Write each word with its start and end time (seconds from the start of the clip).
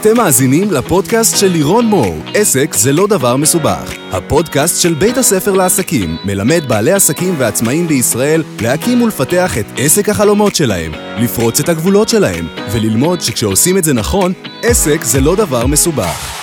אתם 0.00 0.16
מאזינים 0.16 0.70
לפודקאסט 0.72 1.36
של 1.38 1.46
לירון 1.46 1.86
מור, 1.86 2.14
עסק 2.34 2.74
זה 2.74 2.92
לא 2.92 3.06
דבר 3.06 3.36
מסובך. 3.36 3.94
הפודקאסט 4.12 4.82
של 4.82 4.94
בית 4.94 5.16
הספר 5.16 5.52
לעסקים 5.52 6.16
מלמד 6.24 6.62
בעלי 6.68 6.92
עסקים 6.92 7.34
ועצמאים 7.38 7.86
בישראל 7.86 8.42
להקים 8.62 9.02
ולפתח 9.02 9.58
את 9.58 9.64
עסק 9.76 10.08
החלומות 10.08 10.54
שלהם, 10.54 10.92
לפרוץ 11.22 11.60
את 11.60 11.68
הגבולות 11.68 12.08
שלהם, 12.08 12.46
וללמוד 12.72 13.20
שכשעושים 13.20 13.78
את 13.78 13.84
זה 13.84 13.92
נכון, 13.92 14.32
עסק 14.62 15.04
זה 15.04 15.20
לא 15.20 15.36
דבר 15.36 15.66
מסובך. 15.66 16.34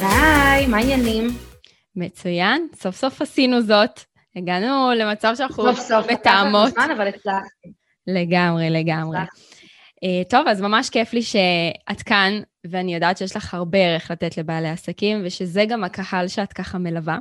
היי, 0.00 0.66
מה 0.66 0.76
העניינים? 0.76 1.28
מצוין, 1.96 2.66
סוף 2.82 2.96
סוף 2.96 3.22
עשינו 3.22 3.62
זאת. 3.62 4.17
הגענו 4.38 4.90
למצב 4.96 5.32
שאנחנו 5.36 5.64
סוף 5.64 5.78
סוף, 5.78 6.04
לקח 6.06 6.12
מתאמות. 6.12 6.70
זמן, 6.72 6.88
אבל 6.96 7.08
הצלחתי. 7.08 7.72
לגמרי, 8.06 8.70
לגמרי. 8.70 9.18
אה, 10.04 10.22
טוב, 10.30 10.48
אז 10.48 10.60
ממש 10.60 10.90
כיף 10.90 11.12
לי 11.12 11.22
שאת 11.22 12.02
כאן, 12.06 12.40
ואני 12.70 12.94
יודעת 12.94 13.18
שיש 13.18 13.36
לך 13.36 13.54
הרבה 13.54 13.78
ערך 13.78 14.10
לתת 14.10 14.38
לבעלי 14.38 14.68
עסקים, 14.68 15.22
ושזה 15.24 15.64
גם 15.68 15.84
הקהל 15.84 16.28
שאת 16.28 16.52
ככה 16.52 16.78
מלווה. 16.78 17.18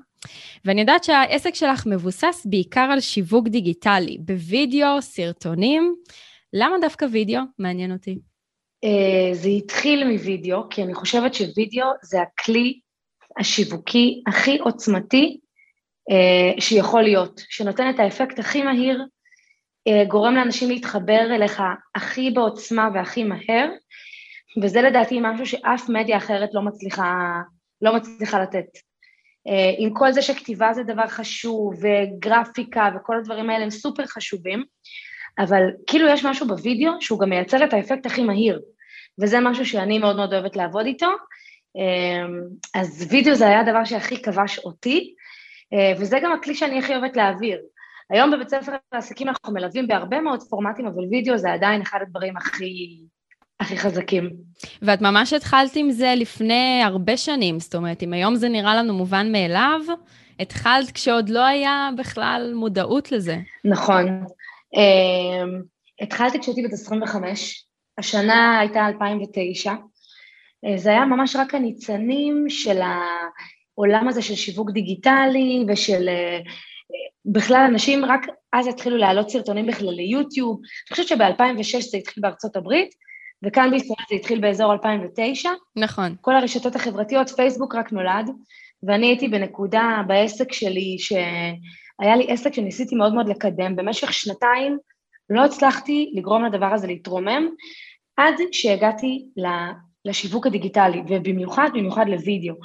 ואני 0.66 0.82
יודעת 0.82 1.04
שהעסק 1.04 1.56
שלך 1.56 1.86
מבוסס 1.86 2.48
בעיקר 2.50 2.90
על 2.92 3.00
שיווק 3.00 3.48
דיגיטלי, 3.48 4.18
בווידאו, 4.20 5.02
סרטונים. 5.02 5.96
למה 6.54 6.76
דווקא 6.82 7.06
וידאו? 7.12 7.42
מעניין 7.60 7.92
אותי. 7.92 8.18
אה, 8.84 9.34
זה 9.34 9.50
התחיל 9.50 10.12
מווידאו, 10.12 10.70
כי 10.70 10.84
אני 10.84 10.94
חושבת 10.94 11.34
שווידאו 11.34 11.88
זה 12.04 12.22
הכלי 12.22 12.80
השיווקי 13.40 14.24
הכי 14.28 14.58
עוצמתי 14.58 15.40
שיכול 16.60 17.02
להיות, 17.02 17.42
שנותן 17.50 17.90
את 17.90 18.00
האפקט 18.00 18.40
הכי 18.40 18.62
מהיר, 18.64 19.06
אה, 19.88 20.06
גורם 20.06 20.36
לאנשים 20.36 20.70
להתחבר 20.70 21.36
אליך 21.36 21.64
הכי 21.96 22.32
בעוצמה 22.32 22.90
והכי 22.94 23.24
מהר, 23.24 23.70
וזה 24.62 24.82
לדעתי 24.82 25.20
משהו 25.22 25.46
שאף 25.46 25.90
מדיה 25.90 26.18
אחרת 26.18 26.50
לא 26.54 26.62
מצליחה, 26.62 27.42
לא 27.82 27.96
מצליחה 27.96 28.40
לתת. 28.40 28.66
אה, 29.48 29.74
עם 29.78 29.94
כל 29.94 30.12
זה 30.12 30.22
שכתיבה 30.22 30.74
זה 30.74 30.84
דבר 30.84 31.08
חשוב, 31.08 31.74
וגרפיקה 31.82 32.90
וכל 32.96 33.18
הדברים 33.18 33.50
האלה 33.50 33.64
הם 33.64 33.70
סופר 33.70 34.06
חשובים, 34.06 34.64
אבל 35.40 35.64
כאילו 35.88 36.10
יש 36.10 36.26
משהו 36.26 36.48
בווידאו 36.48 36.92
שהוא 37.00 37.20
גם 37.20 37.30
מייצר 37.30 37.64
את 37.64 37.74
האפקט 37.74 38.06
הכי 38.06 38.24
מהיר, 38.24 38.62
וזה 39.22 39.40
משהו 39.40 39.66
שאני 39.66 40.00
מאוד 40.00 40.16
מאוד 40.16 40.34
אוהבת 40.34 40.56
לעבוד 40.56 40.86
איתו. 40.86 41.10
אז 42.76 43.08
וידאו 43.10 43.36
זה 43.36 43.48
היה 43.48 43.60
הדבר 43.60 43.84
שהכי 43.84 44.22
כבש 44.22 44.60
אותי, 44.60 45.14
וזה 46.00 46.20
גם 46.24 46.32
הכלי 46.32 46.56
שאני 46.56 46.80
הכי 46.80 46.96
אוהבת 46.96 47.18
להעביר. 47.18 47.60
היום 48.10 48.32
בבית 48.32 48.50
ספר 48.50 48.72
לעסקים 48.94 49.28
אנחנו 49.28 49.54
מלווים 49.54 49.88
בהרבה 49.88 50.22
מאוד 50.22 50.44
פורמטים, 50.50 50.86
אבל 50.86 51.04
וידאו 51.12 51.38
זה 51.38 51.54
עדיין 51.54 51.82
אחד 51.82 52.00
הדברים 52.02 52.38
הכי, 52.38 53.00
הכי 53.60 53.78
חזקים. 53.78 54.30
ואת 54.82 55.02
ממש 55.02 55.34
התחלת 55.34 55.76
עם 55.76 55.92
זה 55.92 56.14
לפני 56.16 56.82
הרבה 56.84 57.18
שנים, 57.18 57.60
זאת 57.60 57.76
אומרת, 57.76 58.04
אם 58.04 58.14
היום 58.14 58.36
זה 58.36 58.50
נראה 58.50 58.76
לנו 58.76 58.94
מובן 58.94 59.32
מאליו, 59.32 59.82
התחלת 60.40 60.92
כשעוד 60.92 61.30
לא 61.30 61.46
היה 61.46 61.90
בכלל 61.98 62.54
מודעות 62.56 63.12
לזה. 63.12 63.38
נכון. 63.66 64.24
Um, 64.76 65.64
התחלתי 66.02 66.40
כשהייתי 66.40 66.64
בת 66.64 66.74
25, 66.74 67.66
השנה 67.98 68.60
הייתה 68.60 68.86
2009, 68.86 69.72
uh, 69.72 70.78
זה 70.78 70.90
היה 70.90 71.06
ממש 71.06 71.36
רק 71.36 71.56
הניצנים 71.56 72.46
של 72.50 72.82
העולם 73.78 74.08
הזה 74.08 74.22
של 74.22 74.36
שיווק 74.36 74.72
דיגיטלי 74.72 75.66
ושל... 75.68 76.10
Uh, 76.10 76.50
בכלל 77.26 77.66
אנשים 77.72 78.06
רק 78.06 78.26
אז 78.54 78.68
התחילו 78.68 78.98
להעלות 78.98 79.30
סרטונים 79.30 79.66
בכלל 79.66 79.90
ליוטיוב, 79.90 80.58
אני 80.58 80.96
חושבת 80.96 81.08
שב-2006 81.08 81.92
זה 81.92 81.98
התחיל 81.98 82.22
בארצות 82.22 82.56
הברית, 82.56 82.96
וכאן 83.44 83.72
בישראל 83.72 84.06
זה 84.10 84.16
התחיל 84.16 84.40
באזור 84.40 84.74
2009. 84.74 85.50
נכון. 85.76 86.16
כל 86.22 86.36
הרשתות 86.36 86.76
החברתיות, 86.76 87.30
פייסבוק 87.30 87.76
רק 87.76 87.92
נולד, 87.92 88.30
ואני 88.84 89.08
הייתי 89.08 89.28
בנקודה 89.28 90.02
בעסק 90.08 90.54
שלי, 90.54 90.96
שהיה 91.00 92.16
לי 92.16 92.26
עסק 92.28 92.54
שניסיתי 92.54 92.96
מאוד 92.96 93.14
מאוד 93.14 93.30
לקדם, 93.30 93.76
במשך 93.76 94.14
שנתיים 94.14 94.78
לא 95.30 95.46
הצלחתי 95.46 96.12
לגרום 96.16 96.46
לדבר 96.46 96.74
הזה 96.74 96.88
להתרומם, 96.88 97.48
עד 98.18 98.36
שהגעתי 98.52 99.26
לשיווק 100.08 100.48
הדיגיטלי, 100.48 101.02
ובמיוחד, 101.08 101.70
במיוחד 101.74 102.06
לוידאו. 102.08 102.56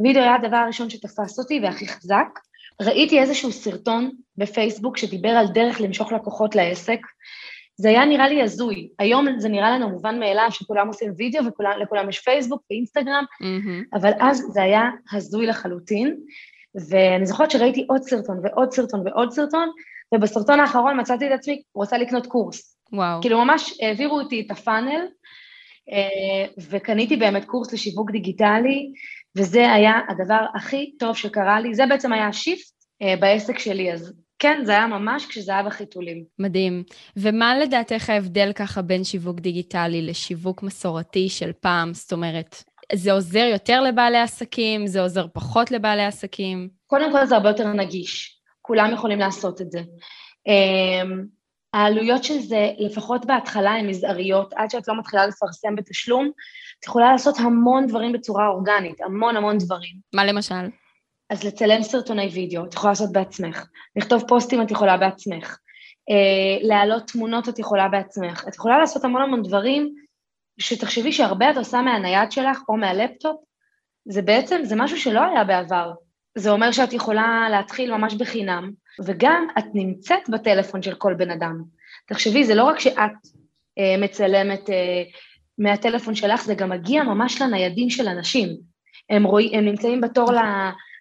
וידאו 0.00 0.22
היה 0.22 0.34
הדבר 0.34 0.56
הראשון 0.56 0.90
שתפס 0.90 1.38
אותי 1.38 1.60
והכי 1.62 1.88
חזק. 1.88 2.26
ראיתי 2.82 3.20
איזשהו 3.20 3.52
סרטון 3.52 4.10
בפייסבוק 4.36 4.96
שדיבר 4.96 5.28
על 5.28 5.46
דרך 5.46 5.80
למשוך 5.80 6.12
לקוחות 6.12 6.56
לעסק. 6.56 7.00
זה 7.76 7.88
היה 7.88 8.04
נראה 8.04 8.28
לי 8.28 8.42
הזוי. 8.42 8.88
היום 8.98 9.26
זה 9.38 9.48
נראה 9.48 9.70
לנו 9.70 9.88
מובן 9.88 10.20
מאליו 10.20 10.46
שכולם 10.50 10.88
עושים 10.88 11.12
וידאו 11.16 11.42
ולכולם 11.44 12.08
יש 12.08 12.18
פייסבוק 12.18 12.62
ואינסטגרם, 12.70 13.24
mm-hmm. 13.42 13.98
אבל 13.98 14.10
אז 14.20 14.46
זה 14.52 14.62
היה 14.62 14.82
הזוי 15.12 15.46
לחלוטין. 15.46 16.16
ואני 16.90 17.26
זוכרת 17.26 17.50
שראיתי 17.50 17.86
עוד 17.88 18.02
סרטון 18.02 18.40
ועוד 18.42 18.72
סרטון 18.72 19.06
ועוד 19.06 19.32
סרטון, 19.32 19.70
ובסרטון 20.14 20.60
האחרון 20.60 21.00
מצאתי 21.00 21.26
את 21.26 21.32
עצמי 21.32 21.62
רוצה 21.74 21.98
לקנות 21.98 22.26
קורס. 22.26 22.76
וואו. 22.92 23.20
כאילו 23.20 23.44
ממש 23.44 23.78
העבירו 23.82 24.20
אותי 24.20 24.40
את 24.40 24.50
הפאנל, 24.50 25.06
וקניתי 26.70 27.16
באמת 27.16 27.44
קורס 27.44 27.72
לשיווק 27.72 28.10
דיגיטלי, 28.10 28.92
וזה 29.36 29.72
היה 29.72 29.92
הדבר 30.08 30.44
הכי 30.54 30.92
טוב 30.98 31.16
שקרה 31.16 31.60
לי, 31.60 31.74
זה 31.74 31.86
בעצם 31.86 32.12
היה 32.12 32.28
השיפט 32.28 32.72
בעסק 33.20 33.58
שלי, 33.58 33.92
אז 33.92 34.12
כן, 34.38 34.60
זה 34.64 34.72
היה 34.72 34.86
ממש 34.86 35.26
כשזה 35.26 35.52
היה 35.52 35.62
בחיתולים. 35.62 36.24
מדהים. 36.38 36.82
ומה 37.16 37.58
לדעתך 37.58 38.10
ההבדל 38.10 38.52
ככה 38.52 38.82
בין 38.82 39.04
שיווק 39.04 39.40
דיגיטלי 39.40 40.02
לשיווק 40.02 40.62
מסורתי 40.62 41.28
של 41.28 41.50
פעם? 41.60 41.94
זאת 41.94 42.12
אומרת, 42.12 42.64
זה 42.92 43.12
עוזר 43.12 43.48
יותר 43.52 43.80
לבעלי 43.80 44.18
עסקים? 44.18 44.86
זה 44.86 45.00
עוזר 45.00 45.26
פחות 45.32 45.70
לבעלי 45.70 46.04
עסקים? 46.04 46.68
קודם 46.86 47.12
כל 47.12 47.26
זה 47.26 47.36
הרבה 47.36 47.48
יותר 47.48 47.72
נגיש, 47.72 48.40
כולם 48.62 48.92
יכולים 48.92 49.18
לעשות 49.18 49.60
את 49.60 49.70
זה. 49.70 49.80
העלויות 51.74 52.24
של 52.24 52.38
זה, 52.38 52.70
לפחות 52.78 53.26
בהתחלה, 53.26 53.70
הן 53.70 53.86
מזעריות, 53.86 54.52
עד 54.56 54.70
שאת 54.70 54.88
לא 54.88 54.98
מתחילה 54.98 55.26
לפרסם 55.26 55.76
בתשלום, 55.76 56.30
את 56.78 56.84
יכולה 56.84 57.12
לעשות 57.12 57.34
המון 57.38 57.86
דברים 57.86 58.12
בצורה 58.12 58.48
אורגנית, 58.48 59.00
המון 59.00 59.36
המון 59.36 59.58
דברים. 59.58 59.94
מה 60.14 60.24
למשל? 60.24 60.70
אז 61.30 61.44
לצלם 61.44 61.82
סרטוני 61.82 62.28
וידאו, 62.28 62.64
את 62.64 62.74
יכולה 62.74 62.90
לעשות 62.90 63.12
בעצמך, 63.12 63.66
לכתוב 63.96 64.22
פוסטים 64.28 64.62
את 64.62 64.70
יכולה 64.70 64.96
בעצמך, 64.96 65.58
אה, 66.10 66.68
להעלות 66.68 67.06
תמונות 67.06 67.48
את 67.48 67.58
יכולה 67.58 67.88
בעצמך, 67.88 68.44
את 68.48 68.54
יכולה 68.54 68.78
לעשות 68.78 69.04
המון 69.04 69.22
המון 69.22 69.42
דברים 69.42 69.94
שתחשבי 70.58 71.12
שהרבה 71.12 71.50
את 71.50 71.56
עושה 71.56 71.82
מהנייד 71.82 72.32
שלך 72.32 72.58
או 72.68 72.76
מהלפטופ, 72.76 73.36
זה 74.08 74.22
בעצם, 74.22 74.60
זה 74.64 74.76
משהו 74.76 75.00
שלא 75.00 75.20
היה 75.20 75.44
בעבר. 75.44 75.92
זה 76.38 76.50
אומר 76.50 76.72
שאת 76.72 76.92
יכולה 76.92 77.48
להתחיל 77.50 77.96
ממש 77.96 78.14
בחינם, 78.14 78.70
וגם 79.04 79.46
את 79.58 79.64
נמצאת 79.74 80.28
בטלפון 80.28 80.82
של 80.82 80.94
כל 80.94 81.14
בן 81.14 81.30
אדם. 81.30 81.62
תחשבי, 82.06 82.44
זה 82.44 82.54
לא 82.54 82.64
רק 82.64 82.78
שאת 82.78 83.12
אה, 83.78 83.94
מצלמת 83.98 84.70
אה, 84.70 85.02
מהטלפון 85.58 86.14
שלך, 86.14 86.44
זה 86.44 86.54
גם 86.54 86.70
מגיע 86.70 87.02
ממש 87.02 87.42
לניידים 87.42 87.90
של 87.90 88.08
אנשים. 88.08 88.48
הם, 89.10 89.24
רואי, 89.24 89.56
הם 89.56 89.64
נמצאים 89.64 90.00
בתור 90.00 90.32
ל, 90.32 90.38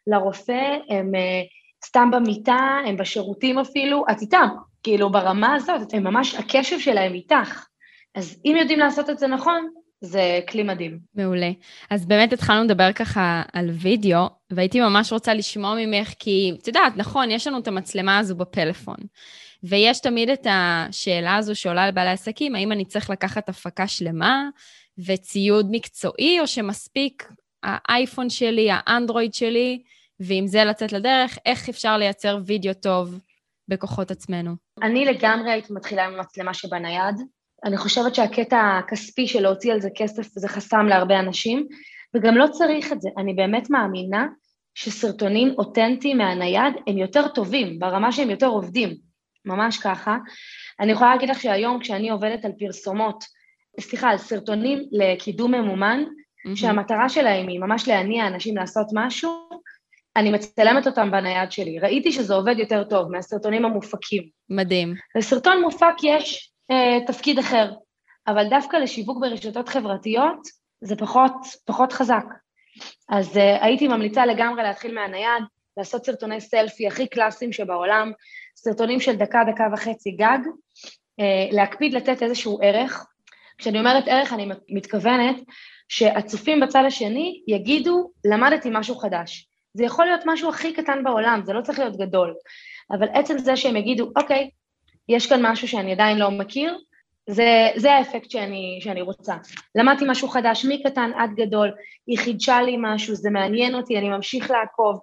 לרופא, 0.08 0.78
הם 0.90 1.16
אה, 1.16 1.42
סתם 1.86 2.12
במיטה, 2.12 2.78
הם 2.86 2.98
בשירותים 2.98 3.60
אפילו, 3.60 4.06
את 4.12 4.22
איתם, 4.22 4.48
כאילו 4.84 5.12
ברמה 5.12 5.56
הזאת, 5.56 5.94
הם 5.94 6.04
ממש, 6.04 6.36
הקשב 6.36 6.80
שלהם 6.80 7.14
איתך. 7.14 7.66
אז 8.16 8.42
אם 8.46 8.56
יודעים 8.60 8.80
לעשות 8.80 9.10
את 9.10 9.20
זה 9.20 9.28
נכון, 9.28 9.70
זה 10.02 10.40
כלי 10.50 10.64
מדהים. 10.64 11.00
מעולה. 11.16 11.52
אז 11.90 12.06
באמת 12.06 12.34
התחלנו 12.34 12.64
לדבר 12.64 12.94
ככה 12.94 13.42
על 13.54 13.70
וידאו, 13.70 14.30
והייתי 14.50 14.80
ממש 14.80 15.14
רוצה 15.14 15.34
לשמוע 15.34 15.76
ממך, 15.78 16.14
כי 16.20 16.52
את 16.62 16.68
יודעת, 16.68 16.98
נכון, 16.98 17.32
יש 17.32 17.48
לנו 17.48 17.60
את 17.60 17.68
המצלמה 17.68 18.18
הזו 18.18 18.36
בפלאפון, 18.36 18.98
ויש 19.64 20.00
תמיד 20.00 20.30
את 20.30 20.48
השאלה 20.50 21.36
הזו 21.36 21.56
שעולה 21.56 21.88
לבעלי 21.88 22.10
עסקים, 22.10 22.56
האם 22.56 22.72
אני 22.72 22.86
צריך 22.86 23.10
לקחת 23.10 23.50
הפקה 23.50 23.88
שלמה 23.88 24.50
וציוד 24.98 25.68
מקצועי, 25.72 26.40
או 26.40 26.48
שמספיק 26.48 27.32
האייפון 27.64 28.30
שלי, 28.30 28.68
האנדרואיד 28.72 29.34
שלי, 29.34 29.82
ועם 30.20 30.48
זה 30.48 30.64
לצאת 30.64 30.92
לדרך, 30.92 31.38
איך 31.46 31.70
אפשר 31.70 31.98
לייצר 31.98 32.38
וידאו 32.46 32.74
טוב 32.74 33.20
בכוחות 33.68 34.12
עצמנו? 34.12 34.52
אני 34.84 35.06
לגמרי 35.06 35.52
הייתי 35.52 35.74
מתחילה 35.74 36.06
עם 36.06 36.14
המצלמה 36.14 36.54
שבנייד, 36.54 37.16
אני 37.66 37.78
חושבת 37.78 38.16
שהקטע 38.16 38.78
הכספי 38.78 39.28
של 39.28 39.42
להוציא 39.42 39.74
על 39.74 39.82
זה 39.82 39.90
כסף 39.96 40.28
זה 40.28 40.48
חסם 40.48 40.86
להרבה 40.86 41.20
אנשים, 41.20 41.68
וגם 42.16 42.38
לא 42.38 42.48
צריך 42.48 42.92
את 42.92 43.02
זה. 43.02 43.10
אני 43.18 43.34
באמת 43.34 43.70
מאמינה 43.70 44.28
שסרטונים 44.76 45.54
אותנטיים 45.58 46.18
מהנייד 46.18 46.74
הם 46.88 46.98
יותר 46.98 47.28
טובים, 47.28 47.80
ברמה 47.80 48.12
שהם 48.12 48.30
יותר 48.30 48.48
עובדים, 48.48 48.96
ממש 49.46 49.78
ככה. 49.78 50.18
אני 50.80 50.92
יכולה 50.92 51.12
להגיד 51.14 51.30
לך 51.30 51.42
שהיום 51.42 51.80
כשאני 51.80 52.10
עובדת 52.10 52.46
על 52.46 52.52
פרסומות, 52.60 53.24
סליחה, 53.80 54.10
על 54.10 54.18
סרטונים 54.18 54.80
לקידום 54.92 55.56
ממומן, 55.56 56.04
mm-hmm. 56.04 56.56
שהמטרה 56.56 57.10
שלהם 57.10 57.48
היא 57.48 57.60
ממש 57.60 57.88
להניע 57.88 58.28
אנשים 58.28 58.58
לעשות 58.58 58.88
משהו, 58.94 59.50
אני 60.16 60.32
מצלמת 60.32 60.88
אותם 60.88 61.12
בנייד 61.12 61.52
שלי. 61.52 61.80
ראיתי 61.80 62.12
שזה 62.12 62.34
עובד 62.34 62.56
יותר 62.60 62.84
טוב 62.84 63.12
מהסרטונים 63.12 63.66
המופקים. 63.66 64.24
מדהים. 64.50 64.94
לסרטון 65.16 65.62
מופק 65.62 65.96
יש 66.04 66.52
אה, 66.72 66.98
תפקיד 67.08 67.40
אחר, 67.40 67.72
אבל 68.28 68.50
דווקא 68.50 68.78
לשיווק 68.78 69.18
ברשתות 69.22 69.70
חברתיות 69.70 70.48
זה 70.82 70.96
פחות, 70.96 71.32
פחות 71.66 71.94
חזק. 71.94 72.26
אז 73.10 73.38
אה, 73.38 73.66
הייתי 73.66 73.88
ממליצה 73.88 74.26
לגמרי 74.26 74.64
להתחיל 74.64 74.96
מהנייד, 74.96 75.44
לעשות 75.78 76.06
סרטוני 76.06 76.42
סלפי 76.42 76.88
הכי 76.88 77.08
קלאסיים 77.08 77.54
שבעולם, 77.54 78.12
סרטונים 78.56 79.00
של 79.00 79.16
דקה, 79.16 79.40
דקה 79.54 79.64
וחצי 79.74 80.12
גג, 80.12 80.40
אה, 81.20 81.48
להקפיד 81.52 81.94
לתת 81.94 82.24
איזשהו 82.24 82.60
ערך. 82.62 83.06
כשאני 83.58 83.80
אומרת 83.80 84.04
ערך 84.08 84.34
אני 84.34 84.50
מתכוונת 84.70 85.36
שהצופים 85.90 86.60
בצד 86.60 86.84
השני 86.88 87.42
יגידו, 87.48 88.12
למדתי 88.26 88.70
משהו 88.72 88.96
חדש. 88.96 89.50
זה 89.74 89.84
יכול 89.84 90.06
להיות 90.06 90.22
משהו 90.26 90.50
הכי 90.50 90.74
קטן 90.74 91.04
בעולם, 91.04 91.42
זה 91.46 91.54
לא 91.54 91.62
צריך 91.62 91.80
להיות 91.80 91.98
גדול, 91.98 92.36
אבל 92.92 93.08
עצם 93.14 93.38
זה 93.38 93.56
שהם 93.56 93.76
יגידו, 93.76 94.12
אוקיי, 94.16 94.50
יש 95.10 95.28
כאן 95.28 95.46
משהו 95.46 95.68
שאני 95.68 95.92
עדיין 95.92 96.18
לא 96.18 96.32
מכיר, 96.32 96.78
זה, 97.30 97.68
זה 97.76 97.94
האפקט 97.94 98.32
שאני, 98.32 98.80
שאני 98.82 99.02
רוצה. 99.02 99.36
למדתי 99.76 100.06
משהו 100.08 100.28
חדש, 100.28 100.66
מקטן 100.66 101.12
עד 101.16 101.30
גדול, 101.36 101.72
היא 102.08 102.18
חידשה 102.18 102.62
לי 102.62 102.76
משהו, 102.80 103.16
זה 103.16 103.30
מעניין 103.30 103.76
אותי, 103.76 103.98
אני 103.98 104.10
ממשיך 104.10 104.52
לעקוב. 104.52 105.00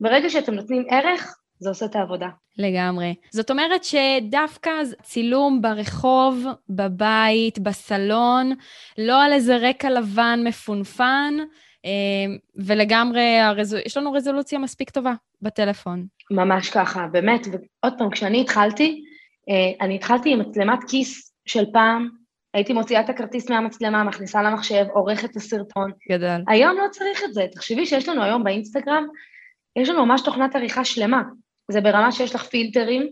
ברגע 0.00 0.30
שאתם 0.30 0.54
נותנים 0.54 0.84
ערך, 0.90 1.36
זה 1.58 1.68
עושה 1.68 1.86
את 1.86 1.96
העבודה. 1.96 2.28
לגמרי. 2.58 3.14
זאת 3.30 3.50
אומרת 3.50 3.84
שדווקא 3.84 4.70
צילום 5.02 5.62
ברחוב, 5.62 6.44
בבית, 6.68 7.58
בסלון, 7.58 8.52
לא 8.98 9.22
על 9.22 9.32
איזה 9.32 9.56
רקע 9.56 9.90
לבן 9.90 10.40
מפונפן, 10.44 11.34
אה, 11.84 11.90
ולגמרי, 12.56 13.38
הרזו... 13.38 13.76
יש 13.86 13.96
לנו 13.96 14.12
רזולוציה 14.12 14.58
מספיק 14.58 14.90
טובה 14.90 15.12
בטלפון. 15.42 16.06
ממש 16.30 16.70
ככה, 16.70 17.06
באמת, 17.12 17.46
ועוד 17.46 17.94
פעם, 17.98 18.10
כשאני 18.10 18.40
התחלתי, 18.40 19.02
אני 19.80 19.94
התחלתי 19.94 20.32
עם 20.32 20.40
מצלמת 20.40 20.78
כיס 20.88 21.34
של 21.46 21.64
פעם, 21.72 22.08
הייתי 22.54 22.72
מוציאה 22.72 23.00
את 23.00 23.08
הכרטיס 23.08 23.50
מהמצלמה, 23.50 24.04
מכניסה 24.04 24.42
למחשב, 24.42 24.84
עורכת 24.92 25.30
את 25.30 25.36
הסרטון. 25.36 25.90
גדל. 26.10 26.40
היום 26.48 26.76
לא 26.78 26.88
צריך 26.90 27.24
את 27.24 27.34
זה. 27.34 27.46
תחשבי 27.52 27.86
שיש 27.86 28.08
לנו 28.08 28.22
היום 28.22 28.44
באינסטגרם, 28.44 29.06
יש 29.78 29.88
לנו 29.88 30.06
ממש 30.06 30.22
תוכנת 30.22 30.56
עריכה 30.56 30.84
שלמה. 30.84 31.22
זה 31.70 31.80
ברמה 31.80 32.12
שיש 32.12 32.34
לך 32.34 32.42
פילטרים, 32.42 33.10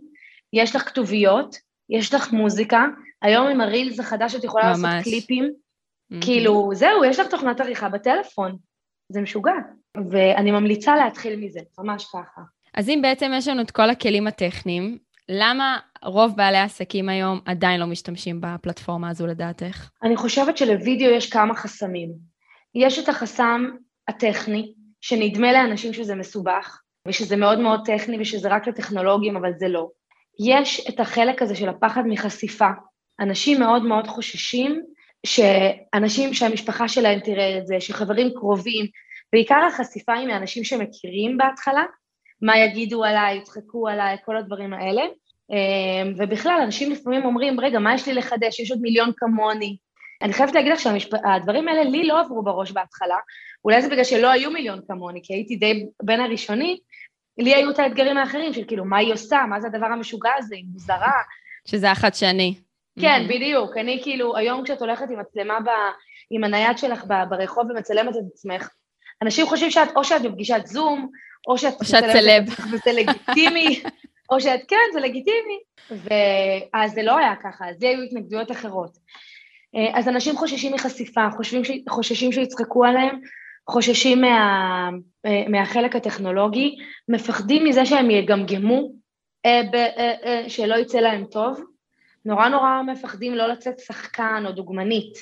יש 0.53 0.77
לך 0.77 0.89
כתוביות, 0.89 1.57
יש 1.91 2.15
לך 2.15 2.33
מוזיקה, 2.33 2.85
היום 3.23 3.47
עם 3.47 3.61
הרילס 3.61 4.01
החדש 4.01 4.35
את 4.35 4.45
יכולה 4.45 4.65
ממש. 4.69 4.79
לעשות 4.83 5.05
קליפים. 5.05 5.45
Mm-hmm. 5.45 6.25
כאילו, 6.25 6.71
זהו, 6.73 7.05
יש 7.05 7.19
לך 7.19 7.27
תוכנת 7.27 7.61
עריכה 7.61 7.89
בטלפון. 7.89 8.57
זה 9.13 9.21
משוגע. 9.21 9.53
ואני 10.11 10.51
ממליצה 10.51 10.97
להתחיל 10.97 11.37
מזה, 11.41 11.61
ממש 11.79 12.05
ככה. 12.05 12.43
אז 12.75 12.89
אם 12.89 12.99
בעצם 13.03 13.31
יש 13.35 13.49
לנו 13.49 13.63
את 13.63 13.71
כל 13.71 13.91
הכלים 13.91 14.27
הטכניים, 14.27 14.99
למה 15.29 15.79
רוב 16.05 16.37
בעלי 16.37 16.59
העסקים 16.59 17.09
היום 17.09 17.41
עדיין 17.45 17.81
לא 17.81 17.87
משתמשים 17.87 18.41
בפלטפורמה 18.41 19.11
הזו 19.11 19.27
לדעתך? 19.27 19.89
אני 20.03 20.17
חושבת 20.17 20.57
שלוידאו 20.57 21.11
יש 21.11 21.31
כמה 21.31 21.55
חסמים. 21.55 22.13
יש 22.75 22.99
את 22.99 23.09
החסם 23.09 23.65
הטכני, 24.09 24.75
שנדמה 25.01 25.53
לאנשים 25.53 25.93
שזה 25.93 26.15
מסובך, 26.15 26.81
ושזה 27.09 27.37
מאוד 27.37 27.59
מאוד 27.59 27.81
טכני 27.85 28.21
ושזה 28.21 28.49
רק 28.49 28.69
לטכנולוגים, 28.69 29.37
אבל 29.37 29.51
זה 29.59 29.69
לא. 29.69 29.89
יש 30.47 30.89
את 30.89 31.01
החלק 31.01 31.43
הזה 31.43 31.55
של 31.55 31.69
הפחד 31.69 32.03
מחשיפה. 32.07 32.69
אנשים 33.21 33.61
מאוד 33.61 33.83
מאוד 33.83 34.07
חוששים 34.07 34.83
שאנשים, 35.27 36.35
שהמשפחה 36.35 36.89
שלהם 36.89 37.21
תראה 37.21 37.59
את 37.59 37.67
זה, 37.67 37.77
שחברים 37.81 38.31
קרובים, 38.35 38.87
בעיקר 39.33 39.65
החשיפה 39.69 40.15
היא 40.15 40.27
מאנשים 40.27 40.65
שמכירים 40.65 41.37
בהתחלה, 41.37 41.85
מה 42.43 42.59
יגידו 42.59 43.05
עליי, 43.05 43.37
יצחקו 43.37 43.89
עליי, 43.89 44.17
כל 44.25 44.37
הדברים 44.37 44.75
האלה. 44.75 45.03
אמ, 45.51 46.15
ובכלל, 46.19 46.61
אנשים 46.65 46.91
לפעמים 46.91 47.25
אומרים, 47.25 47.61
רגע, 47.61 47.79
מה 47.79 47.95
יש 47.95 48.09
לי 48.09 48.15
לחדש? 48.15 48.61
יש 48.61 48.71
עוד 48.71 48.81
מיליון 48.81 49.11
כמוני. 49.17 49.77
אני 50.23 50.33
חייבת 50.33 50.55
להגיד 50.55 50.73
לך 50.73 50.81
שהדברים 50.81 51.69
האלה 51.69 51.85
לי 51.85 52.07
לא 52.07 52.21
עברו 52.21 52.43
בראש 52.43 52.73
בהתחלה, 52.73 53.17
אולי 53.65 53.83
זה 53.83 53.89
בגלל 53.89 54.05
שלא 54.05 54.31
היו 54.31 54.51
מיליון 54.51 54.81
כמוני, 54.89 55.21
כי 55.23 55.35
הייתי 55.35 55.57
די 55.57 55.87
בין 56.03 56.21
הראשונים, 56.21 56.77
לי 57.39 57.55
היו 57.55 57.71
את 57.71 57.79
האתגרים 57.79 58.17
האחרים 58.17 58.53
של 58.53 58.65
כאילו, 58.65 58.85
מה 58.85 58.97
היא 58.99 59.13
עושה, 59.13 59.45
מה 59.49 59.61
זה 59.61 59.67
הדבר 59.67 59.87
המשוגע 59.87 60.31
הזה, 60.39 60.57
היא 60.57 60.65
מוזרה. 60.73 61.13
שזה 61.69 61.91
החדשני. 61.91 62.55
כן, 63.01 63.23
mm-hmm. 63.25 63.29
בדיוק. 63.29 63.77
אני 63.77 64.01
כאילו, 64.03 64.37
היום 64.37 64.65
כשאת 64.65 64.81
הולכת 64.81 65.11
עם 65.11 65.21
מצלמה, 65.21 65.61
ב, 65.61 65.69
עם 66.31 66.45
הנייד 66.45 66.79
שלך 66.79 67.05
ברחוב 67.29 67.71
ומצלמת 67.71 68.17
את 68.17 68.23
עצמך, 68.33 68.69
אנשים 69.23 69.47
חושבים 69.47 69.71
שאת, 69.71 69.89
או 69.97 70.05
שאת 70.05 70.23
בפגישת 70.23 70.67
זום, 70.67 71.11
או 71.49 71.59
שאת... 71.59 71.75
או 71.81 71.85
שאת 71.85 72.05
סלב. 72.13 72.45
וזה 72.73 72.93
לגיטימי, 72.93 73.83
או 74.31 74.41
שאת, 74.41 74.61
כן, 74.69 74.77
זה 74.93 75.01
לגיטימי. 75.01 75.59
ואז 75.91 76.93
זה 76.93 77.03
לא 77.03 77.19
היה 77.19 77.35
ככה, 77.43 77.69
אז 77.71 77.77
זה 77.79 77.89
היו 77.89 78.03
התנגדויות 78.03 78.51
אחרות. 78.51 78.99
אה, 79.75 79.99
אז 79.99 80.09
אנשים 80.09 80.37
חוששים 80.37 80.75
מחשיפה, 80.75 81.29
חושבים 81.37 81.65
ש... 81.65 81.71
חוששים 81.89 82.33
שיצחקו 82.33 82.85
עליהם, 82.85 83.21
חוששים 83.69 84.21
מה... 84.21 84.91
אה, 85.27 85.49
מהחלק 85.49 85.97
הטכנולוגי, 85.97 86.77
מפחדים 87.09 87.65
מזה 87.65 87.87
שהם 87.87 88.11
יגמגמו, 88.11 88.93
אה. 89.47 89.63
שלא 90.49 90.75
יצא 90.75 90.99
להם 90.99 91.25
טוב, 91.25 91.61
נורא 92.25 92.49
נורא 92.49 92.83
מפחדים 92.87 93.35
לא 93.35 93.47
לצאת 93.47 93.79
שחקן 93.79 94.45
או 94.47 94.53
דוגמנית. 94.53 95.19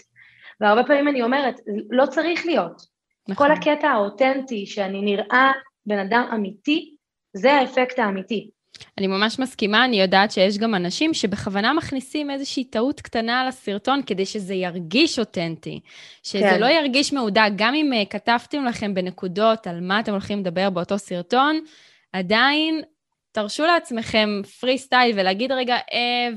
והרבה 0.61 0.85
פעמים 0.85 1.09
אני 1.09 1.23
אומרת, 1.23 1.61
לא 1.91 2.07
צריך 2.07 2.47
להיות. 2.47 2.96
נכון. 3.29 3.47
כל 3.47 3.53
הקטע 3.53 3.89
האותנטי, 3.89 4.67
שאני 4.67 5.01
נראה 5.01 5.53
בן 5.87 5.99
אדם 5.99 6.29
אמיתי, 6.35 6.95
זה 7.33 7.53
האפקט 7.53 7.99
האמיתי. 7.99 8.51
אני 8.99 9.07
ממש 9.07 9.39
מסכימה, 9.39 9.85
אני 9.85 10.01
יודעת 10.01 10.31
שיש 10.31 10.59
גם 10.59 10.75
אנשים 10.75 11.15
שבכוונה 11.15 11.73
מכניסים 11.73 12.31
איזושהי 12.31 12.65
טעות 12.65 13.01
קטנה 13.01 13.41
על 13.41 13.49
הסרטון 13.49 14.01
כדי 14.07 14.27
שזה 14.27 14.55
ירגיש 14.55 15.19
אותנטי. 15.19 15.81
שזה 16.23 16.41
כן. 16.41 16.61
לא 16.61 16.67
ירגיש 16.67 17.13
מעודה, 17.13 17.47
גם 17.57 17.75
אם 17.75 17.93
uh, 17.93 18.07
כתבתם 18.11 18.65
לכם 18.65 18.95
בנקודות 18.95 19.67
על 19.67 19.81
מה 19.81 20.01
אתם 20.01 20.13
הולכים 20.13 20.41
לדבר 20.41 20.71
באותו 20.71 20.99
סרטון, 20.99 21.61
עדיין 22.13 22.83
תרשו 23.33 23.67
לעצמכם 23.67 24.29
פרי 24.61 24.79
סטייל 24.79 25.19
ולהגיד 25.19 25.53
רגע 25.53 25.77
אה, 25.93 26.29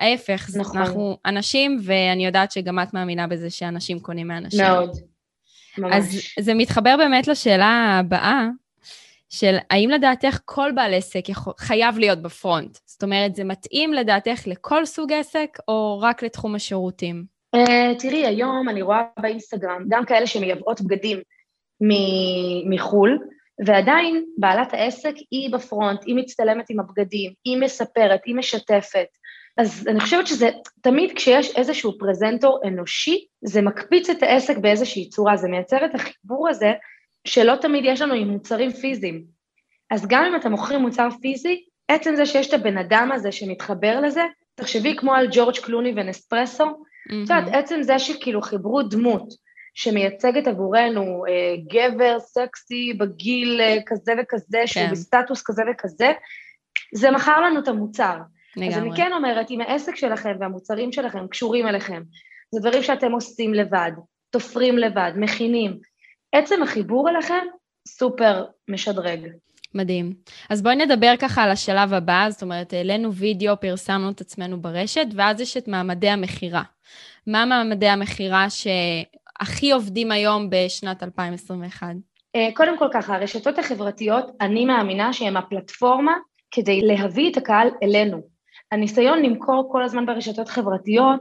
וההפך. 0.00 0.50
נכון. 0.56 0.80
אנחנו 0.80 1.18
אנשים, 1.26 1.78
ואני 1.82 2.26
יודעת 2.26 2.52
שגם 2.52 2.78
את 2.78 2.94
מאמינה 2.94 3.26
בזה 3.26 3.50
שאנשים 3.50 4.00
קונים 4.00 4.28
מאנשים. 4.28 4.64
מאוד. 4.64 5.11
ממש. 5.78 5.94
אז 6.38 6.44
זה 6.44 6.54
מתחבר 6.54 6.96
באמת 6.96 7.28
לשאלה 7.28 7.98
הבאה, 8.00 8.48
של 9.32 9.56
האם 9.70 9.90
לדעתך 9.90 10.38
כל 10.44 10.70
בעל 10.74 10.94
עסק 10.94 11.28
יכול, 11.28 11.52
חייב 11.58 11.98
להיות 11.98 12.22
בפרונט? 12.22 12.78
זאת 12.86 13.02
אומרת, 13.02 13.34
זה 13.34 13.44
מתאים 13.44 13.92
לדעתך 13.92 14.46
לכל 14.46 14.84
סוג 14.84 15.12
עסק 15.12 15.58
או 15.68 16.00
רק 16.02 16.22
לתחום 16.22 16.54
השירותים? 16.54 17.24
Uh, 17.56 17.98
תראי, 17.98 18.26
היום 18.26 18.68
אני 18.68 18.82
רואה 18.82 19.02
באינסטגרם 19.20 19.84
גם 19.88 20.04
כאלה 20.04 20.26
שמייבאות 20.26 20.80
בגדים 20.80 21.18
מחו"ל, 22.70 23.18
ועדיין 23.66 24.24
בעלת 24.38 24.74
העסק 24.74 25.14
היא 25.30 25.52
בפרונט, 25.52 26.04
היא 26.06 26.16
מצטלמת 26.16 26.70
עם 26.70 26.80
הבגדים, 26.80 27.32
היא 27.44 27.60
מספרת, 27.60 28.20
היא 28.26 28.34
משתפת. 28.34 29.06
אז 29.56 29.88
אני 29.88 30.00
חושבת 30.00 30.26
שזה, 30.26 30.50
תמיד 30.80 31.12
כשיש 31.16 31.56
איזשהו 31.56 31.98
פרזנטור 31.98 32.60
אנושי, 32.64 33.26
זה 33.44 33.62
מקפיץ 33.62 34.10
את 34.10 34.22
העסק 34.22 34.56
באיזושהי 34.56 35.08
צורה, 35.08 35.36
זה 35.36 35.48
מייצר 35.48 35.84
את 35.84 35.94
החיבור 35.94 36.48
הזה 36.48 36.72
שלא 37.24 37.56
תמיד 37.56 37.84
יש 37.86 38.00
לנו 38.00 38.14
עם 38.14 38.28
מוצרים 38.28 38.70
פיזיים. 38.72 39.24
אז 39.90 40.06
גם 40.06 40.24
אם 40.24 40.36
אתה 40.36 40.48
מוכרים 40.48 40.80
מוצר 40.80 41.08
פיזי, 41.22 41.64
עצם 41.88 42.16
זה 42.16 42.26
שיש 42.26 42.48
את 42.48 42.52
הבן 42.52 42.78
אדם 42.78 43.10
הזה 43.12 43.32
שמתחבר 43.32 44.00
לזה, 44.00 44.22
תחשבי 44.54 44.96
כמו 44.96 45.14
על 45.14 45.28
ג'ורג' 45.32 45.58
קלוני 45.58 45.92
ונספרסו, 45.96 46.64
את 47.06 47.12
יודעת, 47.12 47.44
עצם 47.52 47.82
זה 47.82 47.98
שכאילו 47.98 48.42
חיברו 48.42 48.82
דמות 48.82 49.28
שמייצגת 49.74 50.46
עבורנו 50.46 51.24
אה, 51.28 51.54
גבר 51.68 52.20
סקסי 52.20 52.92
בגיל 52.92 53.60
אה, 53.60 53.76
כזה 53.86 54.12
וכזה, 54.22 54.58
כן. 54.58 54.66
שהוא 54.66 54.88
בסטטוס 54.88 55.42
כזה 55.46 55.62
וכזה, 55.72 56.12
זה 56.94 57.10
מכר 57.10 57.40
לנו 57.40 57.60
את 57.60 57.68
המוצר. 57.68 58.16
לגמרי. 58.56 58.74
אז 58.74 58.78
אני 58.78 58.96
כן 58.96 59.12
אומרת, 59.12 59.50
אם 59.50 59.60
העסק 59.60 59.96
שלכם 59.96 60.32
והמוצרים 60.40 60.92
שלכם 60.92 61.26
קשורים 61.28 61.66
אליכם, 61.66 62.02
זה 62.50 62.60
דברים 62.60 62.82
שאתם 62.82 63.12
עושים 63.12 63.54
לבד, 63.54 63.92
תופרים 64.30 64.78
לבד, 64.78 65.12
מכינים, 65.16 65.78
עצם 66.32 66.62
החיבור 66.62 67.08
אליכם 67.08 67.44
סופר 67.88 68.44
משדרג. 68.68 69.20
מדהים. 69.74 70.12
אז 70.50 70.62
בואי 70.62 70.76
נדבר 70.76 71.14
ככה 71.18 71.42
על 71.42 71.50
השלב 71.50 71.92
הבא, 71.92 72.26
זאת 72.30 72.42
אומרת, 72.42 72.72
העלינו 72.72 73.14
וידאו, 73.14 73.60
פרסמנו 73.60 74.10
את 74.10 74.20
עצמנו 74.20 74.62
ברשת, 74.62 75.06
ואז 75.16 75.40
יש 75.40 75.56
את 75.56 75.68
מעמדי 75.68 76.08
המכירה. 76.08 76.62
מה 77.26 77.44
מעמדי 77.44 77.88
המכירה 77.88 78.46
שהכי 78.50 79.72
עובדים 79.72 80.12
היום 80.12 80.50
בשנת 80.50 81.02
2021? 81.02 81.86
אה, 82.36 82.48
קודם 82.54 82.78
כל 82.78 82.88
ככה, 82.92 83.14
הרשתות 83.16 83.58
החברתיות, 83.58 84.24
אני 84.40 84.64
מאמינה 84.64 85.12
שהן 85.12 85.36
הפלטפורמה 85.36 86.14
כדי 86.50 86.80
להביא 86.80 87.30
את 87.30 87.36
הקהל 87.36 87.68
אלינו. 87.82 88.31
הניסיון 88.72 89.22
למכור 89.22 89.68
כל 89.72 89.82
הזמן 89.82 90.06
ברשתות 90.06 90.48
חברתיות 90.48 91.20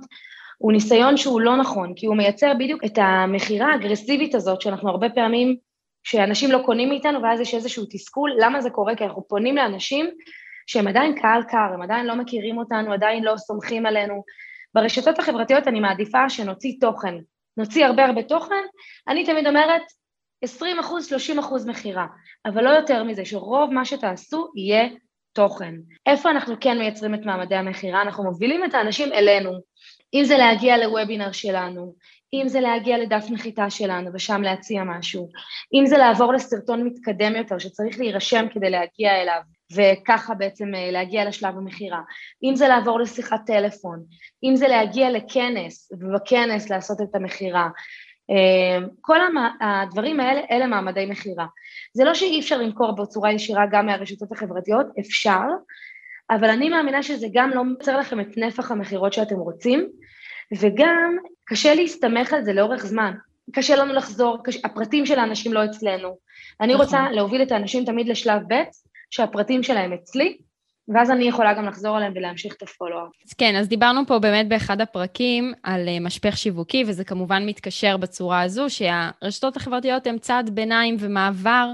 הוא 0.57 0.71
ניסיון 0.71 1.17
שהוא 1.17 1.41
לא 1.41 1.57
נכון, 1.57 1.93
כי 1.95 2.05
הוא 2.05 2.17
מייצר 2.17 2.53
בדיוק 2.59 2.85
את 2.85 2.97
המכירה 2.97 3.71
האגרסיבית 3.71 4.35
הזאת, 4.35 4.61
שאנחנו 4.61 4.89
הרבה 4.89 5.09
פעמים 5.09 5.55
שאנשים 6.03 6.51
לא 6.51 6.59
קונים 6.65 6.89
מאיתנו 6.89 7.21
ואז 7.21 7.39
יש 7.39 7.53
איזשהו 7.53 7.85
תסכול, 7.89 8.31
למה 8.39 8.61
זה 8.61 8.69
קורה? 8.69 8.95
כי 8.95 9.03
אנחנו 9.03 9.27
פונים 9.27 9.55
לאנשים 9.55 10.09
שהם 10.67 10.87
עדיין 10.87 11.15
קהל 11.21 11.43
קר, 11.43 11.73
הם 11.73 11.81
עדיין 11.81 12.05
לא 12.05 12.15
מכירים 12.15 12.57
אותנו, 12.57 12.93
עדיין 12.93 13.23
לא 13.23 13.37
סומכים 13.37 13.85
עלינו. 13.85 14.23
ברשתות 14.73 15.19
החברתיות 15.19 15.67
אני 15.67 15.79
מעדיפה 15.79 16.29
שנוציא 16.29 16.73
תוכן, 16.79 17.15
נוציא 17.57 17.85
הרבה 17.85 18.05
הרבה 18.05 18.23
תוכן, 18.23 18.63
אני 19.07 19.25
תמיד 19.25 19.47
אומרת 19.47 19.81
20 20.41 20.79
אחוז, 20.79 21.05
30 21.07 21.39
אחוז 21.39 21.67
מכירה, 21.67 22.05
אבל 22.45 22.63
לא 22.63 22.69
יותר 22.69 23.03
מזה, 23.03 23.25
שרוב 23.25 23.73
מה 23.73 23.85
שתעשו 23.85 24.47
יהיה 24.55 24.89
תוכן. 25.33 25.75
איפה 26.05 26.31
אנחנו 26.31 26.55
כן 26.61 26.77
מייצרים 26.77 27.13
את 27.13 27.25
מעמדי 27.25 27.55
המכירה? 27.55 28.01
אנחנו 28.01 28.23
מובילים 28.23 28.65
את 28.65 28.73
האנשים 28.73 29.13
אלינו, 29.13 29.51
אם 30.13 30.23
זה 30.23 30.37
להגיע 30.37 30.77
לוובינר 30.77 31.31
שלנו, 31.31 31.93
אם 32.33 32.47
זה 32.47 32.59
להגיע 32.59 32.97
לדף 32.97 33.25
נחיתה 33.29 33.69
שלנו 33.69 34.09
ושם 34.13 34.41
להציע 34.41 34.83
משהו, 34.83 35.29
אם 35.73 35.85
זה 35.85 35.97
לעבור 35.97 36.33
לסרטון 36.33 36.83
מתקדם 36.83 37.35
יותר 37.35 37.59
שצריך 37.59 37.99
להירשם 37.99 38.45
כדי 38.53 38.69
להגיע 38.69 39.21
אליו 39.21 39.41
וככה 39.75 40.33
בעצם 40.33 40.75
אה, 40.75 40.91
להגיע 40.91 41.25
לשלב 41.25 41.57
המכירה, 41.57 42.01
אם 42.43 42.55
זה 42.55 42.67
לעבור 42.67 42.99
לשיחת 42.99 43.41
טלפון, 43.45 44.03
אם 44.43 44.55
זה 44.55 44.67
להגיע 44.67 45.09
לכנס 45.09 45.91
ובכנס 45.91 46.69
לעשות 46.69 47.01
את 47.01 47.15
המכירה, 47.15 47.69
כל 49.01 49.17
הדברים 49.61 50.19
האלה, 50.19 50.41
אלה 50.51 50.67
מעמדי 50.67 51.05
מכירה. 51.05 51.45
זה 51.93 52.03
לא 52.03 52.13
שאי 52.13 52.39
אפשר 52.39 52.57
למכור 52.57 52.91
בצורה 52.91 53.33
ישירה 53.33 53.65
גם 53.71 53.85
מהרשתות 53.85 54.31
החברתיות, 54.31 54.85
אפשר, 54.99 55.41
אבל 56.29 56.49
אני 56.49 56.69
מאמינה 56.69 57.03
שזה 57.03 57.27
גם 57.33 57.49
לא 57.49 57.63
מייצר 57.63 57.97
לכם 57.97 58.19
את 58.19 58.37
נפח 58.37 58.71
המכירות 58.71 59.13
שאתם 59.13 59.35
רוצים, 59.35 59.89
וגם 60.59 61.17
קשה 61.45 61.75
להסתמך 61.75 62.33
על 62.33 62.43
זה 62.43 62.53
לאורך 62.53 62.85
זמן. 62.85 63.13
קשה 63.53 63.75
לנו 63.75 63.93
לחזור, 63.93 64.43
קש... 64.43 64.65
הפרטים 64.65 65.05
של 65.05 65.19
האנשים 65.19 65.53
לא 65.53 65.65
אצלנו. 65.65 66.17
אני 66.61 66.75
רוצה 66.75 67.01
נכון. 67.01 67.13
להוביל 67.13 67.41
את 67.41 67.51
האנשים 67.51 67.85
תמיד 67.85 68.07
לשלב 68.07 68.41
ב', 68.47 68.63
שהפרטים 69.09 69.63
שלהם 69.63 69.93
אצלי, 69.93 70.37
ואז 70.93 71.11
אני 71.11 71.23
יכולה 71.23 71.53
גם 71.53 71.65
לחזור 71.65 71.97
עליהם 71.97 72.13
ולהמשיך 72.15 72.55
את 72.57 72.61
הפולו-אפ. 72.61 73.33
כן, 73.37 73.55
אז 73.55 73.67
דיברנו 73.67 74.01
פה 74.07 74.19
באמת 74.19 74.47
באחד 74.47 74.81
הפרקים 74.81 75.53
על 75.63 75.87
אה, 75.87 75.99
משפך 75.99 76.37
שיווקי, 76.37 76.83
וזה 76.87 77.03
כמובן 77.03 77.45
מתקשר 77.45 77.97
בצורה 77.97 78.41
הזו, 78.41 78.65
שהרשתות 78.69 79.57
החברתיות 79.57 80.07
הן 80.07 80.17
צעד 80.17 80.49
ביניים 80.49 80.97
ומעבר 80.99 81.67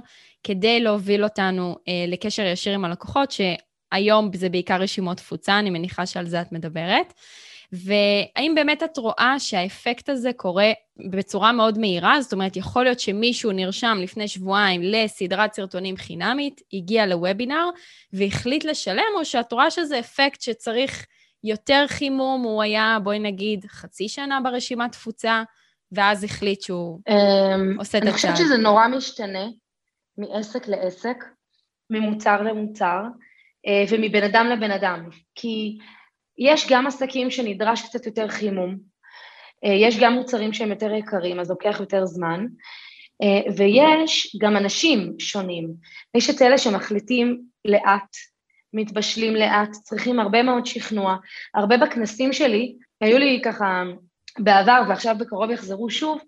כדי 0.44 0.80
להוביל 0.80 1.24
אותנו 1.24 1.76
אה, 1.88 2.06
לקשר 2.08 2.46
ישיר 2.46 2.74
עם 2.74 2.86
הלקוחות, 2.86 3.32
שהיום 3.32 4.30
זה 4.36 4.50
בעיקר 4.50 4.82
רשימות 4.82 5.18
תפוצה, 5.18 5.60
אני 5.60 5.70
מניחה 5.70 6.06
שעל 6.06 6.28
זה 6.28 6.42
את 6.42 6.52
מדברת. 6.52 7.14
והאם 7.72 8.56
באמת 8.56 8.84
את 8.84 8.98
רואה 8.98 9.36
שהאפקט 9.40 10.10
הזה 10.10 10.34
קורה 10.34 10.72
בצורה 11.10 11.52
מאוד 11.52 11.80
מהירה? 11.80 12.22
זאת 12.22 12.34
אומרת, 12.34 12.58
יכול 12.58 12.84
להיות 12.84 13.00
שמישהו 13.00 13.52
נרשם 13.52 13.98
לפני 14.02 14.28
שבועיים 14.28 14.82
לסדרת 14.84 15.54
סרטונים 15.54 15.98
חינמית, 15.98 16.62
הגיע 16.74 17.06
לוובינר 17.06 17.70
והחליט 18.14 18.66
לשלם, 18.66 19.04
או 19.16 19.26
שאת 19.26 19.52
רואה 19.52 19.72
שזה 19.72 20.00
אפקט 20.00 20.42
שצריך 20.42 21.06
יותר 21.44 21.86
חימום, 21.88 22.44
הוא 22.44 22.62
היה, 22.62 22.98
בואי 23.04 23.20
נגיד, 23.20 23.66
חצי 23.66 24.10
שנה 24.10 24.40
ברשימת 24.44 24.92
תפוצה, 24.92 25.44
ואז 25.92 26.24
החליט 26.24 26.62
שהוא 26.62 27.00
אמ, 27.10 27.80
עושה 27.80 27.98
את 27.98 28.04
הצעד. 28.04 28.04
אני 28.04 28.12
חושבת 28.14 28.38
שזה 28.38 28.58
נורא 28.58 28.88
משתנה 28.88 29.46
מעסק 30.18 30.68
לעסק, 30.68 31.24
ממוצר 31.90 32.42
למוצר, 32.42 33.04
אה, 33.68 33.84
ומבן 33.90 34.24
אדם 34.24 34.48
לבן 34.48 34.72
אדם. 34.72 35.10
כי 35.36 35.78
יש 36.38 36.68
גם 36.70 36.88
עסקים 36.88 37.32
שנדרש 37.32 37.82
קצת 37.82 38.06
יותר 38.06 38.28
חימום, 38.28 38.78
אה, 39.66 39.74
יש 39.74 40.00
גם 40.00 40.14
מוצרים 40.14 40.54
שהם 40.54 40.70
יותר 40.70 40.94
יקרים, 40.94 41.40
אז 41.40 41.50
לוקח 41.50 41.78
יותר 41.80 42.06
זמן, 42.06 42.46
אה, 43.22 43.52
ויש 43.58 44.38
גם 44.42 44.58
אנשים 44.58 45.14
שונים. 45.20 45.74
יש 46.18 46.30
את 46.30 46.42
אלה 46.42 46.58
שמחליטים 46.58 47.42
לאט, 47.66 48.16
מתבשלים 48.74 49.36
לאט, 49.36 49.72
צריכים 49.72 50.20
הרבה 50.20 50.44
מאוד 50.44 50.66
שכנוע. 50.66 51.16
הרבה 51.56 51.78
בכנסים 51.78 52.34
שלי, 52.34 52.76
היו 53.02 53.18
לי 53.18 53.42
ככה 53.46 53.84
בעבר 54.40 54.82
ועכשיו 54.90 55.16
בקרוב 55.20 55.52
יחזרו 55.52 55.90
שוב, 55.90 56.20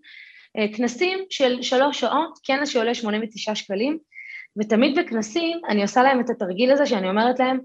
אה, 0.58 0.78
כנסים 0.78 1.20
של 1.30 1.62
שלוש 1.62 2.00
שעות, 2.00 2.40
כנס 2.44 2.70
שעולה 2.70 2.94
89 2.94 3.56
שקלים, 3.56 3.98
ותמיד 4.60 5.00
בכנסים 5.00 5.62
אני 5.70 5.82
עושה 5.82 6.04
להם 6.04 6.20
את 6.20 6.30
התרגיל 6.30 6.72
הזה 6.72 6.86
שאני 6.86 7.10
אומרת 7.10 7.40
להם, 7.40 7.60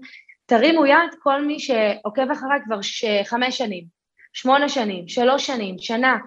תרימו 0.45 0.85
יד 0.85 1.15
כל 1.19 1.41
מי 1.41 1.59
שעוקב 1.59 2.31
אחריי 2.31 2.59
כבר 2.65 2.81
ש... 2.81 3.05
חמש 3.23 3.57
שנים, 3.57 3.85
שמונה 4.33 4.69
שנים, 4.69 5.07
שלוש 5.07 5.47
שנים, 5.47 5.75
שנה. 5.79 6.17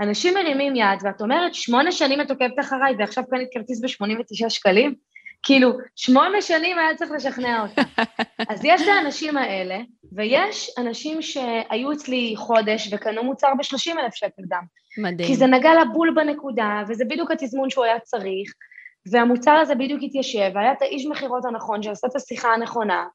אנשים 0.00 0.34
מרימים 0.34 0.76
יד 0.76 0.98
ואת 1.02 1.20
אומרת, 1.20 1.54
שמונה 1.54 1.92
שנים 1.92 2.20
את 2.20 2.30
עוקבת 2.30 2.60
אחריי 2.60 2.94
ועכשיו 2.98 3.24
קנית 3.30 3.48
כרטיס 3.52 3.80
ב-89 3.80 4.48
שקלים? 4.50 4.94
כאילו, 5.42 5.70
שמונה 5.96 6.42
שנים 6.42 6.78
היה 6.78 6.94
צריך 6.96 7.10
לשכנע 7.10 7.62
אותה. 7.62 7.82
אז 8.50 8.64
יש 8.64 8.82
את 8.82 8.88
האנשים 8.88 9.36
האלה, 9.36 9.78
ויש 10.12 10.70
אנשים 10.78 11.22
שהיו 11.22 11.92
אצלי 11.92 12.34
חודש 12.36 12.92
וקנו 12.92 13.24
מוצר 13.24 13.48
ב-30 13.58 14.00
אלף 14.00 14.14
שקל 14.14 14.42
דם. 14.48 14.62
מדהים. 14.98 15.28
כי 15.28 15.36
זה 15.36 15.46
נגע 15.46 15.70
לבול 15.80 16.14
בנקודה, 16.14 16.82
וזה 16.88 17.04
בדיוק 17.04 17.30
התזמון 17.30 17.70
שהוא 17.70 17.84
היה 17.84 18.00
צריך, 18.00 18.52
והמוצר 19.12 19.52
הזה 19.52 19.74
בדיוק 19.74 20.00
התיישב, 20.02 20.50
והיה 20.54 20.72
את 20.72 20.82
האיש 20.82 21.06
מכירות 21.06 21.44
הנכון 21.44 21.82
שעשה 21.82 22.06
את 22.06 22.16
השיחה 22.16 22.48
הנכונה, 22.48 23.06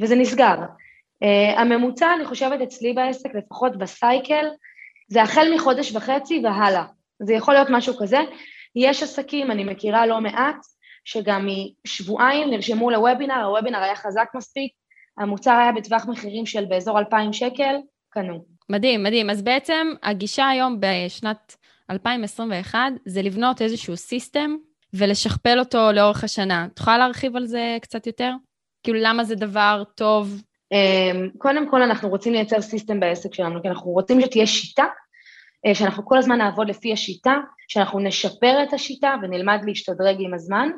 וזה 0.00 0.16
נסגר. 0.16 0.56
Uh, 1.24 1.60
הממוצע, 1.60 2.14
אני 2.14 2.24
חושבת, 2.24 2.60
אצלי 2.60 2.92
בעסק, 2.92 3.34
לפחות 3.34 3.78
בסייקל, 3.78 4.46
זה 5.08 5.22
החל 5.22 5.54
מחודש 5.54 5.96
וחצי 5.96 6.42
והלאה. 6.44 6.84
זה 7.22 7.34
יכול 7.34 7.54
להיות 7.54 7.68
משהו 7.70 7.94
כזה. 7.98 8.18
יש 8.76 9.02
עסקים, 9.02 9.50
אני 9.50 9.64
מכירה 9.64 10.06
לא 10.06 10.20
מעט, 10.20 10.56
שגם 11.04 11.48
משבועיים 11.86 12.50
נרשמו 12.50 12.90
לוובינר, 12.90 13.44
הוובינר 13.44 13.78
היה 13.78 13.96
חזק 13.96 14.28
מספיק, 14.34 14.72
המוצר 15.18 15.50
היה 15.50 15.72
בטווח 15.72 16.06
מחירים 16.08 16.46
של 16.46 16.64
באזור 16.64 16.98
2,000 16.98 17.32
שקל, 17.32 17.74
קנו. 18.10 18.44
מדהים, 18.68 19.02
מדהים. 19.02 19.30
אז 19.30 19.42
בעצם 19.42 19.86
הגישה 20.02 20.48
היום 20.48 20.80
בשנת 20.80 21.56
2021 21.90 22.78
זה 23.06 23.22
לבנות 23.22 23.62
איזשהו 23.62 23.96
סיסטם 23.96 24.56
ולשכפל 24.94 25.58
אותו 25.58 25.92
לאורך 25.92 26.24
השנה. 26.24 26.66
את 26.72 26.78
יכולה 26.78 26.98
להרחיב 26.98 27.36
על 27.36 27.46
זה 27.46 27.76
קצת 27.82 28.06
יותר? 28.06 28.30
כאילו, 28.82 28.98
למה 29.02 29.24
זה 29.24 29.34
דבר 29.34 29.82
טוב? 29.94 30.42
אמ, 30.72 31.28
קודם 31.38 31.70
כל, 31.70 31.82
אנחנו 31.82 32.08
רוצים 32.08 32.32
לייצר 32.32 32.60
סיסטם 32.60 33.00
בעסק 33.00 33.34
שלנו, 33.34 33.62
כי 33.62 33.68
אנחנו 33.68 33.90
רוצים 33.90 34.20
שתהיה 34.20 34.46
שיטה, 34.46 34.84
אה, 35.66 35.74
שאנחנו 35.74 36.04
כל 36.04 36.18
הזמן 36.18 36.38
נעבוד 36.38 36.68
לפי 36.68 36.92
השיטה, 36.92 37.36
שאנחנו 37.68 38.00
נשפר 38.00 38.62
את 38.62 38.72
השיטה 38.72 39.14
ונלמד 39.22 39.60
להשתדרג 39.66 40.16
עם 40.18 40.34
הזמן. 40.34 40.68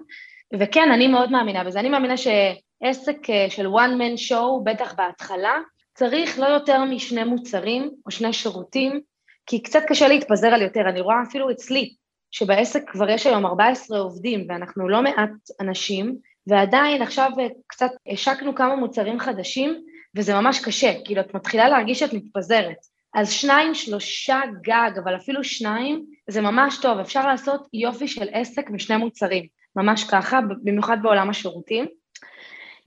וכן, 0.59 0.91
אני 0.95 1.09
מאוד 1.09 1.31
מאמינה 1.31 1.65
בזה. 1.65 1.81
אני 1.81 1.89
מאמינה 1.89 2.15
שעסק 2.17 3.31
אה, 3.31 3.47
של 3.51 3.67
one 3.67 3.99
man 3.99 4.31
show, 4.31 4.65
בטח 4.65 4.95
בהתחלה, 4.95 5.59
צריך 5.95 6.39
לא 6.39 6.47
יותר 6.47 6.85
משני 6.85 7.25
מוצרים 7.25 7.91
או 8.07 8.11
שני 8.11 8.33
שירותים, 8.33 9.01
כי 9.47 9.63
קצת 9.63 9.83
קשה 9.89 10.09
להתפזר 10.09 10.49
על 10.49 10.63
יותר. 10.63 10.81
אני 10.89 11.01
רואה 11.01 11.23
אפילו 11.29 11.51
אצלי, 11.51 11.95
שבעסק 12.31 12.83
כבר 12.91 13.11
יש 13.11 13.27
היום 13.27 13.47
14 13.47 13.99
עובדים 13.99 14.47
ואנחנו 14.49 14.89
לא 14.89 15.03
מעט 15.03 15.31
אנשים, 15.61 16.17
ועדיין 16.47 17.03
עכשיו 17.03 17.31
אה, 17.41 17.47
קצת 17.67 17.91
השקנו 18.13 18.55
כמה 18.55 18.77
מוצרים 18.77 19.21
חדשים, 19.21 19.85
וזה 20.17 20.35
ממש 20.35 20.65
קשה, 20.65 20.93
כאילו 21.05 21.21
את 21.21 21.35
מתחילה 21.35 21.69
להרגיש 21.69 21.99
שאת 21.99 22.13
מתפזרת. 22.13 22.77
אז 23.15 23.31
שניים, 23.33 23.75
שלושה 23.75 24.41
גג, 24.63 24.91
אבל 25.05 25.17
אפילו 25.17 25.45
שניים, 25.45 26.05
זה 26.31 26.41
ממש 26.41 26.79
טוב, 26.83 26.99
אפשר 26.99 27.27
לעשות 27.27 27.69
יופי 27.73 28.09
של 28.09 28.29
עסק 28.33 28.71
משני 28.71 28.97
מוצרים, 28.97 29.47
ממש 29.77 30.05
ככה, 30.05 30.41
במיוחד 30.63 30.97
בעולם 31.03 31.31
השירותים. 31.31 31.87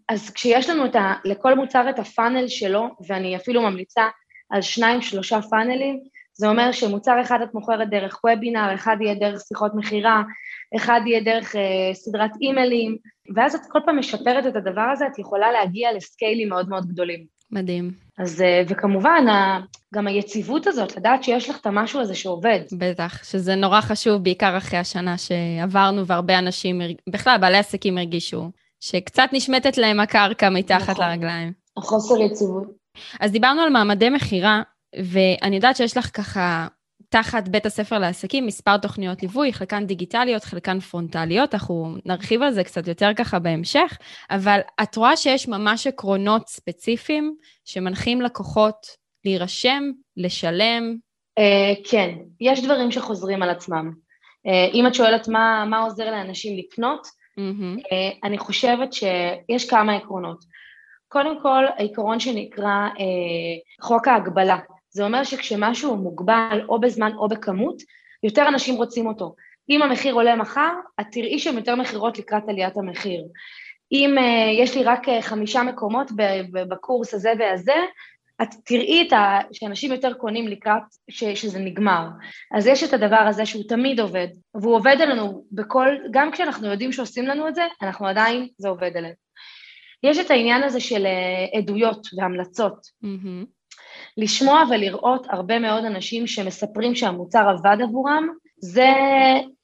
אז 0.09 0.29
כשיש 0.29 0.69
לנו 0.69 0.85
את 0.85 0.95
ה, 0.95 1.13
לכל 1.25 1.55
מוצר 1.55 1.89
את 1.89 1.99
הפאנל 1.99 2.47
שלו, 2.47 2.89
ואני 3.07 3.35
אפילו 3.35 3.61
ממליצה 3.61 4.07
על 4.49 4.61
שניים, 4.61 5.01
שלושה 5.01 5.41
פאנלים, 5.41 5.99
זה 6.33 6.47
אומר 6.47 6.71
שמוצר 6.71 7.21
אחד 7.21 7.41
את 7.43 7.53
מוכרת 7.53 7.89
דרך 7.89 8.19
וובינר, 8.23 8.73
אחד 8.73 8.97
יהיה 9.01 9.15
דרך 9.15 9.41
שיחות 9.41 9.71
מכירה, 9.75 10.21
אחד 10.75 11.01
יהיה 11.05 11.21
דרך 11.21 11.55
אה, 11.55 11.93
סדרת 11.93 12.31
אימיילים, 12.41 12.97
ואז 13.35 13.55
את 13.55 13.61
כל 13.69 13.79
פעם 13.85 13.99
משפרת 13.99 14.45
את 14.47 14.55
הדבר 14.55 14.89
הזה, 14.93 15.07
את 15.07 15.19
יכולה 15.19 15.51
להגיע 15.51 15.93
לסקיילים 15.93 16.49
מאוד 16.49 16.69
מאוד 16.69 16.85
גדולים. 16.85 17.25
מדהים. 17.51 17.91
אז, 18.17 18.41
אה, 18.41 18.61
וכמובן, 18.67 19.25
גם 19.95 20.07
היציבות 20.07 20.67
הזאת, 20.67 20.97
לדעת 20.97 21.23
שיש 21.23 21.49
לך 21.49 21.59
את 21.61 21.65
המשהו 21.65 21.99
הזה 21.99 22.15
שעובד. 22.15 22.59
בטח, 22.77 23.23
שזה 23.23 23.55
נורא 23.55 23.81
חשוב, 23.81 24.23
בעיקר 24.23 24.57
אחרי 24.57 24.79
השנה 24.79 25.15
שעברנו, 25.17 26.05
והרבה 26.05 26.39
אנשים, 26.39 26.81
בכלל, 27.09 27.37
בעלי 27.41 27.57
עסקים 27.57 27.97
הרגישו 27.97 28.49
שקצת 28.79 29.29
נשמטת 29.33 29.77
להם 29.77 29.99
הקרקע 29.99 30.49
מתחת 30.49 30.89
נכון. 30.89 31.05
לרגליים. 31.05 31.53
החוסר 31.77 32.21
יציבות. 32.21 32.67
אז 33.19 33.31
דיברנו 33.31 33.61
על 33.61 33.69
מעמדי 33.69 34.09
מכירה, 34.09 34.61
ואני 35.03 35.55
יודעת 35.55 35.75
שיש 35.75 35.97
לך 35.97 36.09
ככה, 36.13 36.67
תחת 37.09 37.47
בית 37.47 37.65
הספר 37.65 37.99
לעסקים, 37.99 38.45
מספר 38.45 38.77
תוכניות 38.77 39.21
ליווי, 39.21 39.53
חלקן 39.53 39.85
דיגיטליות, 39.85 40.43
חלקן 40.43 40.79
פרונטליות, 40.79 41.53
אנחנו 41.53 41.95
נרחיב 42.05 42.41
על 42.41 42.51
זה 42.51 42.63
קצת 42.63 42.87
יותר 42.87 43.13
ככה 43.15 43.39
בהמשך, 43.39 43.97
אבל 44.29 44.59
את 44.83 44.95
רואה 44.95 45.17
שיש 45.17 45.47
ממש 45.47 45.87
עקרונות 45.87 46.47
ספציפיים 46.47 47.35
שמנחים 47.65 48.21
לקוחות 48.21 48.87
להירשם, 49.25 49.83
לשלם? 50.17 50.95
Uh, 51.39 51.89
כן, 51.91 52.09
יש 52.41 52.63
דברים 52.63 52.91
שחוזרים 52.91 53.43
על 53.43 53.49
עצמם. 53.49 53.91
אה, 54.47 54.67
אם 54.73 54.87
את 54.87 54.95
שואלת 54.95 55.27
מה, 55.27 55.65
מה 55.69 55.79
עוזר 55.79 56.11
לאנשים 56.11 56.57
לקנות, 56.57 57.07
mm-hmm. 57.07 57.93
אני 58.23 58.37
חושבת 58.37 58.93
שיש 58.93 59.69
כמה 59.69 59.95
עקרונות. 59.95 60.39
קודם 61.07 61.41
כל, 61.41 61.63
העיקרון 61.77 62.19
שנקרא 62.19 62.87
חוק 63.81 64.07
ההגבלה. 64.07 64.57
זה 64.97 65.03
אומר 65.03 65.23
שכשמשהו 65.23 65.95
מוגבל 65.95 66.61
או 66.69 66.79
בזמן 66.79 67.11
או 67.17 67.27
בכמות, 67.27 67.81
יותר 68.23 68.47
אנשים 68.47 68.75
רוצים 68.75 69.07
אותו. 69.07 69.35
אם 69.69 69.81
המחיר 69.81 70.13
עולה 70.13 70.35
מחר, 70.35 70.73
את 71.01 71.05
תראי 71.11 71.39
שם 71.39 71.57
יותר 71.57 71.75
מכירות 71.75 72.19
לקראת 72.19 72.43
עליית 72.47 72.77
המחיר. 72.77 73.23
אם 73.91 74.15
uh, 74.17 74.61
יש 74.63 74.77
לי 74.77 74.83
רק 74.83 75.07
uh, 75.07 75.11
חמישה 75.21 75.63
מקומות 75.63 76.11
בקורס 76.69 77.13
הזה 77.13 77.33
והזה, 77.39 77.75
את 78.41 78.47
תראי 78.65 79.07
את 79.07 79.13
ה... 79.13 79.39
שאנשים 79.51 79.91
יותר 79.91 80.13
קונים 80.13 80.47
לקראת 80.47 80.83
ש... 81.09 81.23
שזה 81.23 81.59
נגמר. 81.59 82.07
אז 82.51 82.67
יש 82.67 82.83
את 82.83 82.93
הדבר 82.93 83.25
הזה 83.29 83.45
שהוא 83.45 83.63
תמיד 83.67 83.99
עובד, 83.99 84.27
והוא 84.61 84.75
עובד 84.75 84.97
עלינו 85.01 85.45
בכל, 85.51 85.87
גם 86.11 86.31
כשאנחנו 86.31 86.67
יודעים 86.67 86.91
שעושים 86.91 87.25
לנו 87.25 87.47
את 87.47 87.55
זה, 87.55 87.63
אנחנו 87.81 88.07
עדיין, 88.07 88.47
זה 88.57 88.69
עובד 88.69 88.91
עלינו. 88.97 89.15
יש 90.03 90.19
את 90.19 90.31
העניין 90.31 90.63
הזה 90.63 90.79
של 90.79 91.05
uh, 91.05 91.57
עדויות 91.57 92.07
והמלצות. 92.17 92.87
Mm-hmm. 93.03 93.56
לשמוע 94.17 94.63
ולראות 94.69 95.27
הרבה 95.29 95.59
מאוד 95.59 95.85
אנשים 95.85 96.27
שמספרים 96.27 96.95
שהמוצר 96.95 97.49
עבד 97.49 97.77
עבורם, 97.83 98.27
זה 98.57 98.93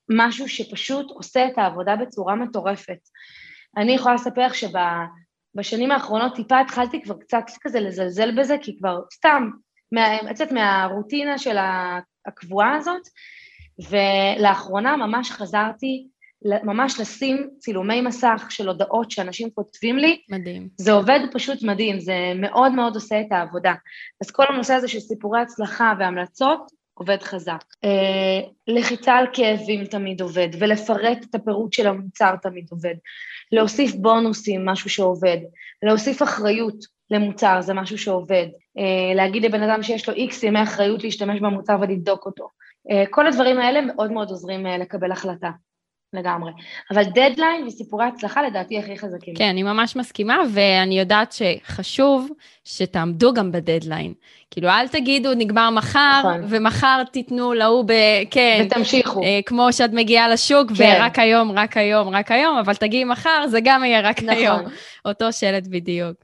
משהו 0.10 0.50
שפשוט 0.50 1.12
עושה 1.12 1.48
את 1.48 1.58
העבודה 1.58 1.96
בצורה 1.96 2.36
מטורפת. 2.36 3.00
אני 3.78 3.96
יכולה 3.96 4.16
לספר 4.16 4.46
לך 4.46 4.54
שבשנים 4.56 5.92
האחרונות 5.92 6.36
טיפה 6.36 6.60
התחלתי 6.60 7.02
כבר 7.02 7.16
קצת 7.20 7.44
כזה 7.62 7.80
לזלזל 7.80 8.42
בזה, 8.42 8.58
כי 8.62 8.78
כבר 8.78 9.00
סתם, 9.14 9.50
יצאת 10.32 10.52
מהרוטינה 10.52 11.38
של 11.38 11.58
הקבועה 12.28 12.76
הזאת, 12.76 13.02
ולאחרונה 13.90 14.98
ממש 14.98 15.32
חזרתי 15.32 16.08
ממש 16.64 17.00
לשים 17.00 17.50
צילומי 17.60 18.02
מסך 18.02 18.46
של 18.50 18.68
הודעות 18.68 19.12
שאנשים 19.12 19.50
כותבים 19.50 19.98
לי. 19.98 20.22
מדהים. 20.30 20.68
זה 20.78 20.92
עובד 20.92 21.20
פשוט 21.34 21.64
מדהים, 21.64 22.00
זה 22.00 22.16
מאוד 22.36 22.72
מאוד 22.72 22.96
עושה 22.96 23.22
את 23.22 23.32
העבודה. 23.32 23.74
אז 24.22 24.32
כל 24.32 24.46
הנושא 24.50 24.74
הזה 24.74 24.88
של 24.88 25.00
סיפורי 25.00 25.42
הצלחה 25.42 25.94
והמלצות, 26.00 26.72
עובד 26.94 27.22
חזק. 27.22 27.64
אה, 27.84 28.50
לחיצה 28.68 29.14
על 29.14 29.26
כאבים 29.34 29.86
תמיד 29.86 30.22
עובד, 30.22 30.48
ולפרט 30.60 31.26
את 31.30 31.36
הפירוט 31.36 31.74
של 31.74 31.88
המוצר 31.88 32.36
תמיד 32.42 32.66
עובד. 32.72 32.96
להוסיף 33.52 33.96
בונוסים, 33.96 34.66
משהו 34.66 34.90
שעובד. 34.90 35.38
להוסיף 35.84 36.24
אחריות 36.24 36.76
למוצר, 37.12 37.62
זה 37.62 37.74
משהו 37.74 37.98
שעובד. 37.98 38.48
אה, 38.78 39.16
להגיד 39.16 39.46
לבן 39.46 39.64
אדם 39.64 39.84
שיש 39.84 40.10
לו 40.10 40.16
איקס 40.16 40.44
ימי 40.44 40.64
אחריות 40.64 41.04
להשתמש 41.04 41.40
במוצר 41.40 41.76
ולבדוק 41.82 42.26
אותו. 42.26 42.48
אה, 42.92 43.04
כל 43.10 43.28
הדברים 43.28 43.60
האלה 43.60 43.82
מאוד 43.82 44.12
מאוד 44.12 44.30
עוזרים 44.30 44.66
לקבל 44.66 45.12
החלטה. 45.12 45.50
לגמרי. 46.14 46.52
אבל 46.92 47.04
דדליין 47.04 47.68
וסיפורי 47.68 48.06
הצלחה 48.06 48.42
לדעתי 48.44 48.80
הכי 48.80 48.98
חזקים. 48.98 49.36
כן, 49.36 49.50
אני 49.50 49.64
ממש 49.64 49.96
מסכימה, 49.96 50.38
ואני 50.54 51.00
יודעת 51.00 51.32
שחשוב 51.32 52.30
שתעמדו 52.64 53.34
גם 53.34 53.52
בדדליין. 53.52 54.14
כאילו, 54.52 54.70
אל 54.70 54.88
תגידו, 54.88 55.34
נגמר 55.34 55.70
מחר, 55.70 56.20
נכון. 56.20 56.46
ומחר 56.50 57.04
תיתנו 57.12 57.54
להוא 57.54 57.84
ב... 57.88 57.94
כן. 58.32 58.66
ותמשיכו. 58.66 59.24
אה, 59.24 59.40
כמו 59.46 59.74
שאת 59.74 59.90
מגיעה 59.94 60.30
לשוק, 60.30 60.72
כן. 60.78 60.98
ורק 61.00 61.20
היום, 61.20 61.52
רק 61.52 61.78
היום, 61.78 62.10
רק 62.10 62.32
היום, 62.32 62.58
אבל 62.58 62.76
תגיעי 62.76 63.04
מחר, 63.04 63.48
זה 63.48 63.60
גם 63.64 63.84
יהיה 63.84 64.02
רק 64.02 64.24
נכון. 64.24 64.36
היום. 64.38 64.60
אותו 65.06 65.34
שלט 65.34 65.68
בדיוק. 65.68 66.18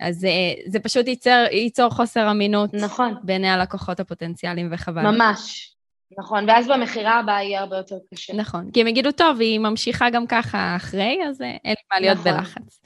אז 0.00 0.24
אה, 0.24 0.52
זה 0.66 0.80
פשוט 0.80 1.06
ייצר, 1.06 1.44
ייצור 1.52 1.90
חוסר 1.90 2.30
אמינות. 2.30 2.74
נכון. 2.74 3.14
בעיני 3.22 3.48
הלקוחות 3.50 4.00
הפוטנציאליים, 4.00 4.68
וחבל. 4.72 5.02
ממש. 5.02 5.73
נכון, 6.18 6.48
ואז 6.48 6.68
במכירה 6.68 7.18
הבאה 7.18 7.42
יהיה 7.42 7.60
הרבה 7.60 7.76
יותר 7.76 7.96
קשה. 8.14 8.32
נכון, 8.32 8.70
כי 8.72 8.80
הם 8.80 8.86
יגידו, 8.86 9.12
טוב, 9.12 9.40
היא 9.40 9.58
ממשיכה 9.58 10.10
גם 10.10 10.26
ככה 10.26 10.76
אחרי, 10.76 11.18
אז 11.28 11.42
אה, 11.42 11.46
אין 11.46 11.74
לי 11.78 11.84
מה 11.92 12.00
להיות 12.00 12.18
נכון. 12.18 12.32
בלחץ. 12.32 12.80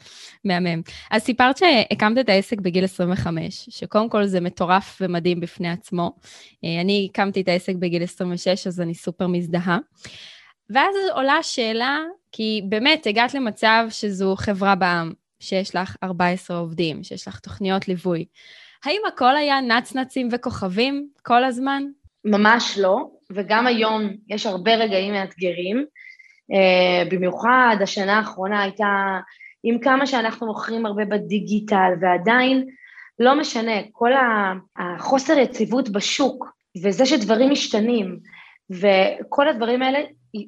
מהמם. 0.45 0.83
אז 1.11 1.23
סיפרת 1.23 1.57
שהקמת 1.57 2.19
את 2.19 2.29
העסק 2.29 2.61
בגיל 2.61 2.85
25, 2.85 3.67
שקודם 3.71 4.09
כל 4.09 4.27
זה 4.27 4.41
מטורף 4.41 4.99
ומדהים 5.01 5.41
בפני 5.41 5.71
עצמו. 5.71 6.13
אה, 6.65 6.81
אני 6.81 7.09
הקמתי 7.11 7.41
את 7.41 7.49
העסק 7.49 7.75
בגיל 7.75 8.03
26, 8.03 8.67
אז 8.67 8.81
אני 8.81 8.95
סופר 8.95 9.27
מזדהה. 9.27 9.79
ואז 10.71 10.95
עולה 11.13 11.35
השאלה, 11.35 11.99
כי 12.33 12.63
באמת 12.69 13.07
הגעת 13.07 13.35
למצב 13.35 13.87
שזו 13.91 14.37
חברה 14.37 14.75
בעם, 14.75 15.13
שיש 15.41 15.77
לך 15.77 15.97
14 16.03 16.59
עובדים, 16.59 17.05
שיש 17.05 17.29
לך 17.29 17.39
תוכניות 17.39 17.89
ליווי. 17.89 18.25
האם 18.85 19.01
הכל 19.09 19.37
היה 19.37 19.61
נצנצים 19.61 20.29
וכוכבים 20.33 21.09
כל 21.23 21.45
הזמן? 21.45 21.83
ממש 22.25 22.79
לא, 22.79 23.11
וגם 23.33 23.67
היום 23.67 24.11
יש 24.29 24.47
הרבה 24.47 24.75
רגעים 24.75 25.13
מאתגרים. 25.13 25.85
Uh, 26.53 27.09
במיוחד 27.11 27.77
השנה 27.81 28.17
האחרונה 28.19 28.63
הייתה, 28.63 29.19
עם 29.63 29.79
כמה 29.79 30.07
שאנחנו 30.07 30.47
מוכרים 30.47 30.87
הרבה 30.87 31.05
בדיגיטל, 31.05 31.93
ועדיין, 32.01 32.67
לא 33.19 33.41
משנה, 33.41 33.73
כל 33.93 34.11
החוסר 34.79 35.39
יציבות 35.39 35.89
בשוק, 35.89 36.53
וזה 36.85 37.07
שדברים 37.07 37.51
משתנים, 37.51 38.19
וכל 38.71 39.49
הדברים 39.49 39.83
האלה, 39.83 39.99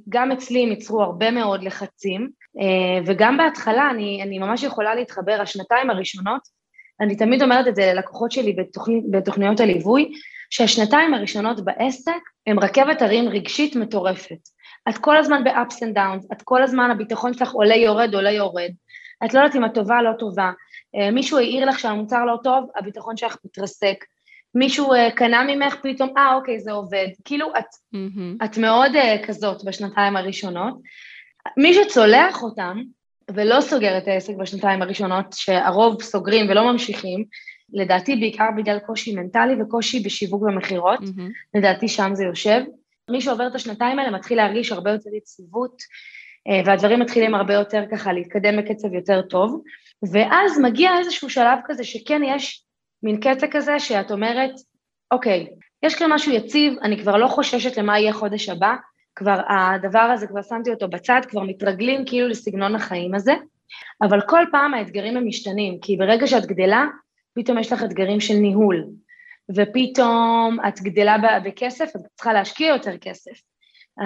גם 0.09 0.33
אצלי 0.33 0.63
הם 0.63 0.69
ייצרו 0.69 1.03
הרבה 1.03 1.31
מאוד 1.31 1.63
לחצים, 1.63 2.31
uh, 2.59 3.03
וגם 3.07 3.37
בהתחלה 3.37 3.91
אני, 3.91 4.23
אני 4.23 4.39
ממש 4.39 4.63
יכולה 4.63 4.95
להתחבר, 4.95 5.39
השנתיים 5.41 5.91
הראשונות, 5.91 6.61
אני 7.01 7.17
תמיד 7.17 7.43
אומרת 7.43 7.69
את 7.69 7.77
זה 7.77 7.93
ללקוחות 7.95 8.33
שלי 8.33 8.53
בתוכני, 8.53 9.01
בתוכניות 9.11 9.61
הליווי, 9.61 10.13
שהשנתיים 10.51 11.15
הראשונות 11.15 11.65
בעסק 11.65 12.21
הם 12.47 12.59
רכבת 12.59 13.03
הרים 13.03 13.29
רגשית 13.29 13.77
מטורפת. 13.77 14.49
את 14.89 14.99
כל 14.99 15.17
הזמן 15.17 15.45
ב-ups 15.45 15.75
and 15.75 15.97
downs, 15.97 16.27
את 16.33 16.43
כל 16.43 16.63
הזמן 16.63 16.91
הביטחון 16.91 17.35
שלך 17.35 17.53
עולה 17.53 17.77
יורד 17.77 18.15
עולה 18.15 18.31
יורד. 18.31 18.71
את 19.25 19.35
לא 19.35 19.41
יודעת 19.41 19.57
אם 19.57 19.65
את 19.65 19.75
טובה 19.75 20.03
לא 20.03 20.11
טובה. 20.19 20.51
אה, 20.97 21.11
מישהו 21.11 21.39
העיר 21.39 21.65
לך 21.65 21.79
שהמוצר 21.79 22.25
לא 22.25 22.37
טוב, 22.45 22.71
הביטחון 22.77 23.17
שלך 23.17 23.37
מתרסק. 23.45 24.05
מישהו 24.55 24.95
uh, 24.95 25.11
קנה 25.15 25.45
ממך 25.45 25.77
פתאום, 25.83 26.11
אה 26.19 26.35
אוקיי 26.35 26.61
זה 26.61 26.73
עובד. 26.73 27.09
כאילו 27.25 27.49
את, 27.59 27.65
mm-hmm. 27.95 28.45
את 28.45 28.59
מאוד 28.59 28.93
uh, 28.97 29.27
כזאת 29.27 29.65
בשנתיים 29.65 30.17
הראשונות. 30.17 30.75
מי 31.57 31.75
שצולח 31.75 32.43
אותם 32.43 32.83
ולא 33.35 33.61
סוגר 33.61 33.99
את 33.99 34.09
העסק 34.09 34.35
בשנתיים 34.37 34.83
הראשונות, 34.83 35.27
שהרוב 35.33 36.03
סוגרים 36.03 36.51
ולא 36.51 36.73
ממשיכים, 36.73 37.25
לדעתי 37.73 38.17
בעיקר 38.17 38.49
בגלל 38.57 38.79
קושי 38.79 39.15
מנטלי 39.15 39.63
וקושי 39.63 40.01
בשיווק 40.01 40.43
ומכירות, 40.43 41.01
mm-hmm. 41.01 41.59
לדעתי 41.59 41.89
שם 41.89 42.11
זה 42.15 42.25
יושב. 42.25 42.61
מי 43.11 43.21
שעובר 43.21 43.47
את 43.47 43.55
השנתיים 43.55 43.99
האלה 43.99 44.11
מתחיל 44.11 44.37
להרגיש 44.37 44.73
הרבה 44.73 44.91
יותר 44.91 45.11
יציבות, 45.15 45.83
אה, 46.49 46.63
והדברים 46.67 47.01
מתחילים 47.01 47.35
הרבה 47.35 47.55
יותר 47.55 47.83
ככה 47.91 48.13
להתקדם 48.13 48.57
בקצב 48.57 48.95
יותר 48.95 49.23
טוב, 49.23 49.63
ואז 50.13 50.59
מגיע 50.59 50.99
איזשהו 50.99 51.31
שלב 51.31 51.59
כזה 51.65 51.85
שכן 51.85 52.23
יש 52.25 52.65
מין 53.03 53.21
קטע 53.21 53.47
כזה 53.51 53.79
שאת 53.79 54.11
אומרת, 54.11 54.51
אוקיי, 55.11 55.47
יש 55.83 55.95
כאן 55.95 56.13
משהו 56.13 56.33
יציב, 56.33 56.73
אני 56.83 56.99
כבר 56.99 57.17
לא 57.17 57.27
חוששת 57.27 57.77
למה 57.77 57.99
יהיה 57.99 58.13
חודש 58.13 58.49
הבא, 58.49 58.75
כבר 59.15 59.41
הדבר 59.49 59.99
הזה, 59.99 60.27
כבר 60.27 60.43
שמתי 60.43 60.71
אותו 60.71 60.89
בצד, 60.89 61.21
כבר 61.29 61.43
מתרגלים 61.43 62.05
כאילו 62.07 62.29
לסגנון 62.29 62.75
החיים 62.75 63.15
הזה, 63.15 63.35
אבל 64.03 64.21
כל 64.21 64.45
פעם 64.53 64.75
האתגרים 64.75 65.17
הם 65.17 65.27
משתנים, 65.27 65.79
כי 65.83 65.97
ברגע 65.97 66.27
שאת 66.27 66.47
גדלה, 66.47 66.87
פתאום 67.35 67.59
יש 67.59 67.73
לך 67.73 67.83
אתגרים 67.83 68.21
של 68.21 68.35
ניהול, 68.35 68.87
ופתאום 69.57 70.59
את 70.69 70.81
גדלה 70.81 71.17
בכסף, 71.45 71.97
את 71.97 72.01
צריכה 72.15 72.33
להשקיע 72.33 72.69
יותר 72.69 72.99
כסף. 72.99 73.41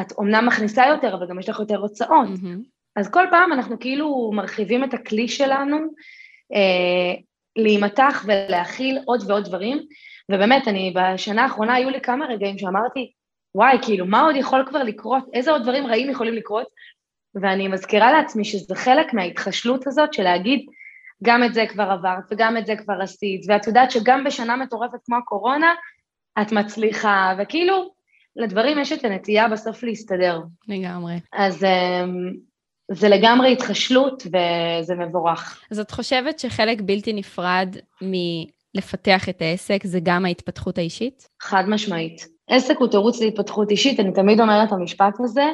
את 0.01 0.13
אומנם 0.13 0.47
מכניסה 0.47 0.87
יותר, 0.87 1.15
אבל 1.15 1.29
גם 1.29 1.39
יש 1.39 1.49
לך 1.49 1.61
יותר 1.61 1.77
הוצאות. 1.77 2.29
Mm-hmm. 2.29 2.75
אז 2.97 3.11
כל 3.11 3.25
פעם 3.31 3.53
אנחנו 3.53 3.79
כאילו 3.79 4.31
מרחיבים 4.35 4.85
את 4.85 4.95
הכלי 4.95 5.29
שלנו 5.29 5.77
אה, 6.55 7.15
להימתח 7.57 8.25
ולהכיל 8.27 8.99
עוד 9.05 9.31
ועוד 9.31 9.45
דברים, 9.45 9.79
ובאמת, 10.31 10.69
אני 10.69 10.95
בשנה 10.97 11.43
האחרונה 11.43 11.75
היו 11.75 11.91
לי 11.91 12.01
כמה 12.01 12.27
רגעים 12.27 12.59
שאמרתי, 12.59 13.13
וואי, 13.55 13.79
כאילו, 13.83 14.07
מה 14.07 14.21
עוד 14.21 14.37
יכול 14.37 14.65
כבר 14.67 14.83
לקרות? 14.83 15.25
איזה 15.33 15.51
עוד 15.51 15.63
דברים 15.63 15.87
רעים 15.87 16.11
יכולים 16.11 16.35
לקרות? 16.35 16.67
ואני 17.35 17.69
מזכירה 17.69 18.13
לעצמי 18.13 18.45
שזה 18.45 18.75
חלק 18.75 19.15
מההתחשלות 19.15 19.87
הזאת 19.87 20.13
של 20.13 20.23
להגיד, 20.23 20.67
גם 21.23 21.45
את 21.45 21.55
זה 21.55 21.65
כבר 21.69 21.83
עברת 21.83 22.25
וגם 22.31 22.57
את 22.57 22.67
זה 22.67 22.77
כבר 22.77 22.95
עשית, 23.03 23.41
ואת 23.49 23.67
יודעת 23.67 23.91
שגם 23.91 24.25
בשנה 24.25 24.57
מטורפת 24.57 24.99
כמו 25.05 25.17
הקורונה, 25.17 25.75
את 26.43 26.53
מצליחה, 26.53 27.35
וכאילו, 27.39 27.91
לדברים 28.37 28.79
יש 28.79 28.93
את 28.93 29.05
הנטייה 29.05 29.49
בסוף 29.49 29.83
להסתדר. 29.83 30.41
לגמרי. 30.69 31.15
אז 31.33 31.65
אמ, 31.65 32.33
זה 32.91 33.09
לגמרי 33.09 33.53
התחשלות 33.53 34.23
וזה 34.27 34.95
מבורך. 34.95 35.63
אז 35.71 35.81
את 35.81 35.91
חושבת 35.91 36.39
שחלק 36.39 36.81
בלתי 36.81 37.13
נפרד 37.13 37.77
מלפתח 38.03 39.29
את 39.29 39.43
העסק 39.43 39.81
זה 39.85 39.99
גם 40.03 40.25
ההתפתחות 40.25 40.79
האישית? 40.79 41.29
חד 41.43 41.65
משמעית. 41.69 42.27
עסק 42.51 42.77
הוא 42.79 42.89
תירוץ 42.89 43.21
להתפתחות 43.21 43.71
אישית, 43.71 44.01
אני 44.01 44.13
תמיד 44.13 44.41
אומרת 44.41 44.69
את 44.69 44.73
המשפט 44.73 45.15
הזה, 45.21 45.45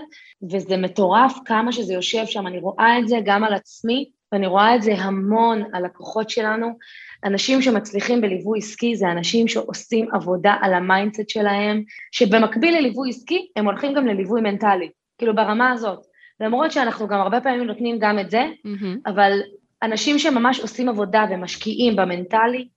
וזה 0.52 0.76
מטורף 0.76 1.38
כמה 1.44 1.72
שזה 1.72 1.94
יושב 1.94 2.26
שם, 2.26 2.46
אני 2.46 2.58
רואה 2.58 2.98
את 2.98 3.08
זה 3.08 3.16
גם 3.24 3.44
על 3.44 3.54
עצמי, 3.54 4.10
ואני 4.32 4.46
רואה 4.46 4.74
את 4.76 4.82
זה 4.82 4.92
המון 4.92 5.62
על 5.72 5.84
לקוחות 5.84 6.30
שלנו. 6.30 6.78
אנשים 7.24 7.62
שמצליחים 7.62 8.20
בליווי 8.20 8.58
עסקי 8.58 8.96
זה 8.96 9.10
אנשים 9.10 9.48
שעושים 9.48 10.08
עבודה 10.14 10.54
על 10.60 10.74
המיינדסט 10.74 11.28
שלהם, 11.28 11.82
שבמקביל 12.12 12.78
לליווי 12.78 13.10
עסקי, 13.10 13.48
הם 13.56 13.64
הולכים 13.64 13.94
גם 13.94 14.06
לליווי 14.06 14.40
מנטלי. 14.40 14.90
כאילו 15.18 15.34
ברמה 15.34 15.70
הזאת. 15.70 15.98
למרות 16.40 16.72
שאנחנו 16.72 17.08
גם 17.08 17.20
הרבה 17.20 17.40
פעמים 17.40 17.64
נותנים 17.64 17.98
גם 17.98 18.18
את 18.18 18.30
זה, 18.30 18.44
mm-hmm. 18.66 19.10
אבל 19.10 19.40
אנשים 19.82 20.18
שממש 20.18 20.60
עושים 20.60 20.88
עבודה 20.88 21.26
ומשקיעים 21.30 21.96
במנטלי, 21.96 22.68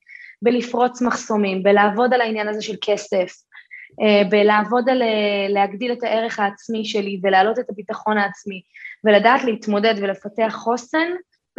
בלפרוץ 0.42 1.02
מחסומים, 1.02 1.64
בלעבוד 1.64 2.14
על 2.14 2.22
העניין 2.22 2.48
הזה 2.48 2.62
של 2.62 2.76
כסף, 2.82 3.34
אה, 4.02 4.30
בלעבוד 4.30 4.90
על 4.90 5.02
אה, 5.02 5.48
להגדיל 5.50 5.92
את 5.92 6.04
הערך 6.04 6.40
העצמי 6.40 6.86
שלי 6.86 7.20
ולהעלות 7.24 7.60
את 7.60 7.70
הביטחון 7.70 8.18
העצמי 8.18 8.62
ולדעת 9.04 9.44
להתמודד 9.44 9.94
ולפתח 9.98 10.54
חוסן, 10.56 11.08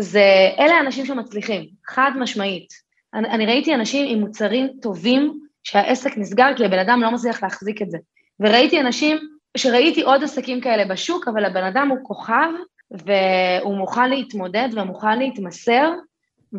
זה, 0.00 0.50
אלה 0.58 0.74
האנשים 0.74 1.06
שמצליחים, 1.06 1.66
חד 1.86 2.10
משמעית. 2.16 2.68
אני, 3.14 3.28
אני 3.28 3.46
ראיתי 3.46 3.74
אנשים 3.74 4.06
עם 4.08 4.20
מוצרים 4.20 4.68
טובים 4.82 5.40
שהעסק 5.64 6.18
נסגר 6.18 6.56
כי 6.56 6.64
הבן 6.64 6.78
אדם 6.78 7.02
לא 7.02 7.10
מצליח 7.10 7.42
להחזיק 7.42 7.82
את 7.82 7.90
זה. 7.90 7.98
וראיתי 8.40 8.80
אנשים, 8.80 9.18
שראיתי 9.56 10.02
עוד 10.02 10.24
עסקים 10.24 10.60
כאלה 10.60 10.84
בשוק, 10.84 11.28
אבל 11.28 11.44
הבן 11.44 11.64
אדם 11.64 11.88
הוא 11.88 11.98
כוכב 12.02 12.48
והוא 12.90 13.76
מוכן 13.76 14.10
להתמודד 14.10 14.68
ומוכן 14.72 15.18
להתמסר, 15.18 15.92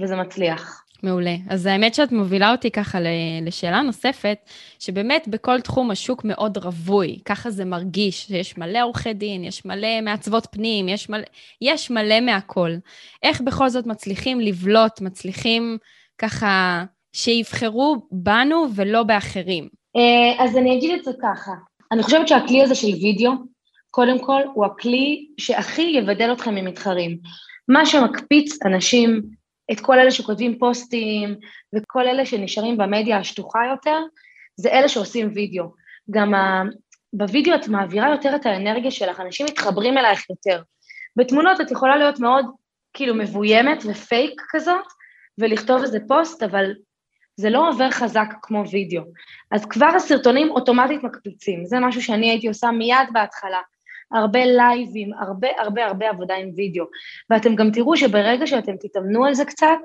וזה 0.02 0.15
מצליח. 0.15 0.85
מעולה. 1.04 1.36
אז 1.50 1.66
האמת 1.66 1.96
שאת 1.96 2.12
מובילה 2.12 2.52
אותי 2.52 2.72
ככה 2.72 3.00
לשאלה 3.42 3.82
נוספת, 3.82 4.38
שבאמת 4.80 5.28
בכל 5.28 5.62
תחום 5.62 5.92
השוק 5.92 6.26
מאוד 6.26 6.58
רווי, 6.58 7.20
ככה 7.26 7.50
זה 7.50 7.66
מרגיש, 7.66 8.26
שיש 8.26 8.58
מלא 8.58 8.84
עורכי 8.84 9.14
דין, 9.14 9.44
יש 9.44 9.66
מלא 9.66 10.02
מעצבות 10.02 10.48
פנים, 10.52 10.90
יש 10.90 11.10
מלא, 11.10 11.24
יש 11.62 11.92
מלא 11.92 12.20
מהכל. 12.20 12.72
איך 13.24 13.42
בכל 13.42 13.70
זאת 13.70 13.86
מצליחים 13.86 14.40
לבלוט, 14.40 15.02
מצליחים 15.02 15.78
ככה 16.18 16.84
שיבחרו 17.14 17.96
בנו 18.12 18.66
ולא 18.76 19.04
באחרים? 19.04 19.68
אה, 19.96 20.44
אז 20.44 20.58
אני 20.58 20.78
אגיד 20.78 21.00
את 21.00 21.04
זה 21.04 21.12
ככה, 21.22 21.52
אני 21.92 22.04
חושבת 22.04 22.28
שהכלי 22.28 22.64
הזה 22.64 22.76
של 22.76 22.88
וידאו, 22.88 23.32
קודם 23.92 24.20
כל, 24.20 24.42
הוא 24.54 24.66
הכלי 24.66 25.26
שהכי 25.38 25.82
יבדל 25.82 26.34
אתכם 26.34 26.56
ממתחרים. 26.56 27.18
מה 27.68 27.86
שמקפיץ 27.86 28.66
אנשים 28.66 29.22
את 29.71 29.80
כל 29.80 29.99
אלה 29.99 30.12
שכותבים 30.12 30.60
פוסטים 30.60 31.36
וכל 31.75 32.08
אלה 32.08 32.25
שנשארים 32.25 32.78
במדיה 32.78 33.17
השטוחה 33.17 33.60
יותר, 33.71 33.97
זה 34.56 34.69
אלה 34.69 34.89
שעושים 34.89 35.32
וידאו. 35.34 35.65
גם 36.12 36.34
ה... 36.34 36.63
בווידאו 37.13 37.56
את 37.56 37.67
מעבירה 37.67 38.10
יותר 38.10 38.36
את 38.36 38.45
האנרגיה 38.45 38.91
שלך, 38.91 39.19
אנשים 39.19 39.45
מתחברים 39.45 39.97
אלייך 39.97 40.30
יותר. 40.30 40.62
בתמונות 41.15 41.62
את 41.62 41.71
יכולה 41.71 41.97
להיות 41.97 42.19
מאוד 42.19 42.45
כאילו 42.93 43.15
מבוימת 43.15 43.84
ופייק 43.86 44.41
כזאת, 44.49 44.86
ולכתוב 45.38 45.82
איזה 45.82 45.99
פוסט, 46.08 46.43
אבל 46.43 46.71
זה 47.36 47.49
לא 47.49 47.69
עובר 47.69 47.91
חזק 47.91 48.28
כמו 48.41 48.63
וידאו. 48.71 49.04
אז 49.51 49.65
כבר 49.65 49.89
הסרטונים 49.95 50.51
אוטומטית 50.51 51.04
מקפיצים, 51.04 51.65
זה 51.65 51.80
משהו 51.80 52.01
שאני 52.01 52.30
הייתי 52.30 52.47
עושה 52.47 52.71
מיד 52.71 53.08
בהתחלה. 53.13 53.62
הרבה 54.15 54.45
לייבים, 54.45 55.10
הרבה 55.19 55.47
הרבה 55.58 55.86
הרבה 55.86 56.10
עבודה 56.10 56.36
עם 56.36 56.49
וידאו. 56.56 56.86
ואתם 57.30 57.56
גם 57.56 57.71
תראו 57.71 57.97
שברגע 57.97 58.47
שאתם 58.47 58.75
תתאמנו 58.80 59.25
על 59.25 59.34
זה 59.34 59.45
קצת, 59.45 59.78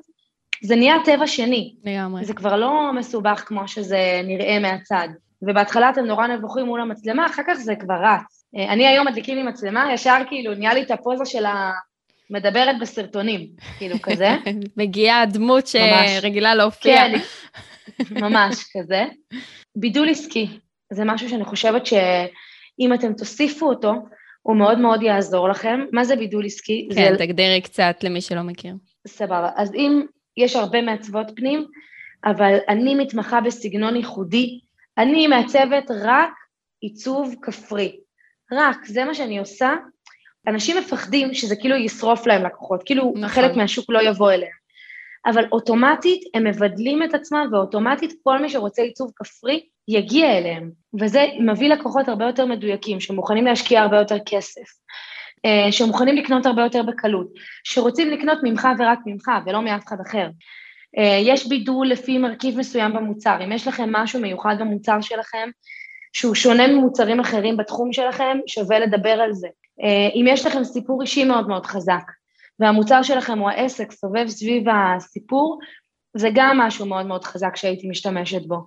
זה 0.62 0.76
נהיה 0.76 0.96
טבע 1.04 1.26
שני. 1.26 1.74
לגמרי. 1.84 2.24
זה 2.24 2.34
כבר 2.34 2.56
לא 2.56 2.92
מסובך 2.92 3.44
כמו 3.46 3.68
שזה 3.68 4.20
נראה 4.24 4.58
מהצד. 4.58 5.08
ובהתחלה 5.42 5.90
אתם 5.90 6.04
נורא 6.04 6.26
נבוכים 6.26 6.66
מול 6.66 6.80
המצלמה, 6.80 7.26
אחר 7.26 7.42
כך 7.46 7.54
זה 7.54 7.74
כבר 7.74 7.94
רץ. 7.94 8.44
אה, 8.56 8.72
אני 8.72 8.86
היום 8.86 9.06
מדליקים 9.06 9.36
לי 9.36 9.42
מצלמה, 9.42 9.92
ישר 9.94 10.22
כאילו 10.28 10.54
נהיה 10.54 10.74
לי 10.74 10.82
את 10.82 10.90
הפוזה 10.90 11.24
של 11.24 11.44
המדברת 12.30 12.76
בסרטונים, 12.80 13.46
כאילו 13.78 13.96
כזה. 14.02 14.36
מגיעה 14.76 15.22
הדמות 15.22 15.66
שרגילה 15.66 16.54
להופיע. 16.54 16.96
כן, 16.96 17.18
ממש 18.10 18.64
כזה. 18.76 19.04
בידול 19.76 20.10
עסקי, 20.10 20.48
זה 20.92 21.04
משהו 21.04 21.28
שאני 21.28 21.44
חושבת 21.44 21.86
ש... 21.86 21.94
אם 22.80 22.94
אתם 22.94 23.12
תוסיפו 23.12 23.68
אותו, 23.68 23.94
הוא 24.42 24.56
מאוד 24.56 24.78
מאוד 24.78 25.02
יעזור 25.02 25.48
לכם. 25.48 25.80
מה 25.92 26.04
זה 26.04 26.16
בידול 26.16 26.46
עסקי? 26.46 26.88
כן, 26.94 27.12
זה... 27.12 27.26
תגדירי 27.26 27.60
קצת 27.60 27.96
למי 28.02 28.20
שלא 28.20 28.42
מכיר. 28.42 28.74
סבבה. 29.06 29.50
אז 29.56 29.74
אם 29.74 30.02
יש 30.36 30.56
הרבה 30.56 30.82
מעצבות 30.82 31.26
פנים, 31.36 31.66
אבל 32.24 32.58
אני 32.68 32.94
מתמחה 32.94 33.40
בסגנון 33.40 33.96
ייחודי, 33.96 34.60
אני 34.98 35.26
מעצבת 35.26 35.90
רק 36.04 36.32
עיצוב 36.80 37.34
כפרי. 37.42 37.96
רק, 38.52 38.84
זה 38.84 39.04
מה 39.04 39.14
שאני 39.14 39.38
עושה. 39.38 39.74
אנשים 40.46 40.76
מפחדים 40.78 41.34
שזה 41.34 41.56
כאילו 41.56 41.76
ישרוף 41.76 42.26
להם 42.26 42.44
לקוחות, 42.44 42.82
כאילו 42.82 43.12
נכון. 43.16 43.28
חלק 43.28 43.56
מהשוק 43.56 43.90
לא 43.90 44.08
יבוא 44.08 44.32
אליהם. 44.32 44.59
אבל 45.26 45.44
אוטומטית 45.52 46.22
הם 46.34 46.44
מבדלים 46.44 47.02
את 47.02 47.14
עצמם, 47.14 47.48
ואוטומטית 47.52 48.14
כל 48.22 48.38
מי 48.38 48.48
שרוצה 48.48 48.82
עיצוב 48.82 49.12
כפרי 49.16 49.66
יגיע 49.88 50.38
אליהם, 50.38 50.70
וזה 51.00 51.26
מביא 51.40 51.68
לקוחות 51.68 52.08
הרבה 52.08 52.26
יותר 52.26 52.46
מדויקים, 52.46 53.00
שמוכנים 53.00 53.46
להשקיע 53.46 53.82
הרבה 53.82 53.98
יותר 53.98 54.16
כסף, 54.26 54.62
אה, 55.44 55.72
שמוכנים 55.72 56.16
לקנות 56.16 56.46
הרבה 56.46 56.62
יותר 56.62 56.82
בקלות, 56.82 57.26
שרוצים 57.64 58.10
לקנות 58.10 58.38
ממך 58.42 58.68
ורק 58.78 58.98
ממך 59.06 59.30
ולא 59.46 59.62
מאף 59.62 59.86
אחד 59.86 59.96
אחר. 60.06 60.28
אה, 60.98 61.18
יש 61.22 61.48
בידול 61.48 61.88
לפי 61.88 62.18
מרכיב 62.18 62.58
מסוים 62.58 62.92
במוצר, 62.92 63.44
אם 63.44 63.52
יש 63.52 63.68
לכם 63.68 63.88
משהו 63.92 64.20
מיוחד 64.20 64.56
במוצר 64.60 65.00
שלכם, 65.00 65.50
שהוא 66.12 66.34
שונה 66.34 66.66
ממוצרים 66.66 67.20
אחרים 67.20 67.56
בתחום 67.56 67.92
שלכם, 67.92 68.38
שווה 68.46 68.78
לדבר 68.78 69.20
על 69.20 69.32
זה. 69.32 69.48
אה, 69.82 70.08
אם 70.14 70.24
יש 70.28 70.46
לכם 70.46 70.64
סיפור 70.64 71.02
אישי 71.02 71.24
מאוד 71.24 71.48
מאוד 71.48 71.66
חזק, 71.66 72.02
והמוצר 72.60 73.02
שלכם 73.02 73.40
או 73.40 73.48
העסק 73.48 73.92
סובב 73.92 74.28
סביב 74.28 74.64
הסיפור, 74.68 75.58
זה 76.16 76.28
גם 76.34 76.58
משהו 76.58 76.86
מאוד 76.86 77.06
מאוד 77.06 77.24
חזק 77.24 77.56
שהייתי 77.56 77.88
משתמשת 77.88 78.46
בו. 78.46 78.66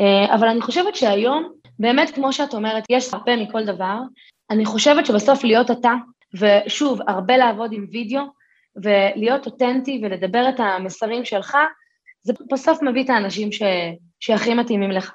אה, 0.00 0.34
אבל 0.34 0.48
אני 0.48 0.60
חושבת 0.60 0.96
שהיום, 0.96 1.52
באמת, 1.78 2.10
כמו 2.10 2.32
שאת 2.32 2.54
אומרת, 2.54 2.84
יש 2.90 3.14
הרבה 3.14 3.36
מכל 3.36 3.64
דבר. 3.64 3.98
אני 4.50 4.64
חושבת 4.64 5.06
שבסוף 5.06 5.44
להיות 5.44 5.70
אתה, 5.70 5.92
ושוב, 6.40 7.00
הרבה 7.08 7.36
לעבוד 7.36 7.72
עם 7.72 7.86
וידאו, 7.92 8.22
ולהיות 8.82 9.46
אותנטי 9.46 10.00
ולדבר 10.02 10.48
את 10.48 10.60
המסרים 10.60 11.24
שלך, 11.24 11.56
זה 12.22 12.32
בסוף 12.52 12.82
מביא 12.82 13.04
את 13.04 13.10
האנשים 13.10 13.52
ש... 13.52 13.62
שהכי 14.20 14.54
מתאימים 14.54 14.90
לך. 14.90 15.12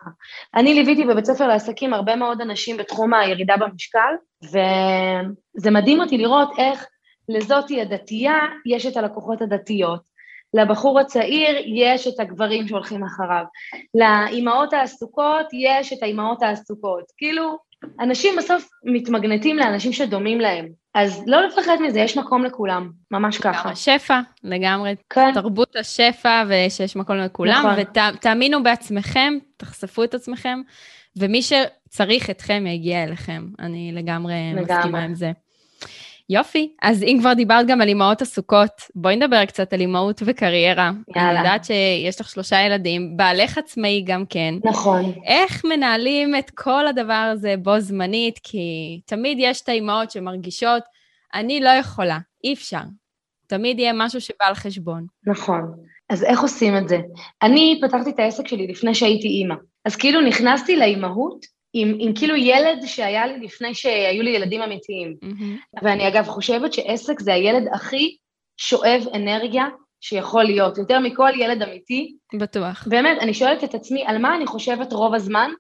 אני 0.56 0.74
ליוויתי 0.74 1.06
בבית 1.06 1.26
ספר 1.26 1.48
לעסקים 1.48 1.94
הרבה 1.94 2.16
מאוד 2.16 2.42
אנשים 2.42 2.78
בתחום 2.78 3.14
הירידה 3.14 3.58
במשקל, 3.58 4.14
וזה 4.44 5.72
מדהים 5.72 6.02
אותי 6.02 6.18
לראות 6.18 6.50
איך 6.58 6.86
לזאתי 7.30 7.82
הדתייה 7.82 8.40
יש 8.66 8.86
את 8.86 8.98
הלקוחות 8.98 9.42
הדתיות, 9.42 10.02
לבחור 10.54 11.00
הצעיר 11.00 11.64
יש 11.66 12.08
את 12.08 12.20
הגברים 12.20 12.68
שהולכים 12.68 13.04
אחריו, 13.04 13.44
לאימהות 13.96 14.74
העסוקות 14.74 15.46
יש 15.54 15.94
את 15.94 16.04
האימהות 16.04 16.44
העסוקות. 16.44 17.04
כאילו, 17.18 17.58
אנשים 18.00 18.36
בסוף 18.38 18.70
מתמגנטים 18.84 19.58
לאנשים 19.58 19.94
שדומים 19.94 20.40
להם. 20.40 20.68
אז 20.96 21.24
לא 21.28 21.42
לפחד 21.48 21.78
מזה, 21.82 22.00
יש 22.00 22.18
מקום 22.18 22.46
לכולם, 22.46 22.92
ממש 23.12 23.38
ככה. 23.38 23.76
שפע, 23.76 24.20
לגמרי. 24.44 24.96
כן. 25.10 25.34
תרבות 25.34 25.76
השפע 25.76 26.44
ושיש 26.48 26.96
מקום 26.96 27.18
לכולם, 27.18 27.68
נכון. 27.68 28.04
ותאמינו 28.16 28.64
בעצמכם, 28.64 29.34
תחשפו 29.58 30.04
את 30.04 30.14
עצמכם, 30.14 30.62
ומי 31.18 31.42
שצריך 31.42 32.30
אתכם 32.30 32.64
יגיע 32.68 33.04
אליכם. 33.04 33.46
אני 33.60 33.92
לגמרי, 33.94 34.34
לגמרי. 34.56 34.78
מסכימה 34.78 35.04
עם 35.04 35.16
זה. 35.16 35.32
יופי, 36.32 36.72
אז 36.82 37.04
אם 37.04 37.18
כבר 37.20 37.34
דיברת 37.34 37.68
גם 37.68 37.82
על 37.82 37.88
אימהות 37.88 38.22
עסוקות, 38.22 38.72
בואי 38.96 39.16
נדבר 39.16 39.46
קצת 39.46 39.74
על 39.74 39.80
אימהות 39.80 40.22
וקריירה. 40.26 40.92
יאללה. 41.16 41.30
אני 41.30 41.38
יודעת 41.38 41.66
שיש 41.66 42.22
לך 42.22 42.30
שלושה 42.30 42.62
ילדים, 42.62 43.18
בעלך 43.18 43.58
עצמאי 43.58 44.04
גם 44.06 44.26
כן. 44.30 44.54
נכון. 44.64 45.14
איך 45.26 45.66
מנהלים 45.66 46.36
את 46.36 46.50
כל 46.50 46.88
הדבר 46.88 47.30
הזה 47.34 47.56
בו 47.58 47.80
זמנית? 47.80 48.40
כי 48.44 49.00
תמיד 49.06 49.38
יש 49.42 49.62
את 49.62 49.70
האימהות 49.70 50.12
שמרגישות, 50.12 50.84
אני 51.34 51.60
לא 51.60 51.70
יכולה, 51.70 52.18
אי 52.44 52.54
אפשר. 52.54 52.82
תמיד 53.48 53.80
יהיה 53.80 53.94
משהו 53.94 54.22
שבא 54.22 54.46
על 54.46 54.54
חשבון. 54.54 55.06
נכון. 55.28 55.62
אז 56.10 56.24
איך 56.24 56.42
עושים 56.42 56.78
את 56.78 56.88
זה? 56.88 56.98
אני 57.42 57.80
פתחתי 57.82 58.10
את 58.10 58.20
העסק 58.20 58.48
שלי 58.48 58.68
לפני 58.68 58.96
שהייתי 58.96 59.28
אימא. 59.28 59.56
אז 59.86 59.96
כאילו 59.96 60.22
נכנסתי 60.22 60.76
לאימהות 60.76 61.46
עם, 61.74 61.96
עם 62.00 62.14
כאילו 62.14 62.36
ילד 62.36 62.86
שהיה 62.86 63.28
לי 63.28 63.40
לפני 63.40 63.76
שהיו 63.76 64.24
לי 64.24 64.32
ילדים 64.32 64.62
אמיתיים. 64.62 65.16
Mm-hmm. 65.24 65.80
ואני 65.84 66.08
אגב 66.08 66.28
חושבת 66.28 66.74
שעסק 66.74 67.20
זה 67.20 67.34
הילד 67.34 67.68
הכי 67.74 68.18
שואב 68.58 69.04
אנרגיה 69.14 69.66
שיכול 70.02 70.44
להיות, 70.44 70.78
יותר 70.78 71.00
מכל 71.00 71.30
ילד 71.36 71.62
אמיתי. 71.62 72.16
בטוח. 72.34 72.88
באמת, 72.88 73.18
אני 73.22 73.34
שואלת 73.34 73.64
את 73.64 73.76
עצמי, 73.76 74.04
על 74.06 74.18
מה 74.18 74.36
אני 74.36 74.48
חושבת 74.48 74.94
רוב 74.94 75.14
הזמן? 75.14 75.52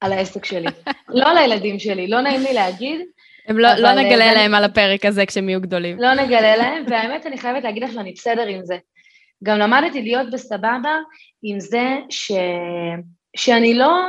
על 0.00 0.12
העסק 0.12 0.44
שלי. 0.44 0.66
לא 1.08 1.30
על 1.30 1.38
הילדים 1.38 1.78
שלי, 1.78 2.08
לא 2.08 2.20
נעים 2.20 2.40
לי 2.40 2.52
להגיד. 2.52 3.00
הם 3.48 3.58
לא, 3.58 3.74
לא 3.74 3.92
נגלה 3.92 4.24
ואני... 4.24 4.34
להם 4.34 4.54
על 4.54 4.64
הפרק 4.64 5.04
הזה 5.04 5.26
כשהם 5.26 5.48
יהיו 5.48 5.60
גדולים. 5.60 6.00
לא 6.00 6.14
נגלה 6.14 6.56
להם, 6.56 6.84
והאמת, 6.88 7.26
אני 7.26 7.38
חייבת 7.38 7.64
להגיד 7.64 7.82
לך 7.82 7.92
שאני 7.92 8.12
בסדר 8.12 8.46
עם 8.46 8.64
זה. 8.64 8.76
גם 9.44 9.58
למדתי 9.58 10.02
להיות 10.02 10.30
בסבבה 10.32 10.96
עם 11.42 11.60
זה 11.60 11.96
ש... 12.10 12.32
שאני 13.38 13.74
לא, 13.74 14.06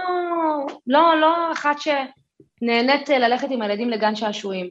לא, 0.87 1.19
לא 1.21 1.51
אחת 1.51 1.75
שנהנית 1.79 3.09
ללכת 3.09 3.47
עם 3.51 3.61
הילדים 3.61 3.89
לגן 3.89 4.15
שעשועים. 4.15 4.69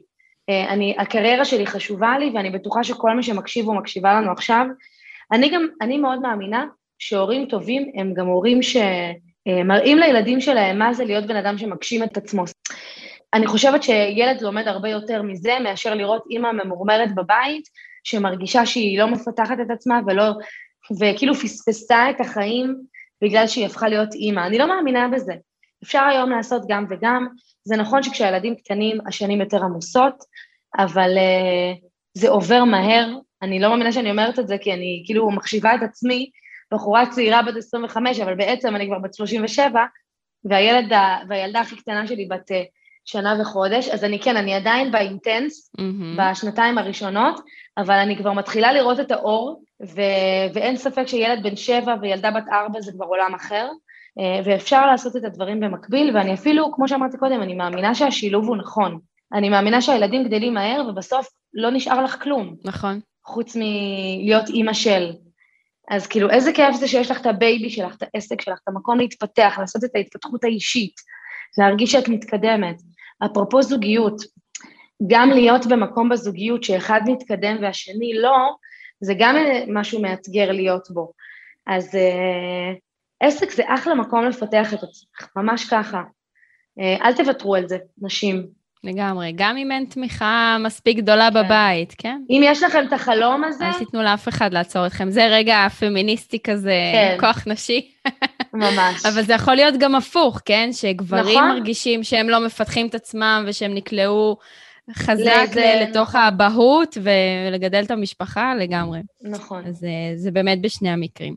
אה, 0.49 0.69
אני, 0.69 0.95
הקריירה 0.97 1.45
שלי 1.45 1.67
חשובה 1.67 2.17
לי, 2.19 2.31
ואני 2.33 2.49
בטוחה 2.49 2.83
שכל 2.83 3.15
מי 3.15 3.23
שמקשיב 3.23 3.67
או 3.67 3.73
מקשיבה 3.73 4.13
לנו 4.13 4.31
עכשיו, 4.31 4.65
אני 5.31 5.49
גם, 5.49 5.67
אני 5.81 5.97
מאוד 5.97 6.21
מאמינה 6.21 6.65
שהורים 6.99 7.45
טובים 7.45 7.91
הם 7.95 8.13
גם 8.13 8.27
הורים 8.27 8.59
שמראים 8.61 9.97
לילדים 9.97 10.41
שלהם 10.41 10.79
מה 10.79 10.93
זה 10.93 11.05
להיות 11.05 11.25
בן 11.25 11.35
אדם 11.35 11.57
שמגשים 11.57 12.03
את 12.03 12.17
עצמו. 12.17 12.43
אני 13.33 13.47
חושבת 13.47 13.83
שילד 13.83 14.41
לומד 14.41 14.67
הרבה 14.67 14.89
יותר 14.89 15.21
מזה 15.21 15.59
מאשר 15.63 15.93
לראות 15.93 16.23
אימא 16.29 16.51
ממורמרת 16.51 17.15
בבית, 17.15 17.63
שמרגישה 18.03 18.65
שהיא 18.65 18.99
לא 18.99 19.07
מפתחת 19.07 19.57
את 19.61 19.71
עצמה 19.71 19.99
ולא, 20.07 20.23
וכאילו 20.99 21.35
פספסה 21.35 22.09
את 22.09 22.21
החיים 22.21 22.75
בגלל 23.21 23.47
שהיא 23.47 23.65
הפכה 23.65 23.89
להיות 23.89 24.13
אימא. 24.13 24.47
אני 24.47 24.57
לא 24.57 24.67
מאמינה 24.67 25.07
בזה. 25.07 25.33
אפשר 25.83 26.03
היום 26.03 26.29
לעשות 26.29 26.63
גם 26.69 26.85
וגם. 26.89 27.27
זה 27.63 27.77
נכון 27.77 28.03
שכשהילדים 28.03 28.55
קטנים 28.55 28.97
השנים 29.07 29.41
יותר 29.41 29.63
עמוסות, 29.63 30.23
אבל 30.77 31.17
uh, 31.17 31.87
זה 32.13 32.29
עובר 32.29 32.63
מהר. 32.63 33.07
אני 33.41 33.59
לא 33.59 33.69
מאמינה 33.69 33.91
שאני 33.91 34.11
אומרת 34.11 34.39
את 34.39 34.47
זה, 34.47 34.57
כי 34.57 34.73
אני 34.73 35.03
כאילו 35.05 35.31
מחשיבה 35.31 35.75
את 35.75 35.83
עצמי, 35.83 36.29
בחורה 36.73 37.09
צעירה 37.09 37.41
בת 37.41 37.55
25, 37.55 38.19
אבל 38.19 38.35
בעצם 38.35 38.75
אני 38.75 38.87
כבר 38.87 38.99
בת 38.99 39.13
37, 39.13 39.85
והילד, 40.43 40.91
והילדה 41.29 41.59
הכי 41.59 41.75
קטנה 41.75 42.07
שלי 42.07 42.25
בת 42.25 42.51
אה, 42.51 42.63
שנה 43.09 43.35
וחודש, 43.41 43.89
אז 43.89 44.03
אני 44.03 44.19
כן, 44.19 44.37
אני 44.37 44.53
עדיין 44.53 44.91
באינטנס, 44.91 45.71
mm-hmm. 45.77 46.21
בשנתיים 46.21 46.77
הראשונות, 46.77 47.39
אבל 47.77 47.95
אני 47.95 48.17
כבר 48.17 48.33
מתחילה 48.33 48.73
לראות 48.73 48.99
את 48.99 49.11
האור, 49.11 49.63
ו... 49.95 50.01
ואין 50.53 50.77
ספק 50.77 51.07
שילד 51.07 51.43
בן 51.43 51.55
שבע 51.55 51.95
וילדה 52.01 52.31
בת 52.31 52.43
ארבע 52.51 52.81
זה 52.81 52.91
כבר 52.91 53.05
עולם 53.05 53.35
אחר, 53.35 53.67
אה, 54.19 54.41
ואפשר 54.45 54.85
לעשות 54.85 55.15
את 55.15 55.23
הדברים 55.23 55.59
במקביל, 55.59 56.17
ואני 56.17 56.33
אפילו, 56.33 56.71
כמו 56.75 56.87
שאמרתי 56.87 57.17
קודם, 57.17 57.41
אני 57.41 57.53
מאמינה 57.53 57.95
שהשילוב 57.95 58.47
הוא 58.47 58.57
נכון. 58.57 58.99
אני 59.33 59.49
מאמינה 59.49 59.81
שהילדים 59.81 60.23
גדלים 60.23 60.53
מהר, 60.53 60.83
ובסוף 60.89 61.27
לא 61.53 61.71
נשאר 61.71 62.03
לך 62.03 62.23
כלום. 62.23 62.55
נכון. 62.65 62.99
חוץ 63.25 63.55
מלהיות 63.55 64.49
אימא 64.49 64.73
של. 64.73 65.11
אז 65.89 66.07
כאילו, 66.07 66.29
איזה 66.29 66.53
כיף 66.53 66.75
זה 66.75 66.87
שיש 66.87 67.11
לך 67.11 67.21
את 67.21 67.25
הבייבי 67.25 67.69
שלך, 67.69 67.95
את 67.95 68.03
העסק 68.13 68.41
שלך, 68.41 68.59
את 68.63 68.67
המקום 68.67 68.99
להתפתח, 68.99 69.55
לעשות 69.59 69.83
את 69.83 69.89
ההתפתחות 69.95 70.43
האישית, 70.43 70.93
להרגיש 71.57 71.91
שאת 71.91 72.09
מתקדמת. 72.09 72.75
אפרופו 73.25 73.61
זוגיות, 73.61 74.21
גם 75.07 75.29
להיות 75.29 75.65
במקום 75.65 76.09
בזוגיות 76.09 76.63
שאחד 76.63 77.01
מתקדם 77.05 77.57
והשני 77.61 78.13
לא, 78.13 78.55
זה 79.01 79.13
גם 79.19 79.35
משהו 79.67 80.01
מאתגר 80.01 80.51
להיות 80.51 80.87
בו. 80.89 81.11
אז 81.67 81.95
uh, 81.95 82.77
עסק 83.19 83.51
זה 83.51 83.63
אחלה 83.67 83.95
מקום 83.95 84.25
לפתח 84.25 84.73
את 84.73 84.83
עצמך, 84.83 85.29
ממש 85.35 85.65
ככה. 85.65 86.01
Uh, 86.79 87.03
אל 87.03 87.13
תוותרו 87.13 87.55
על 87.55 87.67
זה, 87.67 87.77
נשים. 88.01 88.47
לגמרי, 88.83 89.33
גם 89.35 89.57
אם 89.57 89.71
אין 89.71 89.85
תמיכה 89.85 90.57
מספיק 90.59 90.97
גדולה 90.97 91.29
כן. 91.33 91.43
בבית, 91.43 91.95
כן? 91.97 92.21
אם 92.29 92.41
יש 92.43 92.63
לכם 92.63 92.83
את 92.87 92.93
החלום 92.93 93.43
הזה... 93.43 93.65
אל 93.65 93.73
תיתנו 93.73 94.03
לאף 94.03 94.27
אחד 94.27 94.53
לעצור 94.53 94.87
אתכם. 94.87 95.09
זה 95.09 95.25
רגע 95.25 95.69
פמיניסטי 95.69 96.39
כזה, 96.43 96.73
כן. 96.93 97.17
כוח 97.19 97.47
נשי. 97.47 97.91
ממש. 98.53 99.05
אבל 99.05 99.23
זה 99.23 99.33
יכול 99.33 99.55
להיות 99.55 99.75
גם 99.79 99.95
הפוך, 99.95 100.41
כן? 100.45 100.69
שגברים 100.71 101.37
נכון. 101.37 101.49
מרגישים 101.49 102.03
שהם 102.03 102.29
לא 102.29 102.45
מפתחים 102.45 102.87
את 102.87 102.95
עצמם 102.95 103.45
ושהם 103.47 103.73
נקלעו 103.73 104.37
חזק 104.93 105.47
לזה... 105.51 105.85
לתוך 105.89 106.15
האבהות 106.15 106.97
ולגדל 107.01 107.83
את 107.83 107.91
המשפחה 107.91 108.55
לגמרי. 108.55 108.99
נכון. 109.21 109.65
אז 109.65 109.83
אה, 109.83 109.89
זה 110.15 110.31
באמת 110.31 110.61
בשני 110.61 110.89
המקרים. 110.89 111.35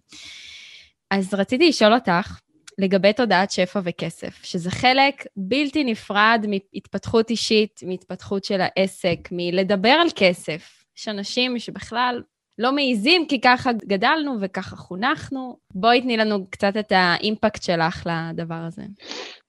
אז 1.10 1.34
רציתי 1.34 1.68
לשאול 1.68 1.94
אותך, 1.94 2.40
לגבי 2.78 3.12
תודעת 3.12 3.50
שפע 3.50 3.80
וכסף, 3.84 4.44
שזה 4.44 4.70
חלק 4.70 5.24
בלתי 5.36 5.84
נפרד 5.84 6.46
מהתפתחות 6.48 7.30
אישית, 7.30 7.80
מהתפתחות 7.86 8.44
של 8.44 8.60
העסק, 8.60 9.28
מלדבר 9.32 9.88
על 9.88 10.08
כסף. 10.16 10.84
יש 10.98 11.08
אנשים 11.08 11.58
שבכלל 11.58 12.22
לא 12.58 12.72
מעיזים 12.72 13.26
כי 13.26 13.40
ככה 13.40 13.70
גדלנו 13.72 14.36
וככה 14.40 14.76
חונכנו. 14.76 15.56
בואי 15.74 16.00
תני 16.00 16.16
לנו 16.16 16.46
קצת 16.50 16.72
את 16.80 16.92
האימפקט 16.92 17.62
שלך 17.62 18.06
לדבר 18.06 18.64
הזה. 18.66 18.82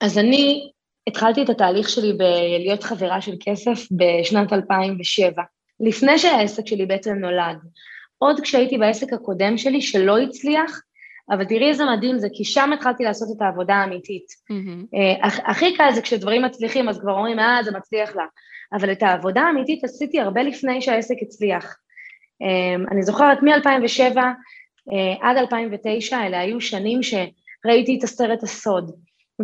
אז 0.02 0.18
אני 0.18 0.72
התחלתי 1.08 1.44
את 1.44 1.50
התהליך 1.50 1.90
שלי 1.90 2.14
בלהיות 2.14 2.84
חברה 2.84 3.22
של 3.22 3.36
כסף 3.40 3.88
בשנת 3.92 4.54
2007, 4.54 5.44
לפני 5.80 6.18
שהעסק 6.18 6.68
שלי 6.68 6.86
בעצם 6.86 7.14
נולד. 7.14 7.58
עוד 8.18 8.40
כשהייתי 8.40 8.78
בעסק 8.78 9.14
הקודם 9.14 9.58
שלי, 9.58 9.82
שלא 9.82 10.18
הצליח, 10.18 10.82
אבל 11.30 11.46
תראי 11.46 11.70
איזה 11.70 11.86
מדהים 11.86 12.20
זה, 12.20 12.28
כי 12.34 12.46
שם 12.46 12.74
התחלתי 12.74 13.04
לעשות 13.04 13.28
את 13.38 13.42
העבודה 13.42 13.76
האמיתית. 13.76 14.26
Mm-hmm. 14.52 14.98
הכי 15.46 15.78
קל 15.78 15.92
זה 15.96 16.02
כשדברים 16.02 16.42
מצליחים, 16.42 16.90
אז 16.90 17.00
כבר 17.00 17.12
אומרים, 17.12 17.40
אה, 17.40 17.60
זה 17.64 17.72
מצליח 17.72 18.16
לה. 18.16 18.24
אבל 18.74 18.92
את 18.92 19.04
העבודה 19.04 19.42
האמיתית 19.42 19.84
עשיתי 19.84 20.20
הרבה 20.20 20.44
לפני 20.44 20.82
שהעסק 20.82 21.16
הצליח. 21.22 21.76
אה, 22.42 22.76
אני 22.92 23.04
זוכרת 23.04 23.38
מ-2007 23.44 24.18
עד 25.22 25.38
2009, 25.38 26.18
אלה 26.26 26.40
היו 26.40 26.62
שנים 26.62 27.00
שראיתי 27.04 27.98
את 27.98 28.04
הסרט 28.04 28.44
הסוד, 28.44 28.92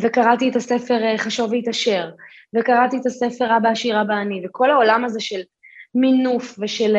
וקראתי 0.02 0.50
את 0.50 0.56
הספר 0.56 1.18
חשוב 1.18 1.52
והתעשר, 1.52 2.10
וקראתי 2.56 2.98
את 2.98 3.06
הספר 3.06 3.58
אבא 3.58 3.70
עשיר 3.70 4.02
אבא 4.02 4.14
אני, 4.14 4.42
וכל 4.46 4.72
העולם 4.72 5.06
הזה 5.06 5.20
של 5.20 5.40
מינוף 5.96 6.60
ושל 6.62 6.96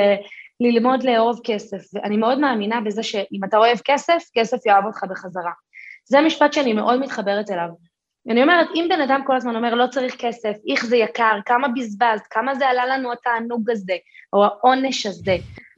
ללמוד 0.61 1.03
לאהוב 1.03 1.41
כסף, 1.45 1.79
ואני 1.95 2.17
מאוד 2.17 2.39
מאמינה 2.39 2.81
בזה 2.81 3.03
שאם 3.03 3.41
אתה 3.49 3.57
אוהב 3.57 3.79
כסף, 3.85 4.23
כסף 4.35 4.67
יאהב 4.67 4.85
אותך 4.85 5.05
בחזרה. 5.11 5.53
זה 6.05 6.21
משפט 6.21 6.53
שאני 6.53 6.73
מאוד 6.73 7.01
מתחברת 7.01 7.51
אליו. 7.51 7.69
אני 8.29 8.43
אומרת, 8.43 8.69
אם 8.75 8.87
בן 8.91 9.01
אדם 9.01 9.21
כל 9.27 9.37
הזמן 9.37 9.57
אומר, 9.57 9.75
לא 9.75 9.87
צריך 9.87 10.17
כסף, 10.19 10.53
איך 10.69 10.87
זה 10.87 10.97
יקר, 10.97 11.39
כמה 11.47 11.69
בזבזת, 11.69 12.27
כמה 12.31 12.55
זה 12.55 12.69
עלה 12.69 12.87
לנו 12.87 13.13
התענוג 13.13 13.71
הזה, 13.71 13.97
או 14.33 14.45
העונש 14.45 15.07
הזה, 15.07 15.37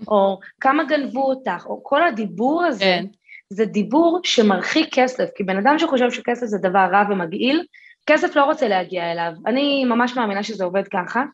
או 0.09 0.39
כמה 0.61 0.85
גנבו 0.85 1.23
אותך, 1.23 1.67
או 1.67 1.85
כל 1.85 2.05
הדיבור 2.05 2.65
הזה, 2.65 2.85
כן. 2.85 3.05
זה 3.51 3.65
דיבור 3.65 4.21
שמרחיק 4.25 4.89
כסף, 4.93 5.29
כי 5.37 5.45
בן 5.45 5.57
אדם 5.57 5.79
שחושב 5.79 6.11
שכסף 6.11 6.47
זה 6.47 6.59
דבר 6.59 6.89
רע 6.93 7.05
ומגעיל, 7.11 7.65
כסף 8.07 8.37
לא 8.37 8.45
רוצה 8.45 8.69
להגיע 8.69 9.13
אליו. 9.13 9.33
אני 9.47 9.85
ממש 9.85 10.17
מאמינה 10.17 10.43
שזה 10.43 10.65
עובד 10.65 10.89
ככה. 10.89 11.25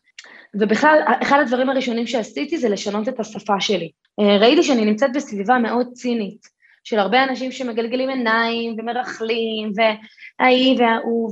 ובכלל, 0.53 0.99
אחד 1.23 1.39
הדברים 1.39 1.69
הראשונים 1.69 2.07
שעשיתי 2.07 2.57
זה 2.57 2.69
לשנות 2.69 3.09
את 3.09 3.19
השפה 3.19 3.59
שלי. 3.59 3.91
אה, 4.19 4.37
ראיתי 4.37 4.63
שאני 4.63 4.85
נמצאת 4.85 5.09
בסביבה 5.13 5.57
מאוד 5.57 5.87
צינית, 5.93 6.58
של 6.83 6.99
הרבה 6.99 7.23
אנשים 7.23 7.51
שמגלגלים 7.51 8.09
עיניים 8.09 8.75
ומרכלים, 8.79 9.71
והאי 9.75 10.75
וההוא, 10.79 11.31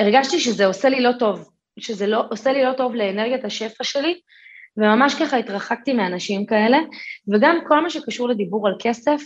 והרגשתי 0.00 0.40
שזה 0.40 0.66
עושה 0.66 0.88
לי 0.88 1.00
לא 1.00 1.10
טוב, 1.18 1.50
שזה 1.78 2.06
לא, 2.06 2.24
עושה 2.30 2.52
לי 2.52 2.64
לא 2.64 2.72
טוב 2.72 2.94
לאנרגיית 2.94 3.44
השפע 3.44 3.84
שלי, 3.84 4.20
וממש 4.76 5.14
ככה 5.14 5.36
התרחקתי 5.36 5.92
מאנשים 5.92 6.46
כאלה, 6.46 6.78
וגם 7.34 7.58
כל 7.68 7.80
מה 7.80 7.90
שקשור 7.90 8.28
לדיבור 8.28 8.68
על 8.68 8.74
כסף, 8.78 9.20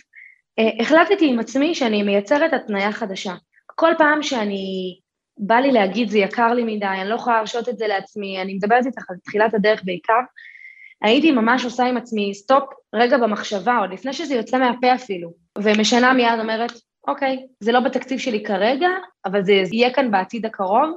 אה, 0.58 0.70
החלטתי 0.80 1.30
עם 1.30 1.38
עצמי 1.38 1.74
שאני 1.74 2.02
מייצרת 2.02 2.52
התניה 2.52 2.92
חדשה. 2.92 3.34
כל 3.66 3.92
פעם 3.98 4.22
שאני 4.22 4.98
בא 5.38 5.54
לי 5.54 5.72
להגיד, 5.72 6.08
זה 6.08 6.18
יקר 6.18 6.54
לי 6.54 6.62
מדי, 6.76 6.86
אני 6.86 7.08
לא 7.08 7.14
יכולה 7.14 7.36
להרשות 7.36 7.68
את 7.68 7.78
זה 7.78 7.86
לעצמי, 7.86 8.42
אני 8.42 8.54
מדברת 8.54 8.86
איתך 8.86 9.10
על 9.10 9.16
תחילת 9.24 9.54
הדרך 9.54 9.80
בעיקר, 9.84 10.20
הייתי 11.02 11.32
ממש 11.32 11.64
עושה 11.64 11.84
עם 11.84 11.96
עצמי 11.96 12.34
סטופ 12.34 12.64
רגע 12.94 13.18
במחשבה, 13.18 13.78
עוד 13.78 13.92
לפני 13.92 14.12
שזה 14.12 14.34
יוצא 14.34 14.58
מהפה 14.58 14.94
אפילו, 14.94 15.32
ומשנה 15.58 16.12
מיד 16.12 16.40
אומרת, 16.40 16.72
אוקיי, 17.08 17.46
זה 17.60 17.72
לא 17.72 17.80
בתקציב 17.80 18.18
שלי 18.18 18.42
כרגע, 18.42 18.88
אבל 19.24 19.42
זה 19.42 19.52
יהיה 19.52 19.92
כאן 19.92 20.10
בעתיד 20.10 20.46
הקרוב, 20.46 20.96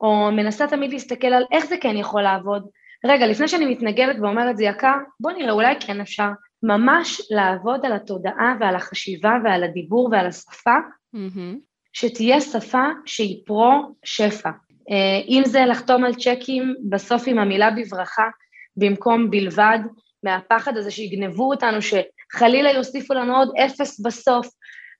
או 0.00 0.28
מנסה 0.32 0.66
תמיד 0.66 0.92
להסתכל 0.92 1.26
על 1.26 1.44
איך 1.52 1.66
זה 1.66 1.76
כן 1.80 1.96
יכול 1.96 2.22
לעבוד. 2.22 2.66
רגע, 3.04 3.26
לפני 3.26 3.48
שאני 3.48 3.66
מתנגדת 3.66 4.16
ואומרת 4.20 4.56
זה 4.56 4.64
יקר, 4.64 4.94
בוא 5.20 5.32
נראה, 5.32 5.52
אולי 5.52 5.74
כן 5.80 6.00
אפשר. 6.00 6.28
ממש 6.62 7.20
לעבוד 7.30 7.86
על 7.86 7.92
התודעה 7.92 8.54
ועל 8.60 8.76
החשיבה 8.76 9.32
ועל 9.44 9.64
הדיבור 9.64 10.08
ועל 10.12 10.26
השפה, 10.26 10.76
mm-hmm. 11.16 11.58
שתהיה 11.92 12.40
שפה 12.40 12.84
שהיא 13.06 13.42
פרו-שפע. 13.46 14.50
אה, 14.90 15.20
אם 15.28 15.42
זה 15.46 15.60
לחתום 15.66 16.04
על 16.04 16.14
צ'קים 16.14 16.74
בסוף 16.90 17.22
עם 17.26 17.38
המילה 17.38 17.70
בברכה 17.70 18.28
במקום 18.76 19.30
בלבד, 19.30 19.78
מהפחד 20.22 20.76
הזה 20.76 20.90
שיגנבו 20.90 21.50
אותנו, 21.50 21.78
שחלילה 21.82 22.70
יוסיפו 22.70 23.14
לנו 23.14 23.36
עוד 23.36 23.48
אפס 23.64 24.00
בסוף. 24.00 24.48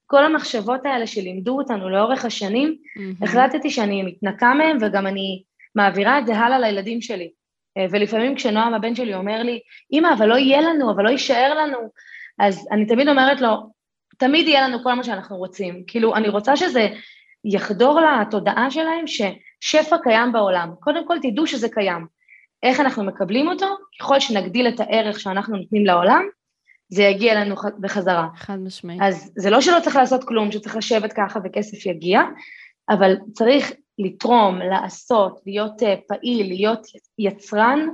כל 0.07 0.25
המחשבות 0.25 0.81
האלה 0.87 1.07
שלימדו 1.07 1.59
אותנו 1.59 1.91
לאורך 1.91 2.25
השנים, 2.25 2.77
mm-hmm. 2.77 3.25
החלטתי 3.25 3.71
שאני 3.71 4.03
מתנקה 4.03 4.55
מהם 4.55 4.79
וגם 4.81 5.07
אני 5.07 5.43
מעבירה 5.75 6.19
את 6.19 6.27
זה 6.27 6.37
הלאה 6.37 6.59
לילדים 6.59 7.01
שלי. 7.01 7.31
אה, 7.79 7.87
ולפעמים 7.91 8.35
כשנועם 8.35 8.75
הבן 8.75 8.95
שלי 8.95 9.15
אומר 9.15 9.43
לי, 9.43 9.61
אמא, 9.93 10.09
אבל 10.19 10.27
לא 10.27 10.35
יהיה 10.35 10.61
לנו, 10.61 10.91
אבל 10.91 11.05
לא 11.05 11.11
יישאר 11.11 11.55
לנו, 11.55 11.79
אז 12.39 12.69
אני 12.73 12.87
תמיד 12.87 13.09
אומרת 13.09 13.41
לו, 13.41 13.71
תמיד 14.19 14.49
יהיה 14.49 14.69
לנו 14.69 14.83
כל 14.83 14.95
מה 14.95 15.05
שאנחנו 15.05 15.37
רוצים. 15.37 15.85
כאילו, 15.87 16.17
אני 16.17 16.29
רוצה 16.29 16.57
שזה 16.57 16.89
יחדור 17.45 18.01
לתודעה 18.01 18.71
שלהם 18.71 19.05
ששפע 19.07 19.97
קיים 20.03 20.33
בעולם. 20.33 20.71
קודם 20.81 21.07
כל, 21.07 21.17
תדעו 21.23 21.47
שזה 21.47 21.69
קיים. 21.69 22.07
איך 22.63 22.81
אנחנו 22.81 23.05
מקבלים 23.05 23.49
אותו? 23.49 23.67
ככל 24.01 24.21
שנגדיל 24.21 24.69
את 24.69 24.81
הערך 24.81 25.21
שאנחנו 25.21 25.57
נותנים 25.57 25.87
לעולם, 25.87 26.23
זה 26.89 27.03
יגיע 27.03 27.33
אלינו 27.33 27.55
בחזרה. 27.81 28.29
חד 28.37 28.59
משמעי. 28.59 28.99
אז 29.01 29.33
זה 29.37 29.51
לא 29.51 29.61
שלא 29.61 29.81
צריך 29.83 29.97
לעשות 29.97 30.25
כלום, 30.25 30.53
שצריך 30.53 30.77
לשבת 30.77 31.13
ככה 31.13 31.41
וכסף 31.45 31.87
יגיע, 31.87 32.21
אבל 32.91 33.17
צריך 33.33 33.73
לתרום, 33.99 34.59
לעשות, 34.59 35.41
להיות 35.47 35.83
אה, 35.83 35.95
פעיל, 36.09 36.49
להיות 36.49 36.87
יצרן, 37.19 37.89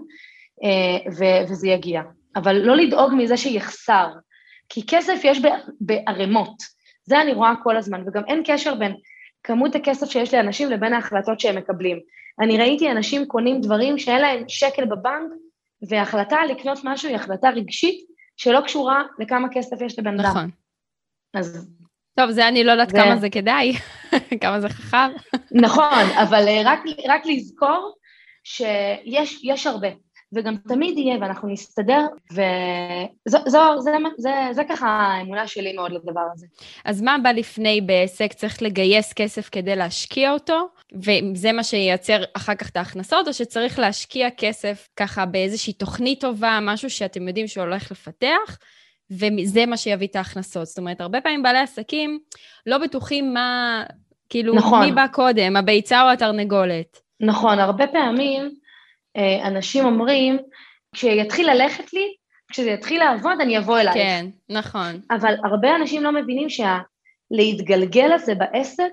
אה, 0.65 1.11
וזה 1.51 1.69
יגיע. 1.69 2.03
אבל 2.37 2.57
לא 2.57 2.77
לדאוג 2.77 3.13
מזה 3.17 3.37
שיחסר. 3.37 4.09
כי 4.69 4.87
כסף 4.87 5.21
יש 5.25 5.39
בערימות, 5.81 6.57
זה 7.05 7.21
אני 7.21 7.33
רואה 7.33 7.53
כל 7.63 7.77
הזמן, 7.77 8.03
וגם 8.09 8.23
אין 8.29 8.43
קשר 8.47 8.75
בין 8.75 8.95
כמות 9.47 9.75
הכסף 9.75 10.11
שיש 10.11 10.35
לאנשים 10.35 10.71
לבין 10.71 10.93
ההחלטות 10.93 11.41
שהם 11.41 11.57
מקבלים. 11.57 11.99
אני 12.41 12.59
ראיתי 12.59 12.91
אנשים 12.91 13.27
קונים 13.27 13.61
דברים 13.61 13.99
שאין 13.99 14.21
להם 14.21 14.45
שקל 14.49 14.85
בבנק, 14.85 15.33
והחלטה 15.89 16.45
לקנות 16.45 16.79
משהו 16.85 17.09
היא 17.09 17.17
החלטה 17.17 17.49
רגשית 17.49 18.07
שלא 18.37 18.61
קשורה 18.61 19.03
לכמה 19.19 19.49
כסף 19.53 19.81
יש 19.81 19.99
לבן 19.99 20.21
אדם. 20.21 20.29
נכון. 20.29 20.51
אז... 21.35 21.69
טוב, 22.19 22.31
זה 22.31 22.49
אני 22.49 22.65
לא 22.65 22.73
יודעת 22.73 22.93
ו... 22.93 22.97
כמה 22.97 23.17
זה 23.17 23.31
כדאי, 23.31 23.73
כמה 24.43 24.61
זה 24.61 24.69
חכם. 24.69 25.13
נכון, 25.51 26.05
אבל 26.23 26.49
אה, 26.49 26.63
רק, 26.65 26.81
רק 27.09 27.27
לזכור 27.27 27.95
שיש 28.45 29.67
הרבה. 29.67 29.89
וגם 30.33 30.57
תמיד 30.69 30.99
יהיה, 30.99 31.17
ואנחנו 31.21 31.49
נסתדר, 31.49 32.07
וזו 32.33 33.39
זה, 33.47 33.59
זה, 33.79 33.91
זה, 34.17 34.31
זה 34.53 34.63
ככה 34.69 34.89
האמונה 34.89 35.47
שלי 35.47 35.73
מאוד 35.73 35.93
לדבר 35.93 36.21
הזה. 36.35 36.47
אז 36.85 37.03
מה 37.03 37.17
בא 37.23 37.31
לפני 37.31 37.81
בעסק? 37.81 38.33
צריך 38.33 38.63
לגייס 38.63 39.13
כסף 39.13 39.49
כדי 39.53 39.77
להשקיע 39.77 40.33
אותו, 40.33 40.69
וזה 40.95 41.53
מה 41.53 41.65
שייצר 41.65 42.23
אחר 42.37 42.55
כך 42.55 42.69
את 42.69 42.77
ההכנסות, 42.77 43.29
או 43.29 43.33
שצריך 43.33 43.79
להשקיע 43.79 44.29
כסף 44.37 44.89
ככה 44.97 45.27
באיזושהי 45.27 45.73
תוכנית 45.73 46.21
טובה, 46.21 46.59
משהו 46.63 46.91
שאתם 46.91 47.29
יודעים 47.29 47.47
שהוא 47.47 47.65
הולך 47.65 47.91
לפתח, 47.91 48.59
וזה 49.11 49.67
מה 49.67 49.77
שיביא 49.77 50.07
את 50.07 50.17
ההכנסות. 50.17 50.67
זאת 50.67 50.79
אומרת, 50.79 51.01
הרבה 51.01 51.21
פעמים 51.21 51.43
בעלי 51.43 51.59
עסקים 51.59 52.19
לא 52.67 52.79
בטוחים 52.79 53.35
מה, 53.35 53.83
כאילו, 54.29 54.55
נכון. 54.55 54.85
מי 54.85 54.93
בא 54.93 55.07
קודם, 55.07 55.57
הביצה 55.57 56.03
או 56.03 56.11
התרנגולת. 56.11 57.01
נכון, 57.21 57.59
הרבה 57.59 57.87
פעמים 57.87 58.51
אנשים 59.45 59.85
אומרים, 59.85 60.39
כשיתחיל 60.95 61.51
ללכת 61.51 61.93
לי, 61.93 62.15
כשזה 62.53 62.71
יתחיל 62.71 63.01
לעבוד, 63.05 63.41
אני 63.41 63.59
אבוא 63.59 63.79
אלייך. 63.79 63.95
כן, 63.95 64.27
נכון. 64.49 65.01
אבל 65.11 65.35
הרבה 65.45 65.77
אנשים 65.77 66.03
לא 66.03 66.13
מבינים 66.13 66.49
שהלהתגלגל 66.51 68.13
הזה 68.13 68.35
בעסק, 68.35 68.89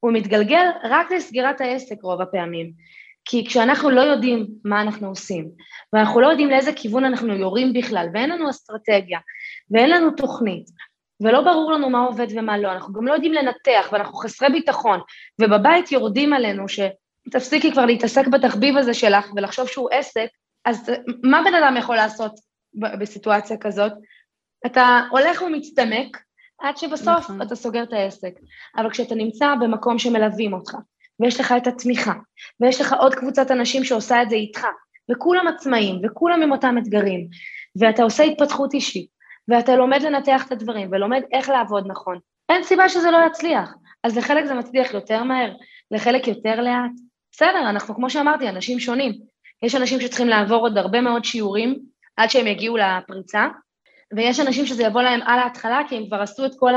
הוא 0.00 0.12
מתגלגל 0.12 0.66
רק 0.84 1.12
לסגירת 1.12 1.60
העסק 1.60 2.02
רוב 2.02 2.20
הפעמים. 2.20 2.72
כי 3.24 3.46
כשאנחנו 3.46 3.90
לא 3.90 4.00
יודעים 4.00 4.46
מה 4.64 4.82
אנחנו 4.82 5.08
עושים, 5.08 5.50
ואנחנו 5.92 6.20
לא 6.20 6.26
יודעים 6.26 6.48
לאיזה 6.48 6.72
כיוון 6.72 7.04
אנחנו 7.04 7.34
יורים 7.34 7.72
בכלל, 7.72 8.06
ואין 8.14 8.30
לנו 8.30 8.50
אסטרטגיה, 8.50 9.18
ואין 9.70 9.90
לנו 9.90 10.10
תוכנית, 10.10 10.70
ולא 11.20 11.40
ברור 11.40 11.72
לנו 11.72 11.90
מה 11.90 12.00
עובד 12.00 12.26
ומה 12.36 12.58
לא, 12.58 12.72
אנחנו 12.72 12.92
גם 12.92 13.06
לא 13.06 13.12
יודעים 13.12 13.32
לנתח, 13.32 13.88
ואנחנו 13.92 14.14
חסרי 14.14 14.48
ביטחון, 14.48 15.00
ובבית 15.40 15.92
יורדים 15.92 16.32
עלינו 16.32 16.68
ש... 16.68 16.80
תפסיקי 17.30 17.72
כבר 17.72 17.86
להתעסק 17.86 18.26
בתחביב 18.26 18.76
הזה 18.76 18.94
שלך 18.94 19.26
ולחשוב 19.36 19.68
שהוא 19.68 19.88
עסק, 19.92 20.26
אז 20.64 20.90
מה 21.22 21.42
בן 21.44 21.54
אדם 21.54 21.76
יכול 21.78 21.96
לעשות 21.96 22.32
בסיטואציה 22.74 23.56
כזאת? 23.56 23.92
אתה 24.66 25.00
הולך 25.10 25.42
ומצטמק 25.42 26.16
עד 26.60 26.76
שבסוף 26.76 27.18
נכון. 27.18 27.42
אתה 27.42 27.56
סוגר 27.56 27.82
את 27.82 27.92
העסק. 27.92 28.32
אבל 28.76 28.90
כשאתה 28.90 29.14
נמצא 29.14 29.54
במקום 29.60 29.98
שמלווים 29.98 30.52
אותך, 30.52 30.74
ויש 31.20 31.40
לך 31.40 31.54
את 31.56 31.66
התמיכה, 31.66 32.14
ויש 32.60 32.80
לך 32.80 32.92
עוד 32.92 33.14
קבוצת 33.14 33.50
אנשים 33.50 33.84
שעושה 33.84 34.22
את 34.22 34.30
זה 34.30 34.36
איתך, 34.36 34.66
וכולם 35.10 35.48
עצמאים, 35.48 36.00
וכולם 36.04 36.42
עם 36.42 36.52
אותם 36.52 36.78
אתגרים, 36.78 37.28
ואתה 37.80 38.02
עושה 38.02 38.22
התפתחות 38.22 38.74
אישית, 38.74 39.08
ואתה 39.48 39.76
לומד 39.76 40.02
לנתח 40.02 40.46
את 40.46 40.52
הדברים, 40.52 40.88
ולומד 40.92 41.22
איך 41.32 41.48
לעבוד 41.48 41.84
נכון, 41.86 42.18
אין 42.48 42.62
סיבה 42.62 42.88
שזה 42.88 43.10
לא 43.10 43.18
יצליח. 43.26 43.74
אז 44.04 44.16
לחלק 44.16 44.44
זה 44.44 44.54
מצליח 44.54 44.94
יותר 44.94 45.22
מהר, 45.22 45.52
לחלק 45.90 46.28
יותר 46.28 46.60
לאט, 46.60 47.09
בסדר, 47.32 47.70
אנחנו, 47.70 47.94
כמו 47.94 48.10
שאמרתי, 48.10 48.48
אנשים 48.48 48.80
שונים. 48.80 49.12
יש 49.62 49.74
אנשים 49.74 50.00
שצריכים 50.00 50.28
לעבור 50.28 50.58
עוד 50.58 50.78
הרבה 50.78 51.00
מאוד 51.00 51.24
שיעורים 51.24 51.78
עד 52.16 52.30
שהם 52.30 52.46
יגיעו 52.46 52.76
לפריצה, 52.76 53.46
ויש 54.16 54.40
אנשים 54.40 54.66
שזה 54.66 54.82
יבוא 54.82 55.02
להם 55.02 55.20
על 55.22 55.38
ההתחלה, 55.38 55.80
כי 55.88 55.96
הם 55.96 56.06
כבר 56.06 56.22
עשו 56.22 56.46
את 56.46 56.52
כל 56.58 56.72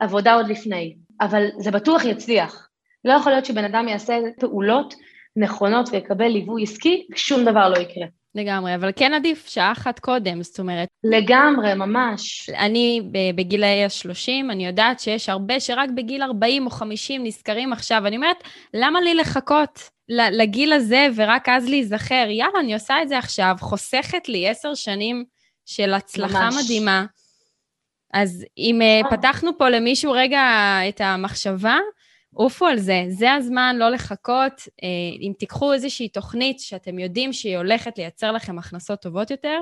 העבודה 0.00 0.34
עוד 0.34 0.48
לפני. 0.48 0.96
אבל 1.20 1.46
זה 1.58 1.70
בטוח 1.70 2.04
יצליח. 2.04 2.68
לא 3.04 3.12
יכול 3.12 3.32
להיות 3.32 3.44
שבן 3.44 3.64
אדם 3.64 3.88
יעשה 3.88 4.18
פעולות 4.40 4.94
נכונות 5.36 5.88
ויקבל 5.92 6.28
ליווי 6.28 6.62
עסקי, 6.62 7.06
ושום 7.12 7.44
דבר 7.44 7.68
לא 7.68 7.76
יקרה. 7.78 8.06
לגמרי, 8.34 8.74
אבל 8.74 8.90
כן 8.96 9.14
עדיף 9.14 9.48
שעה 9.48 9.72
אחת 9.72 9.98
קודם, 9.98 10.42
זאת 10.42 10.58
אומרת... 10.58 10.88
לגמרי, 11.04 11.74
ממש. 11.74 12.50
אני 12.50 13.02
בגילאי 13.34 13.84
ה-30, 13.84 14.52
אני 14.52 14.66
יודעת 14.66 15.00
שיש 15.00 15.28
הרבה 15.28 15.60
שרק 15.60 15.90
בגיל 15.96 16.22
40 16.22 16.66
או 16.66 16.70
50 16.70 17.24
נזכרים 17.24 17.72
עכשיו. 17.72 18.06
אני 18.06 18.16
אומרת, 18.16 18.36
למה 18.74 19.00
לי 19.00 19.14
לחכות 19.14 19.90
לגיל 20.08 20.72
הזה 20.72 21.06
ורק 21.14 21.48
אז 21.48 21.68
להיזכר? 21.68 22.26
יאללה, 22.28 22.60
אני 22.60 22.74
עושה 22.74 23.02
את 23.02 23.08
זה 23.08 23.18
עכשיו, 23.18 23.56
חוסכת 23.60 24.28
לי 24.28 24.48
עשר 24.48 24.74
שנים 24.74 25.24
של 25.66 25.94
הצלחה 25.94 26.44
ממש. 26.44 26.64
מדהימה. 26.64 27.04
אז 28.14 28.44
אם 28.58 28.82
אה, 28.82 29.10
פתחנו 29.10 29.58
פה 29.58 29.68
למישהו 29.68 30.12
רגע 30.12 30.42
את 30.88 31.00
המחשבה, 31.00 31.78
עופו 32.34 32.66
על 32.66 32.78
זה, 32.78 33.04
זה 33.08 33.32
הזמן 33.32 33.76
לא 33.78 33.88
לחכות. 33.88 34.52
אה, 34.82 34.88
אם 35.20 35.32
תיקחו 35.38 35.72
איזושהי 35.72 36.08
תוכנית 36.08 36.60
שאתם 36.60 36.98
יודעים 36.98 37.32
שהיא 37.32 37.56
הולכת 37.56 37.98
לייצר 37.98 38.32
לכם 38.32 38.58
הכנסות 38.58 39.00
טובות 39.00 39.30
יותר, 39.30 39.58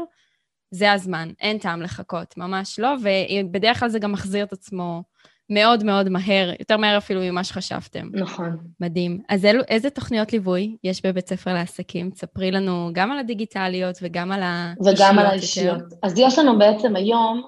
זה 0.70 0.92
הזמן, 0.92 1.30
אין 1.40 1.58
טעם 1.58 1.82
לחכות, 1.82 2.36
ממש 2.36 2.78
לא, 2.78 2.94
ובדרך 3.02 3.80
כלל 3.80 3.88
זה 3.88 3.98
גם 3.98 4.12
מחזיר 4.12 4.44
את 4.44 4.52
עצמו 4.52 5.02
מאוד 5.50 5.84
מאוד 5.84 6.08
מהר, 6.08 6.52
יותר 6.58 6.76
מהר 6.76 6.98
אפילו 6.98 7.20
ממה 7.20 7.44
שחשבתם. 7.44 8.08
נכון. 8.12 8.56
מדהים. 8.80 9.22
אז 9.28 9.44
אלו, 9.44 9.62
איזה 9.68 9.90
תוכניות 9.90 10.32
ליווי 10.32 10.76
יש 10.84 11.06
בבית 11.06 11.28
ספר 11.28 11.54
לעסקים? 11.54 12.10
תספרי 12.10 12.50
לנו 12.50 12.90
גם 12.92 13.12
על 13.12 13.18
הדיגיטליות 13.18 13.98
וגם 14.02 14.32
על 14.32 14.42
האישיות. 14.42 14.98
וגם 14.98 15.18
על 15.18 15.26
האישיות. 15.26 15.82
אז 16.02 16.14
יש 16.18 16.38
לנו 16.38 16.58
בעצם 16.58 16.96
היום 16.96 17.42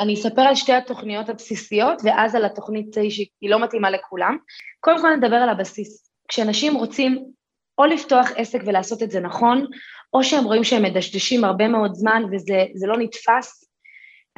אני 0.00 0.14
אספר 0.14 0.42
על 0.42 0.54
שתי 0.54 0.72
התוכניות 0.72 1.28
הבסיסיות 1.28 2.02
ואז 2.04 2.34
על 2.34 2.44
התוכנית 2.44 2.94
שהיא 2.94 3.50
לא 3.50 3.62
מתאימה 3.62 3.90
לכולם. 3.90 4.36
קודם 4.80 5.00
כל 5.00 5.14
נדבר 5.16 5.36
על 5.36 5.48
הבסיס. 5.48 6.10
כשאנשים 6.28 6.74
רוצים 6.74 7.24
או 7.78 7.84
לפתוח 7.84 8.30
עסק 8.36 8.60
ולעשות 8.66 9.02
את 9.02 9.10
זה 9.10 9.20
נכון, 9.20 9.66
או 10.12 10.24
שהם 10.24 10.44
רואים 10.44 10.64
שהם 10.64 10.82
מדשדשים 10.82 11.44
הרבה 11.44 11.68
מאוד 11.68 11.94
זמן 11.94 12.22
וזה 12.32 12.86
לא 12.86 12.98
נתפס, 12.98 13.70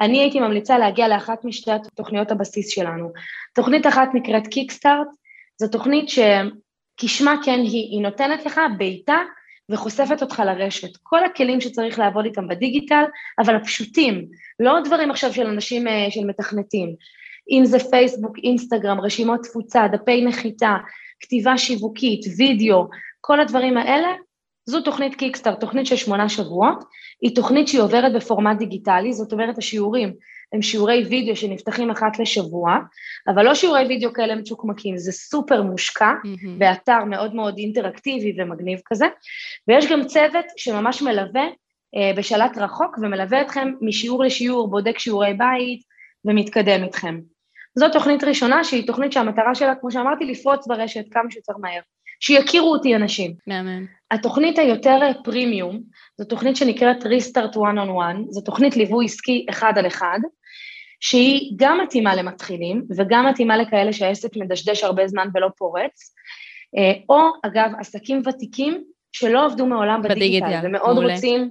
אני 0.00 0.20
הייתי 0.20 0.40
ממליצה 0.40 0.78
להגיע 0.78 1.08
לאחת 1.08 1.44
משתי 1.44 1.70
תוכניות 1.94 2.30
הבסיס 2.30 2.68
שלנו. 2.68 3.12
תוכנית 3.54 3.86
אחת 3.86 4.08
נקראת 4.14 4.46
קיקסטארט, 4.46 5.08
זו 5.56 5.68
תוכנית 5.68 6.08
שכשמה 6.08 7.34
כן 7.44 7.58
היא, 7.60 7.90
היא 7.92 8.02
נותנת 8.02 8.46
לך 8.46 8.60
בעיטה 8.78 9.18
וחושפת 9.70 10.22
אותך 10.22 10.42
לרשת. 10.46 10.96
כל 11.02 11.24
הכלים 11.24 11.60
שצריך 11.60 11.98
לעבוד 11.98 12.24
איתם 12.24 12.48
בדיגיטל, 12.48 13.04
אבל 13.38 13.56
הפשוטים, 13.56 14.26
לא 14.60 14.80
דברים 14.84 15.10
עכשיו 15.10 15.34
של 15.34 15.46
אנשים 15.46 15.88
אה, 15.88 16.06
של 16.10 16.24
מתכנתים. 16.24 16.94
אם 17.50 17.64
זה 17.64 17.78
פייסבוק, 17.78 18.38
אינסטגרם, 18.38 19.00
רשימות 19.00 19.40
תפוצה, 19.42 19.88
דפי 19.92 20.24
נחיתה, 20.24 20.76
כתיבה 21.20 21.58
שיווקית, 21.58 22.20
וידאו, 22.38 22.88
כל 23.20 23.40
הדברים 23.40 23.76
האלה, 23.76 24.08
זו 24.66 24.80
תוכנית 24.80 25.14
קיקסטאר, 25.14 25.54
תוכנית 25.54 25.86
של 25.86 25.96
שמונה 25.96 26.28
שבועות, 26.28 26.84
היא 27.20 27.34
תוכנית 27.34 27.68
שהיא 27.68 27.80
עוברת 27.80 28.12
בפורמט 28.12 28.58
דיגיטלי, 28.58 29.12
זאת 29.12 29.32
אומרת 29.32 29.58
השיעורים 29.58 30.14
הם 30.52 30.62
שיעורי 30.62 31.04
וידאו 31.08 31.36
שנפתחים 31.36 31.90
אחת 31.90 32.18
לשבוע, 32.18 32.76
אבל 33.28 33.44
לא 33.44 33.54
שיעורי 33.54 33.84
וידאו 33.86 34.12
כאלה 34.12 34.34
מצ'וקמקים, 34.34 34.96
זה 34.96 35.12
סופר 35.12 35.62
מושקע, 35.62 36.12
mm-hmm. 36.24 36.48
באתר 36.58 37.04
מאוד 37.04 37.34
מאוד 37.34 37.58
אינטראקטיבי 37.58 38.34
ומגניב 38.38 38.80
כזה, 38.84 39.06
ויש 39.68 39.86
גם 39.86 40.04
צוות 40.04 40.44
שממש 40.56 41.02
מלווה 41.02 41.44
אה, 41.96 42.12
בשלט 42.16 42.58
רחוק 42.58 42.98
ומלווה 43.02 43.42
אתכם 43.42 43.72
משיעור 43.80 44.24
לשיעור, 44.24 44.70
בודק 44.70 44.98
שיעורי 44.98 45.34
בית 45.34 45.82
ומתקדם 46.24 46.84
איתכם. 46.84 47.20
זו 47.74 47.88
תוכנית 47.88 48.24
ראשונה 48.24 48.64
שהיא 48.64 48.86
תוכנית 48.86 49.12
שהמטרה 49.12 49.54
שלה, 49.54 49.74
כמו 49.74 49.90
שאמרתי, 49.90 50.24
לפרוץ 50.24 50.66
ברשת 50.66 51.04
כמה 51.10 51.30
שיותר 51.30 51.52
מהר. 51.60 51.80
שיכירו 52.20 52.72
אותי 52.72 52.96
אנשים. 52.96 53.34
מאמן. 53.46 53.84
התוכנית 54.10 54.58
היותר 54.58 54.98
פרימיום, 55.24 55.80
זו 56.18 56.24
תוכנית 56.24 56.56
שנקראת 56.56 57.02
Restart 57.02 57.54
One 57.54 57.78
on 57.78 57.88
One, 57.88 58.30
זו 58.30 58.40
תוכנית 58.40 58.76
ליווי 58.76 59.04
עסקי 59.04 59.46
אחד 59.50 59.72
על 59.76 59.86
אחד, 59.86 60.18
שהיא 61.02 61.52
גם 61.56 61.80
מתאימה 61.80 62.14
למתחילים 62.14 62.84
וגם 62.96 63.26
מתאימה 63.26 63.56
לכאלה 63.56 63.92
שהעסק 63.92 64.36
מדשדש 64.36 64.84
הרבה 64.84 65.06
זמן 65.06 65.28
ולא 65.34 65.48
פורץ, 65.58 66.14
אה, 66.76 66.92
או 67.08 67.20
אגב 67.42 67.70
עסקים 67.78 68.22
ותיקים 68.26 68.84
שלא 69.12 69.44
עבדו 69.44 69.66
מעולם 69.66 70.02
בדיגיטל, 70.02 70.46
בדיגיטל 70.46 70.66
ומאוד 70.66 70.94
מעולה. 70.94 71.14
רוצים, 71.14 71.48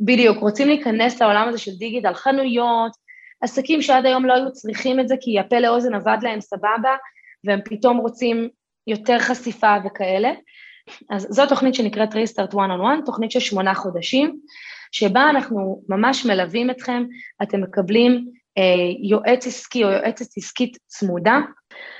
בדיוק, 0.00 0.38
רוצים 0.38 0.68
להיכנס 0.68 1.22
לעולם 1.22 1.48
הזה 1.48 1.58
של 1.58 1.70
דיגיטל, 1.78 2.14
חנויות, 2.14 2.92
עסקים 3.40 3.82
שעד 3.82 4.06
היום 4.06 4.24
לא 4.24 4.32
היו 4.34 4.52
צריכים 4.52 5.00
את 5.00 5.08
זה 5.08 5.14
כי 5.20 5.38
הפה 5.38 5.58
לאוזן 5.58 5.94
עבד 5.94 6.18
להם 6.22 6.40
סבבה, 6.40 6.96
והם 7.44 7.60
פתאום 7.64 7.96
רוצים 7.96 8.48
יותר 8.86 9.18
חשיפה 9.18 9.76
וכאלה. 9.86 10.32
אז 11.10 11.26
זו 11.30 11.46
תוכנית 11.46 11.74
שנקראת 11.74 12.14
Restart 12.14 12.52
One 12.52 12.54
on 12.54 12.80
One, 12.80 13.06
תוכנית 13.06 13.30
של 13.30 13.40
שמונה 13.40 13.74
חודשים, 13.74 14.38
שבה 14.92 15.30
אנחנו 15.30 15.82
ממש 15.88 16.26
מלווים 16.26 16.70
אתכם, 16.70 17.04
אתם 17.42 17.62
מקבלים 17.62 18.28
יועץ 19.02 19.46
עסקי 19.46 19.84
או 19.84 19.88
יועצת 19.88 20.26
עסקית 20.36 20.78
צמודה, 20.86 21.38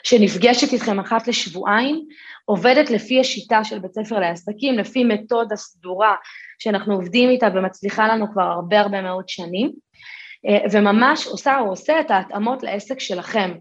שנפגשת 0.02 0.72
איתכם 0.72 1.00
אחת 1.00 1.28
לשבועיים, 1.28 2.06
עובדת 2.44 2.90
לפי 2.90 3.20
השיטה 3.20 3.64
של 3.64 3.78
בית 3.78 3.92
ספר 3.94 4.18
לעסקים, 4.18 4.78
לפי 4.78 5.04
מתודה 5.04 5.56
סדורה 5.56 6.14
שאנחנו 6.58 6.94
עובדים 6.94 7.30
איתה 7.30 7.48
ומצליחה 7.54 8.08
לנו 8.08 8.32
כבר 8.32 8.42
הרבה 8.42 8.80
הרבה 8.80 9.02
מאוד 9.02 9.28
שנים, 9.28 9.72
אה, 10.46 10.58
וממש 10.72 11.26
עושה 11.26 11.58
או 11.58 11.68
עושה 11.68 12.00
את 12.00 12.10
ההתאמות 12.10 12.62
לעסק 12.62 13.00
שלכם, 13.00 13.54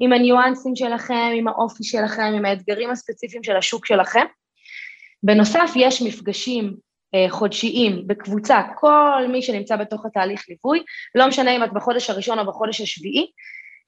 עם 0.00 0.12
הניואנסים 0.12 0.76
שלכם, 0.76 1.30
עם 1.34 1.48
האופי 1.48 1.84
שלכם, 1.84 2.32
עם 2.36 2.44
האתגרים 2.44 2.90
הספציפיים 2.90 3.44
של 3.44 3.56
השוק 3.56 3.86
שלכם, 3.86 4.24
בנוסף, 5.22 5.70
יש 5.76 6.02
מפגשים 6.02 6.64
אה, 6.66 6.89
חודשיים 7.28 8.02
בקבוצה, 8.06 8.62
כל 8.74 9.24
מי 9.28 9.42
שנמצא 9.42 9.76
בתוך 9.76 10.06
התהליך 10.06 10.44
ליווי, 10.48 10.82
לא 11.14 11.28
משנה 11.28 11.56
אם 11.56 11.64
את 11.64 11.72
בחודש 11.72 12.10
הראשון 12.10 12.38
או 12.38 12.46
בחודש 12.46 12.80
השביעי, 12.80 13.26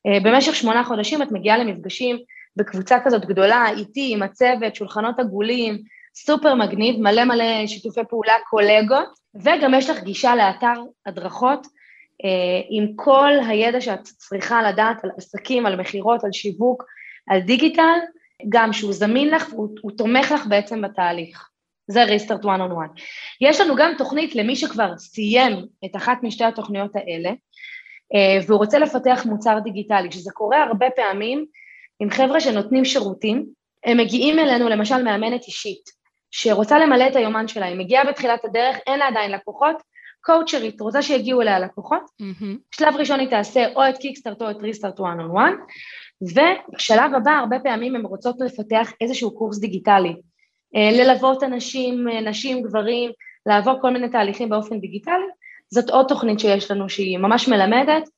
אה, 0.06 0.20
במשך 0.20 0.54
שמונה 0.54 0.84
חודשים 0.84 1.22
את 1.22 1.32
מגיעה 1.32 1.58
למפגשים 1.58 2.18
בקבוצה 2.56 2.98
כזאת 3.04 3.24
גדולה, 3.24 3.66
איתי, 3.76 4.12
עם 4.12 4.22
הצוות, 4.22 4.74
שולחנות 4.74 5.20
עגולים, 5.20 5.78
סופר 6.14 6.54
מגניב, 6.54 7.00
מלא 7.00 7.24
מלא 7.24 7.66
שיתופי 7.66 8.00
פעולה, 8.08 8.34
קולגות, 8.50 9.08
וגם 9.34 9.74
יש 9.74 9.90
לך 9.90 10.02
גישה 10.02 10.36
לאתר 10.36 10.82
הדרכות 11.06 11.66
אה, 12.24 12.60
עם 12.70 12.86
כל 12.96 13.30
הידע 13.48 13.80
שאת 13.80 14.02
צריכה 14.02 14.62
לדעת 14.62 15.04
על 15.04 15.10
עסקים, 15.16 15.66
על 15.66 15.80
מכירות, 15.80 16.24
על 16.24 16.32
שיווק, 16.32 16.84
על 17.30 17.40
דיגיטל, 17.40 17.98
גם 18.48 18.72
שהוא 18.72 18.92
זמין 18.92 19.28
לך 19.28 19.52
והוא 19.52 19.90
תומך 19.96 20.32
לך 20.32 20.46
בעצם 20.46 20.82
בתהליך. 20.82 21.51
זה 21.88 22.04
ריסטארט 22.04 22.42
one 22.44 22.44
on 22.44 22.72
one. 22.72 23.02
יש 23.40 23.60
לנו 23.60 23.76
גם 23.76 23.92
תוכנית 23.98 24.34
למי 24.34 24.56
שכבר 24.56 24.98
סיים 24.98 25.66
את 25.84 25.96
אחת 25.96 26.18
משתי 26.22 26.44
התוכניות 26.44 26.96
האלה, 26.96 27.30
אה, 28.14 28.44
והוא 28.46 28.58
רוצה 28.58 28.78
לפתח 28.78 29.22
מוצר 29.24 29.58
דיגיטלי, 29.64 30.12
שזה 30.12 30.30
קורה 30.34 30.62
הרבה 30.62 30.86
פעמים 30.96 31.46
עם 32.00 32.10
חבר'ה 32.10 32.40
שנותנים 32.40 32.84
שירותים, 32.84 33.46
הם 33.84 33.98
מגיעים 33.98 34.38
אלינו, 34.38 34.68
למשל 34.68 35.02
מאמנת 35.02 35.44
אישית, 35.46 35.90
שרוצה 36.30 36.78
למלא 36.78 37.06
את 37.06 37.16
היומן 37.16 37.48
שלה, 37.48 37.66
היא 37.66 37.78
מגיעה 37.78 38.04
בתחילת 38.04 38.44
הדרך, 38.44 38.76
אין 38.86 38.98
לה 38.98 39.08
עדיין 39.08 39.30
לקוחות, 39.30 39.76
קואוצ'רית, 40.24 40.80
רוצה 40.80 41.02
שיגיעו 41.02 41.42
אליה 41.42 41.58
לקוחות, 41.58 42.02
mm-hmm. 42.02 42.74
שלב 42.74 42.96
ראשון 42.96 43.20
היא 43.20 43.28
תעשה 43.28 43.66
או 43.76 43.88
את 43.88 43.98
קיקסטארט 43.98 44.42
או 44.42 44.50
את 44.50 44.56
ריסטארט 44.56 45.00
one 45.00 45.02
on 45.02 45.36
one, 45.36 45.56
ובשלב 46.22 47.14
הבא 47.14 47.30
הרבה 47.30 47.58
פעמים 47.58 47.96
הן 47.96 48.06
רוצות 48.06 48.36
לפתח 48.40 48.92
איזשהו 49.00 49.34
קורס 49.34 49.58
דיגיטלי, 49.58 50.14
ללוות 50.74 51.42
אנשים, 51.42 52.08
אה, 52.08 52.20
נשים, 52.20 52.62
גברים, 52.62 53.10
לעבור 53.46 53.74
כל 53.80 53.90
מיני 53.90 54.08
תהליכים 54.08 54.48
באופן 54.48 54.80
דיגיטלי, 54.80 55.14
זאת 55.70 55.90
עוד 55.90 56.06
תוכנית 56.08 56.40
שיש 56.40 56.70
לנו 56.70 56.88
שהיא 56.88 57.18
ממש 57.18 57.48
מלמדת 57.48 58.08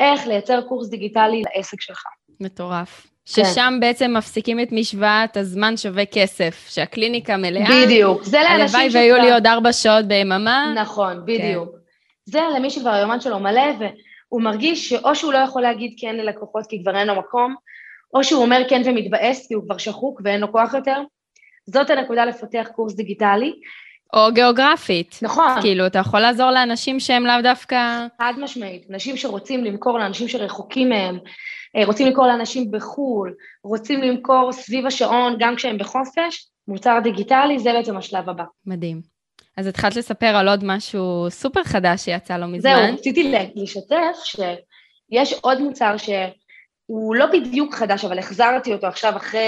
איך 0.00 0.26
לייצר 0.26 0.60
קורס 0.60 0.88
דיגיטלי 0.88 1.42
לעסק 1.42 1.80
שלך. 1.80 2.02
מטורף. 2.40 3.06
כן. 3.34 3.44
ששם 3.44 3.74
בעצם 3.80 4.14
מפסיקים 4.16 4.60
את 4.60 4.68
משוואת 4.72 5.36
הזמן 5.36 5.76
שווה 5.76 6.06
כסף, 6.06 6.66
שהקליניקה 6.68 7.36
מלאה. 7.36 7.64
בדיוק, 7.84 8.22
זה 8.22 8.38
לאנשים 8.38 8.68
שכבר... 8.68 8.78
הלוואי 8.78 9.12
והיו 9.12 9.24
לי 9.24 9.32
עוד 9.32 9.46
ארבע 9.46 9.72
שעות 9.72 10.04
ביממה. 10.04 10.74
נכון, 10.76 11.12
כן. 11.14 11.22
בדיוק. 11.22 11.68
כן. 11.70 11.78
זה 12.24 12.40
למי 12.56 12.70
שכבר 12.70 12.90
היומן 12.90 13.20
שלו 13.20 13.38
מלא, 13.38 13.62
והוא 13.78 14.42
מרגיש 14.42 14.88
שאו 14.88 15.14
שהוא 15.14 15.32
לא 15.32 15.38
יכול 15.38 15.62
להגיד 15.62 15.94
כן 15.98 16.16
ללקוחות 16.16 16.66
כי 16.66 16.82
כבר 16.82 16.96
אין 16.96 17.06
לו 17.06 17.14
מקום, 17.14 17.54
או 18.14 18.24
שהוא 18.24 18.42
אומר 18.42 18.62
כן 18.68 18.82
ומתבאס 18.84 19.46
כי 19.48 19.54
הוא 19.54 19.64
כבר 19.64 19.78
שחוק 19.78 20.20
ואין 20.24 20.40
לו 20.40 20.52
כוח 20.52 20.74
יותר. 20.74 21.02
זאת 21.66 21.90
הנקודה 21.90 22.24
לפתח 22.24 22.68
קורס 22.74 22.94
דיגיטלי. 22.94 23.52
או 24.12 24.32
גיאוגרפית. 24.34 25.18
נכון. 25.22 25.60
כאילו, 25.60 25.86
אתה 25.86 25.98
יכול 25.98 26.20
לעזור 26.20 26.50
לאנשים 26.50 27.00
שהם 27.00 27.26
לאו 27.26 27.42
דווקא... 27.42 28.06
חד 28.18 28.32
משמעית. 28.38 28.86
אנשים 28.90 29.16
שרוצים 29.16 29.64
למכור 29.64 29.98
לאנשים 29.98 30.28
שרחוקים 30.28 30.88
מהם, 30.88 31.18
אה, 31.76 31.84
רוצים 31.84 32.06
למכור 32.06 32.26
לאנשים 32.26 32.70
בחו"ל, 32.70 33.34
רוצים 33.64 34.00
למכור 34.00 34.52
סביב 34.52 34.86
השעון 34.86 35.36
גם 35.38 35.56
כשהם 35.56 35.78
בחופש, 35.78 36.46
מוצר 36.68 36.98
דיגיטלי, 37.02 37.58
זה 37.58 37.72
בעצם 37.72 37.96
השלב 37.96 38.28
הבא. 38.28 38.44
מדהים. 38.66 39.00
אז 39.56 39.66
התחלת 39.66 39.96
לספר 39.96 40.26
על 40.26 40.48
עוד 40.48 40.64
משהו 40.64 41.26
סופר 41.30 41.64
חדש 41.64 42.04
שיצא 42.04 42.36
לא 42.36 42.46
מזמן. 42.46 42.60
זהו, 42.60 42.94
רציתי 42.94 43.34
לשתף 43.54 44.16
שיש 44.24 45.32
עוד 45.40 45.60
מוצר 45.60 45.96
שהוא 46.92 47.14
לא 47.14 47.26
בדיוק 47.26 47.74
חדש, 47.74 48.04
אבל 48.04 48.18
החזרתי 48.18 48.72
אותו 48.72 48.86
עכשיו 48.86 49.16
אחרי 49.16 49.40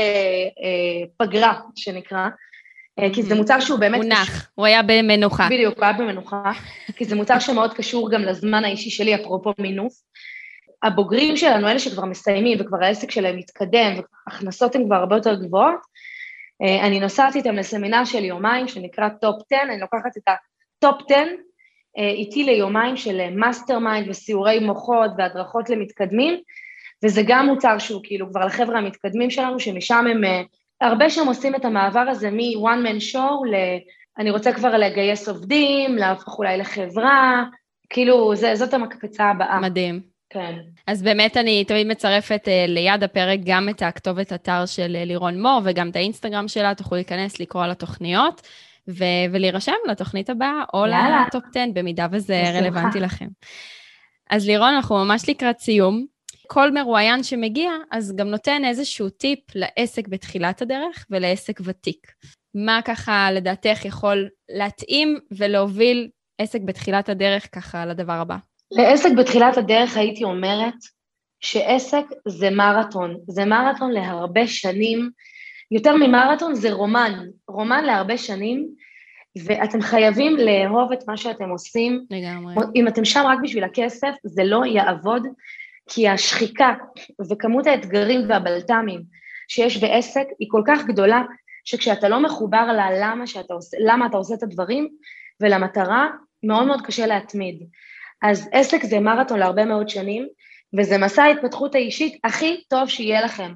אה, 0.63 1.07
פגרה, 1.17 1.61
שנקרא, 1.77 2.29
אה, 2.99 3.15
כי 3.15 3.23
זה 3.23 3.35
מוצר 3.35 3.61
שהוא 3.61 3.79
באמת... 3.79 4.03
הוא 4.03 4.05
נח, 4.05 4.51
הוא 4.55 4.67
היה 4.67 4.83
במנוחה. 4.83 5.47
בדיוק, 5.51 5.77
הוא 5.77 5.85
היה 5.85 5.93
במנוחה, 5.93 6.53
כי 6.97 7.05
זה 7.05 7.17
מוצר 7.17 7.39
שמאוד 7.39 7.75
קשור 7.75 8.11
גם 8.11 8.23
לזמן 8.23 8.65
האישי 8.65 8.91
שלי, 8.91 9.15
אפרופו 9.15 9.53
מינוס. 9.59 10.05
הבוגרים 10.83 11.37
שלנו, 11.37 11.69
אלה 11.69 11.79
שכבר 11.79 12.05
מסיימים 12.05 12.61
וכבר 12.61 12.85
העסק 12.85 13.11
שלהם 13.11 13.37
מתקדם 13.37 14.01
והכנסות 14.27 14.75
הן 14.75 14.87
כבר 14.87 14.97
הרבה 14.97 15.17
יותר 15.17 15.35
גבוהות, 15.35 15.81
אה, 16.63 16.87
אני 16.87 17.01
נוסעת 17.01 17.37
איתם 17.37 17.55
לסמינר 17.55 18.05
של 18.05 18.25
יומיים 18.25 18.69
שנקרא 18.69 19.09
טופ 19.09 19.43
10, 19.53 19.63
אני 19.63 19.81
לוקחת 19.81 20.17
את 20.17 20.29
הטופ 20.29 21.03
10 21.11 21.15
אה, 21.99 22.09
איתי 22.09 22.45
ליומיים 22.45 22.97
של 22.97 23.31
mastermind 23.31 24.09
וסיורי 24.09 24.59
מוחות 24.59 25.11
והדרכות 25.19 25.71
למתקדמים, 25.71 26.41
וזה 27.05 27.23
גם 27.27 27.47
מוצר 27.47 27.79
שהוא 27.79 28.01
כאילו 28.05 28.31
כבר 28.31 28.47
לחבר'ה 28.47 28.79
המתקדמים 28.79 29.31
שלנו, 29.31 29.61
שמשם 29.61 30.05
הם, 30.11 30.25
אה, 30.25 30.43
הרבה 30.81 31.11
שהם 31.11 31.27
עושים 31.27 31.55
את 31.55 31.65
המעבר 31.65 32.01
הזה 32.01 32.31
מ-one 32.31 32.87
man 32.87 33.15
show 33.15 33.47
ל... 33.51 33.55
אני 34.19 34.31
רוצה 34.31 34.53
כבר 34.53 34.77
לגייס 34.77 35.29
עובדים, 35.29 35.97
להפוך 35.97 36.39
אולי 36.39 36.59
לחברה, 36.59 37.45
כאילו 37.91 38.37
זה, 38.37 38.55
זאת 38.55 38.75
המקפצה 38.75 39.25
הבאה. 39.25 39.61
מדהים. 39.61 40.01
כן. 40.31 40.55
אז 40.87 41.03
באמת 41.03 41.37
אני 41.37 41.65
תמיד 41.65 41.87
מצרפת 41.87 42.43
uh, 42.45 42.71
ליד 42.71 43.05
הפרק 43.05 43.41
גם 43.45 43.69
את 43.69 43.83
הכתובת 43.83 44.33
אתר 44.33 44.67
של 44.67 44.97
uh, 45.03 45.07
לירון 45.07 45.43
מור 45.43 45.61
וגם 45.65 45.89
את 45.89 45.97
האינסטגרם 45.97 46.49
שלה, 46.49 46.75
תוכלו 46.75 46.97
להיכנס, 46.97 47.41
לקרוא 47.41 47.65
על 47.65 47.71
התוכניות 47.71 48.41
ו- 48.89 49.25
ולהירשם 49.33 49.73
לתוכנית 49.89 50.31
הבאה 50.31 50.65
או 50.75 50.87
לטופ 50.87 51.45
10, 51.51 51.61
במידה 51.73 52.07
וזה 52.13 52.43
רלוונטי 52.55 53.01
לכם. 53.01 53.27
אז 54.31 54.47
לירון, 54.47 54.75
אנחנו 54.75 55.05
ממש 55.05 55.29
לקראת 55.29 55.59
סיום. 55.59 56.14
כל 56.47 56.71
מרואיין 56.71 57.23
שמגיע, 57.23 57.71
אז 57.91 58.17
גם 58.17 58.29
נותן 58.29 58.65
איזשהו 58.65 59.11
טיפ 59.11 59.39
לעסק 59.55 60.09
בתחילת 60.09 60.63
הדרך 60.63 61.07
ולעסק 61.11 61.61
ותיק. 61.65 62.13
מה 62.55 62.81
ככה 62.85 63.29
לדעתך 63.33 63.85
יכול 63.85 64.29
להתאים 64.49 65.19
ולהוביל 65.31 66.09
עסק 66.39 66.61
בתחילת 66.61 67.09
הדרך 67.09 67.49
ככה 67.53 67.87
לדבר 67.87 68.13
הבא? 68.13 68.37
לעסק 68.71 69.11
בתחילת 69.19 69.57
הדרך 69.57 69.97
הייתי 69.97 70.25
אומרת 70.25 70.75
שעסק 71.41 72.05
זה 72.29 72.51
מרתון, 72.51 73.17
זה 73.29 73.45
מרתון 73.45 73.91
להרבה 73.91 74.47
שנים, 74.47 75.11
יותר 75.71 75.97
ממרתון 75.97 76.55
זה 76.55 76.73
רומן, 76.73 77.27
רומן 77.49 77.85
להרבה 77.85 78.19
שנים, 78.19 78.69
ואתם 79.45 79.81
חייבים 79.81 80.37
לאהוב 80.37 80.93
את 80.93 81.09
מה 81.09 81.17
שאתם 81.17 81.51
עושים. 81.51 82.05
לגמרי. 82.11 82.55
אם 82.75 82.89
אתם 82.89 83.05
שם 83.05 83.25
רק 83.27 83.39
בשביל 83.43 83.65
הכסף, 83.65 84.15
זה 84.25 84.45
לא 84.45 84.65
יעבוד, 84.67 85.27
כי 85.91 86.09
השחיקה 86.09 86.75
וכמות 87.31 87.67
האתגרים 87.67 88.21
והבלת"מים 88.29 89.03
שיש 89.49 89.77
בעסק 89.77 90.27
היא 90.39 90.49
כל 90.51 90.63
כך 90.67 90.85
גדולה, 90.85 91.23
שכשאתה 91.65 92.09
לא 92.09 92.23
מחובר 92.23 92.67
ללמה, 92.67 93.25
עושה, 93.51 93.77
למה 93.81 94.07
אתה 94.07 94.17
עושה 94.17 94.35
את 94.35 94.43
הדברים 94.43 94.89
ולמטרה, 95.41 96.09
מאוד 96.43 96.67
מאוד 96.67 96.83
קשה 96.83 97.07
להתמיד. 97.07 97.67
אז 98.23 98.49
עסק 98.53 98.85
זה 98.85 99.01
מרתון 99.01 99.39
להרבה 99.39 99.65
מאוד 99.65 99.89
שנים, 99.89 100.29
וזה 100.79 100.99
מסע 100.99 101.23
ההתפתחות 101.23 101.75
האישית 101.75 102.21
הכי 102.25 102.63
טוב 102.69 102.89
שיהיה 102.89 103.25
לכם. 103.25 103.53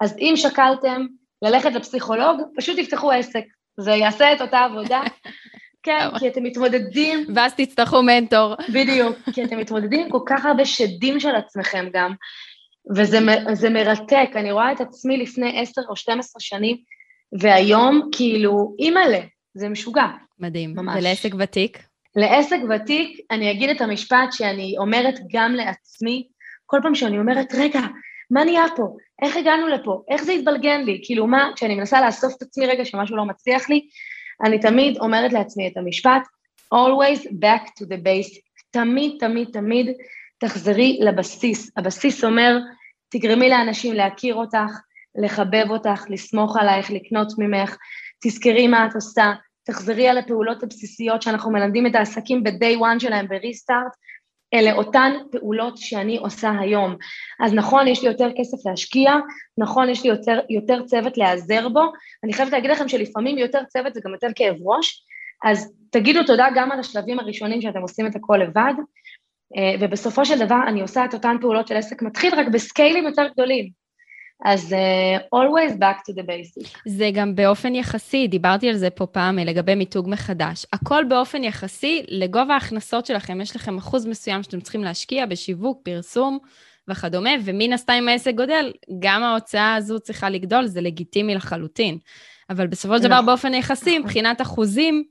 אז 0.00 0.16
אם 0.18 0.32
שקלתם 0.36 1.06
ללכת 1.42 1.72
לפסיכולוג, 1.72 2.40
פשוט 2.56 2.78
תפתחו 2.78 3.12
עסק, 3.12 3.44
זה 3.80 3.90
יעשה 3.90 4.32
את 4.32 4.40
אותה 4.40 4.60
עבודה. 4.60 5.02
כן, 5.82 6.18
כי 6.18 6.28
אתם 6.28 6.42
מתמודדים... 6.42 7.26
ואז 7.34 7.54
תצטרכו 7.54 8.02
מנטור. 8.02 8.54
בדיוק, 8.68 9.16
כי 9.32 9.44
אתם 9.44 9.58
מתמודדים 9.58 10.00
עם 10.00 10.10
כל 10.10 10.20
כך 10.26 10.46
הרבה 10.46 10.64
שדים 10.64 11.20
של 11.20 11.34
עצמכם 11.34 11.88
גם, 11.92 12.14
וזה 12.96 13.70
מרתק, 13.70 14.28
אני 14.36 14.52
רואה 14.52 14.72
את 14.72 14.80
עצמי 14.80 15.16
לפני 15.16 15.60
עשר 15.60 15.82
או 15.88 15.96
12 15.96 16.40
שנים, 16.40 16.76
והיום 17.40 18.08
כאילו, 18.12 18.74
אימא'לה, 18.78 19.20
זה 19.54 19.68
משוגע. 19.68 20.06
מדהים. 20.38 20.74
ממש. 20.76 20.96
ולעסק 20.98 21.30
ותיק? 21.38 21.78
לעסק 22.16 22.58
ותיק, 22.70 23.20
אני 23.30 23.50
אגיד 23.50 23.70
את 23.70 23.80
המשפט 23.80 24.32
שאני 24.32 24.74
אומרת 24.78 25.18
גם 25.32 25.54
לעצמי, 25.54 26.28
כל 26.66 26.78
פעם 26.82 26.94
שאני 26.94 27.18
אומרת, 27.18 27.54
רגע, 27.54 27.80
מה 28.30 28.44
נהיה 28.44 28.64
פה? 28.76 28.96
איך 29.22 29.36
הגענו 29.36 29.68
לפה? 29.68 30.02
איך 30.10 30.22
זה 30.22 30.32
התבלגן 30.32 30.82
לי? 30.84 31.00
כאילו 31.04 31.26
מה, 31.26 31.50
כשאני 31.56 31.74
מנסה 31.74 32.06
לאסוף 32.06 32.34
את 32.36 32.42
עצמי 32.42 32.66
רגע 32.66 32.84
שמשהו 32.84 33.16
לא 33.16 33.24
מצליח 33.24 33.70
לי, 33.70 33.80
אני 34.44 34.60
תמיד 34.60 34.98
אומרת 34.98 35.32
לעצמי 35.32 35.68
את 35.68 35.76
המשפט, 35.76 36.22
always 36.74 37.26
back 37.26 37.66
to 37.66 37.84
the 37.84 37.98
basic. 38.04 38.40
תמיד, 38.70 39.16
תמיד, 39.20 39.48
תמיד 39.52 39.86
תחזרי 40.38 40.98
לבסיס. 41.02 41.70
הבסיס 41.76 42.24
אומר, 42.24 42.58
תגרמי 43.08 43.50
לאנשים 43.50 43.94
להכיר 43.94 44.34
אותך, 44.34 44.80
לחבב 45.14 45.66
אותך, 45.70 46.04
לסמוך 46.08 46.56
עלייך, 46.56 46.90
לקנות 46.90 47.32
ממך, 47.38 47.76
תזכרי 48.22 48.68
מה 48.68 48.86
את 48.86 48.94
עושה, 48.94 49.32
תחזרי 49.64 50.08
על 50.08 50.18
הפעולות 50.18 50.62
הבסיסיות 50.62 51.22
שאנחנו 51.22 51.50
מלמדים 51.50 51.86
את 51.86 51.94
העסקים 51.94 52.44
ב-day 52.44 52.78
one 52.80 53.00
שלהם 53.00 53.28
ב-restart, 53.28 53.96
אלה 54.54 54.72
אותן 54.72 55.12
פעולות 55.30 55.78
שאני 55.78 56.16
עושה 56.16 56.50
היום. 56.60 56.96
אז 57.40 57.54
נכון, 57.54 57.88
יש 57.88 58.02
לי 58.02 58.08
יותר 58.08 58.28
כסף 58.36 58.66
להשקיע, 58.66 59.12
נכון, 59.58 59.88
יש 59.88 60.02
לי 60.04 60.10
יותר, 60.10 60.40
יותר 60.50 60.82
צוות 60.82 61.18
להיעזר 61.18 61.68
בו, 61.68 61.92
אני 62.24 62.32
חייבת 62.32 62.52
להגיד 62.52 62.70
לכם 62.70 62.88
שלפעמים 62.88 63.38
יותר 63.38 63.64
צוות 63.64 63.94
זה 63.94 64.00
גם 64.04 64.12
יותר 64.12 64.28
כאב 64.36 64.56
ראש, 64.62 65.04
אז 65.44 65.72
תגידו 65.90 66.22
תודה 66.26 66.46
גם 66.54 66.72
על 66.72 66.80
השלבים 66.80 67.18
הראשונים 67.18 67.60
שאתם 67.62 67.80
עושים 67.80 68.06
את 68.06 68.16
הכל 68.16 68.36
לבד, 68.36 68.74
אה, 69.56 69.74
ובסופו 69.80 70.24
של 70.24 70.38
דבר 70.38 70.60
אני 70.66 70.82
עושה 70.82 71.04
את 71.04 71.14
אותן 71.14 71.36
פעולות 71.40 71.68
של 71.68 71.76
עסק 71.76 72.02
מתחיל 72.02 72.34
רק 72.34 72.46
בסקיילים 72.52 73.04
יותר 73.06 73.28
גדולים. 73.32 73.81
אז 74.44 74.72
uh, 74.72 75.36
always 75.36 75.72
back 75.72 76.10
to 76.10 76.14
the 76.14 76.22
basic. 76.22 76.78
זה 76.86 77.10
גם 77.14 77.34
באופן 77.34 77.74
יחסי, 77.74 78.26
דיברתי 78.26 78.68
על 78.68 78.76
זה 78.76 78.90
פה 78.90 79.06
פעם 79.06 79.38
לגבי 79.38 79.74
מיתוג 79.74 80.08
מחדש. 80.08 80.66
הכל 80.72 81.04
באופן 81.08 81.44
יחסי 81.44 82.02
לגובה 82.08 82.54
ההכנסות 82.54 83.06
שלכם. 83.06 83.40
יש 83.40 83.56
לכם 83.56 83.78
אחוז 83.78 84.06
מסוים 84.06 84.42
שאתם 84.42 84.60
צריכים 84.60 84.84
להשקיע 84.84 85.26
בשיווק, 85.26 85.80
פרסום 85.82 86.38
וכדומה, 86.88 87.30
ומן 87.44 87.72
הסתם 87.72 87.92
אם 87.92 88.08
העסק 88.08 88.34
גודל, 88.34 88.72
גם 88.98 89.22
ההוצאה 89.22 89.74
הזו 89.74 90.00
צריכה 90.00 90.30
לגדול, 90.30 90.66
זה 90.66 90.80
לגיטימי 90.80 91.34
לחלוטין. 91.34 91.98
אבל 92.50 92.66
בסופו 92.66 92.96
של 92.96 93.02
דבר 93.02 93.14
נכון. 93.14 93.26
באופן 93.26 93.54
יחסי, 93.54 93.98
מבחינת 93.98 94.40
אחוזים, 94.40 95.04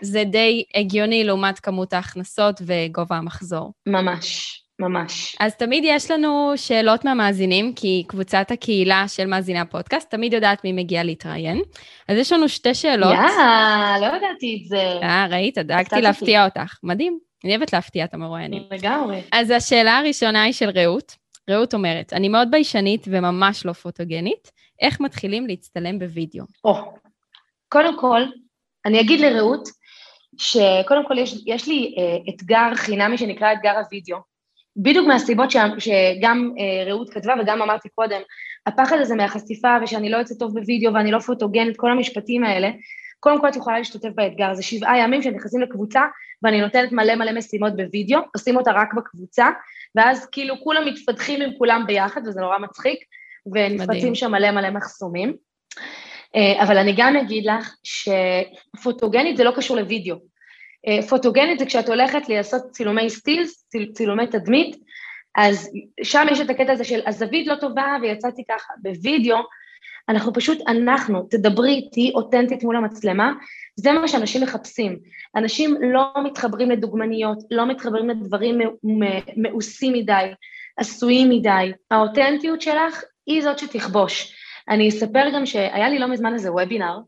זה 0.00 0.24
די 0.24 0.64
הגיוני 0.74 1.24
לעומת 1.24 1.58
כמות 1.58 1.92
ההכנסות 1.92 2.62
וגובה 2.66 3.16
המחזור. 3.16 3.72
ממש, 3.86 4.62
ממש. 4.80 5.36
אז 5.40 5.54
תמיד 5.54 5.84
יש 5.86 6.10
לנו 6.10 6.52
שאלות 6.56 7.04
מהמאזינים, 7.04 7.72
כי 7.76 8.04
קבוצת 8.06 8.50
הקהילה 8.50 9.04
של 9.08 9.26
מאזיני 9.26 9.60
הפודקאסט 9.60 10.10
תמיד 10.10 10.32
יודעת 10.32 10.64
מי 10.64 10.72
מגיע 10.72 11.04
להתראיין. 11.04 11.62
אז 12.08 12.18
יש 12.18 12.32
לנו 12.32 12.48
שתי 12.48 12.74
שאלות. 12.74 13.12
יאה, 13.14 13.96
לא 14.00 14.06
ידעתי 14.06 14.60
את 14.62 14.68
זה. 14.68 14.98
אה, 15.02 15.26
ראית? 15.30 15.58
דאגתי 15.58 16.00
להפתיע 16.00 16.44
אותך. 16.44 16.78
מדהים. 16.82 17.18
אני 17.44 17.56
אוהבת 17.56 17.72
להפתיע 17.72 18.04
את 18.04 18.14
המרואיינים. 18.14 18.62
לגמרי. 18.70 19.20
אז 19.32 19.50
השאלה 19.50 19.98
הראשונה 19.98 20.42
היא 20.42 20.52
של 20.52 20.70
רעות. 20.70 21.16
רעות 21.50 21.74
אומרת, 21.74 22.12
אני 22.12 22.28
מאוד 22.28 22.50
ביישנית 22.50 23.06
וממש 23.10 23.66
לא 23.66 23.72
פוטוגנית, 23.72 24.50
איך 24.80 25.00
מתחילים 25.00 25.46
להצטלם 25.46 25.98
בווידאו? 25.98 26.44
או, 26.64 26.74
קודם 27.68 27.98
כל, 27.98 28.20
אני 28.86 29.00
אגיד 29.00 29.20
לרעות, 29.20 29.68
שקודם 30.38 31.06
כל 31.08 31.18
יש, 31.18 31.34
יש 31.46 31.68
לי 31.68 31.94
אה, 31.98 32.34
אתגר 32.34 32.74
חינמי 32.74 33.18
שנקרא 33.18 33.52
אתגר 33.52 33.72
הוידאו, 33.90 34.18
בדיוק 34.76 35.06
מהסיבות 35.06 35.50
ש, 35.50 35.56
שגם 35.78 36.50
אה, 36.58 36.84
רעות 36.90 37.10
כתבה 37.10 37.34
וגם 37.40 37.62
אמרתי 37.62 37.88
קודם, 37.88 38.20
הפחד 38.66 38.96
הזה 39.00 39.14
מהחשיפה 39.14 39.76
ושאני 39.82 40.10
לא 40.10 40.16
יוצאת 40.16 40.38
טוב 40.38 40.58
בווידאו 40.60 40.94
ואני 40.94 41.10
לא 41.10 41.18
פוטוגנית, 41.18 41.76
כל 41.76 41.90
המשפטים 41.90 42.44
האלה, 42.44 42.70
קודם 43.20 43.40
כל 43.40 43.48
את 43.48 43.56
יכולה 43.56 43.78
להשתתף 43.78 44.10
באתגר, 44.14 44.54
זה 44.54 44.62
שבעה 44.62 44.98
ימים 44.98 45.22
שנכנסים 45.22 45.60
לקבוצה 45.60 46.02
ואני 46.42 46.60
נותנת 46.60 46.92
מלא 46.92 47.14
מלא 47.14 47.32
משימות 47.32 47.76
בווידאו, 47.76 48.20
עושים 48.34 48.56
אותה 48.56 48.70
רק 48.72 48.94
בקבוצה, 48.94 49.48
ואז 49.94 50.26
כאילו 50.32 50.54
כולם 50.64 50.86
מתפתחים 50.86 51.42
עם 51.42 51.50
כולם 51.58 51.84
ביחד 51.86 52.20
וזה 52.26 52.40
נורא 52.40 52.58
מצחיק. 52.58 52.98
ונפרצים 53.46 54.14
שם 54.14 54.30
מלא 54.30 54.50
מלא 54.50 54.70
מחסומים. 54.70 55.36
אה, 56.36 56.62
אבל 56.62 56.78
אני 56.78 56.94
גם 56.96 57.16
אגיד 57.16 57.46
לך 57.46 57.74
שפוטוגנית 57.82 59.36
זה 59.36 59.44
לא 59.44 59.52
קשור 59.56 59.76
לוידאו. 59.76 60.16
אה, 60.86 61.02
פוטוגנית 61.08 61.58
זה 61.58 61.66
כשאת 61.66 61.88
הולכת 61.88 62.28
לעשות 62.28 62.62
צילומי 62.70 63.10
סטילס, 63.10 63.64
ציל, 63.68 63.90
צילומי 63.92 64.26
תדמית, 64.26 64.76
אז 65.36 65.70
שם 66.02 66.26
יש 66.30 66.40
את 66.40 66.50
הקטע 66.50 66.72
הזה 66.72 66.84
של 66.84 67.00
הזווית 67.06 67.46
לא 67.46 67.54
טובה 67.54 67.96
ויצאתי 68.02 68.42
ככה. 68.48 68.72
בווידאו, 68.82 69.36
אנחנו 70.08 70.32
פשוט, 70.32 70.58
אנחנו, 70.68 71.22
תדברי 71.30 71.70
איתי 71.70 72.12
אותנטית 72.14 72.62
מול 72.62 72.76
המצלמה, 72.76 73.32
זה 73.76 73.92
מה 73.92 74.08
שאנשים 74.08 74.42
מחפשים. 74.42 74.98
אנשים 75.36 75.76
לא 75.92 76.12
מתחברים 76.24 76.70
לדוגמניות, 76.70 77.38
לא 77.50 77.66
מתחברים 77.66 78.08
לדברים 78.08 78.58
מעושים 79.36 79.92
מדי, 79.92 80.24
עשויים 80.76 81.28
מדי. 81.28 81.72
האותנטיות 81.90 82.60
שלך 82.60 83.02
היא 83.26 83.42
זאת 83.42 83.58
שתכבוש. 83.58 84.36
אני 84.68 84.88
אספר 84.88 85.24
גם 85.34 85.46
שהיה 85.46 85.88
לי 85.88 85.98
לא 85.98 86.06
מזמן 86.06 86.34
איזה 86.34 86.52
וובינר, 86.52 86.98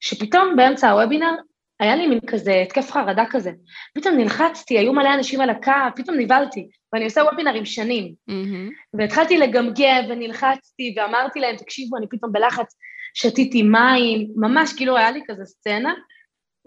שפתאום 0.00 0.56
באמצע 0.56 0.90
הוובינר 0.90 1.34
היה 1.80 1.96
לי 1.96 2.06
מין 2.06 2.20
כזה 2.26 2.54
התקף 2.54 2.90
חרדה 2.90 3.24
כזה. 3.30 3.50
פתאום 3.94 4.16
נלחצתי, 4.16 4.78
היו 4.78 4.92
מלא 4.92 5.14
אנשים 5.14 5.40
על 5.40 5.50
הקו, 5.50 5.72
פתאום 5.96 6.16
נבהלתי, 6.18 6.68
ואני 6.92 7.04
עושה 7.04 7.22
וובינרים 7.22 7.64
שנים. 7.64 8.12
מהמם. 8.28 8.70
והתחלתי 8.94 9.38
לגמגם 9.38 10.04
ונלחצתי 10.08 10.94
ואמרתי 10.96 11.40
להם, 11.40 11.56
תקשיבו, 11.56 11.96
אני 11.96 12.06
פתאום 12.10 12.32
בלחץ, 12.32 12.76
שתיתי 13.14 13.62
מים, 13.62 14.28
ממש 14.36 14.72
כאילו 14.76 14.96
היה 14.96 15.10
לי 15.10 15.20
כזה 15.26 15.44
סצנה, 15.44 15.94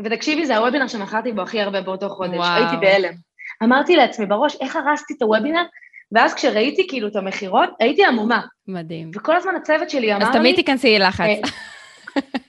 ותקשיבי, 0.05 0.45
זה 0.45 0.57
הוובינר 0.57 0.88
שמכרתי 0.88 1.32
בו 1.32 1.41
הכי 1.41 1.62
הרבה 1.62 1.82
באותו 1.82 2.10
חודש, 2.10 2.38
וואו. 2.38 2.55
הייתי 2.55 2.76
בהלם. 2.82 3.14
אמרתי 3.64 3.95
לעצמי 3.95 4.26
בראש, 4.26 4.57
איך 4.62 4.76
הרסתי 4.76 5.14
את 5.14 5.22
הוובינר? 5.22 5.64
ואז 6.12 6.34
כשראיתי 6.34 6.88
כאילו 6.88 7.07
את 7.07 7.16
המכירות, 7.16 7.70
הייי 7.80 8.05
עמומה. 8.05 8.41
מדהים. 8.68 9.12
וכל 9.16 9.36
הזמן 9.36 9.55
הצוות 9.55 9.89
שלי 9.89 10.16
אמר 10.16 10.24
אז 10.24 10.28
לי... 10.28 10.39
תמיד 10.39 10.55
תיכנסי 10.55 10.99
ללחץ. 10.99 11.22
אה, 11.22 11.36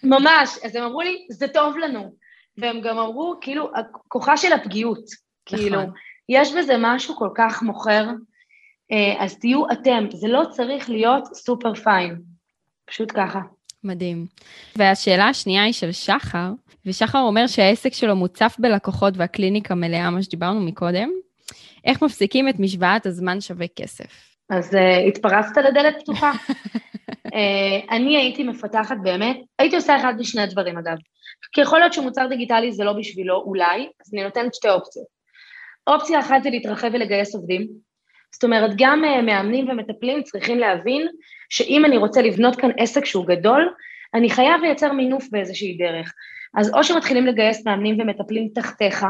ממש, 0.02 0.58
אז 0.64 0.76
הם 0.76 0.82
אמרו 0.82 1.00
לי, 1.00 1.26
זה 1.30 1.48
טוב 1.48 1.78
לנו. 1.78 2.14
והם 2.60 2.80
גם 2.80 2.98
אמרו, 2.98 3.34
כאילו, 3.40 3.70
כוחה 4.08 4.36
של 4.36 4.52
הפגיעות. 4.52 5.04
כאילו, 5.46 5.82
נכון. 5.82 5.94
יש 6.28 6.52
בזה 6.52 6.74
משהו 6.78 7.16
כל 7.16 7.28
כך 7.34 7.62
מוכר, 7.62 8.06
אה, 8.92 9.24
אז 9.24 9.38
תהיו 9.38 9.70
אתם, 9.72 10.04
זה 10.14 10.28
לא 10.28 10.42
צריך 10.50 10.90
להיות 10.90 11.34
סופר 11.34 11.74
פיין. 11.74 12.16
פשוט 12.84 13.12
ככה. 13.14 13.40
מדהים. 13.84 14.26
והשאלה 14.76 15.28
השנייה 15.28 15.62
היא 15.62 15.72
של 15.72 15.92
שחר, 15.92 16.52
ושחר 16.86 17.18
אומר 17.18 17.46
שהעסק 17.46 17.92
שלו 17.92 18.16
מוצף 18.16 18.56
בלקוחות 18.58 19.14
והקליניקה 19.16 19.74
מלאה, 19.74 20.10
מה 20.10 20.22
שדיברנו 20.22 20.60
מקודם. 20.60 21.10
איך 21.84 22.02
מפסיקים 22.02 22.48
את 22.48 22.54
משוואת 22.58 23.06
הזמן 23.06 23.40
שווה 23.40 23.66
כסף? 23.76 24.36
אז 24.50 24.74
uh, 24.74 24.78
התפרצת 25.08 25.56
לדלת 25.56 25.94
פתוחה. 26.00 26.32
uh, 26.32 27.32
אני 27.94 28.16
הייתי 28.16 28.44
מפתחת 28.44 28.96
באמת, 29.02 29.36
הייתי 29.58 29.76
עושה 29.76 29.96
אחד 29.96 30.14
משני 30.18 30.42
הדברים 30.42 30.78
אגב. 30.78 30.96
כי 31.52 31.60
יכול 31.60 31.78
להיות 31.78 31.92
שמוצר 31.92 32.26
דיגיטלי 32.26 32.72
זה 32.72 32.84
לא 32.84 32.92
בשבילו, 32.92 33.36
אולי, 33.36 33.88
אז 34.06 34.14
אני 34.14 34.22
נותנת 34.22 34.54
שתי 34.54 34.68
אופציות. 34.68 35.06
אופציה 35.86 36.20
אחת 36.20 36.42
זה 36.42 36.50
להתרחב 36.50 36.90
ולגייס 36.92 37.34
עובדים. 37.34 37.68
זאת 38.32 38.44
אומרת, 38.44 38.70
גם 38.76 39.04
uh, 39.04 39.22
מאמנים 39.22 39.68
ומטפלים 39.68 40.22
צריכים 40.22 40.58
להבין 40.58 41.08
שאם 41.50 41.84
אני 41.84 41.96
רוצה 41.96 42.22
לבנות 42.22 42.56
כאן 42.56 42.70
עסק 42.78 43.04
שהוא 43.04 43.26
גדול, 43.26 43.74
אני 44.14 44.30
חייב 44.30 44.60
לייצר 44.60 44.92
מינוף 44.92 45.28
באיזושהי 45.30 45.76
דרך. 45.76 46.12
אז 46.54 46.74
או 46.74 46.84
שמתחילים 46.84 47.26
לגייס 47.26 47.66
מאמנים 47.66 48.00
ומטפלים 48.00 48.48
תחתיך, 48.54 49.06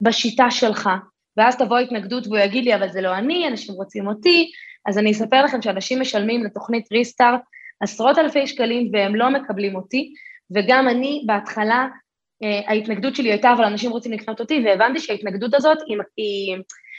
בשיטה 0.00 0.50
שלך, 0.50 0.90
ואז 1.36 1.56
תבוא 1.56 1.78
התנגדות 1.78 2.26
והוא 2.26 2.38
יגיד 2.38 2.64
לי, 2.64 2.74
אבל 2.74 2.88
זה 2.88 3.00
לא 3.00 3.14
אני, 3.14 3.48
אנשים 3.48 3.74
רוצים 3.74 4.06
אותי, 4.06 4.50
אז 4.86 4.98
אני 4.98 5.10
אספר 5.12 5.44
לכם 5.44 5.62
שאנשים 5.62 6.00
משלמים 6.00 6.44
לתוכנית 6.44 6.92
ריסטארט 6.92 7.40
עשרות 7.80 8.18
אלפי 8.18 8.46
שקלים 8.46 8.90
והם 8.92 9.14
לא 9.14 9.30
מקבלים 9.30 9.76
אותי, 9.76 10.14
וגם 10.54 10.88
אני 10.88 11.22
בהתחלה, 11.26 11.86
אה, 12.42 12.60
ההתנגדות 12.66 13.16
שלי 13.16 13.30
הייתה, 13.30 13.52
אבל 13.52 13.64
אנשים 13.64 13.90
רוצים 13.90 14.12
לקנות 14.12 14.40
אותי, 14.40 14.62
והבנתי 14.64 15.00
שההתנגדות 15.00 15.54
הזאת 15.54 15.78
היא, 15.86 15.96
היא, 16.16 16.56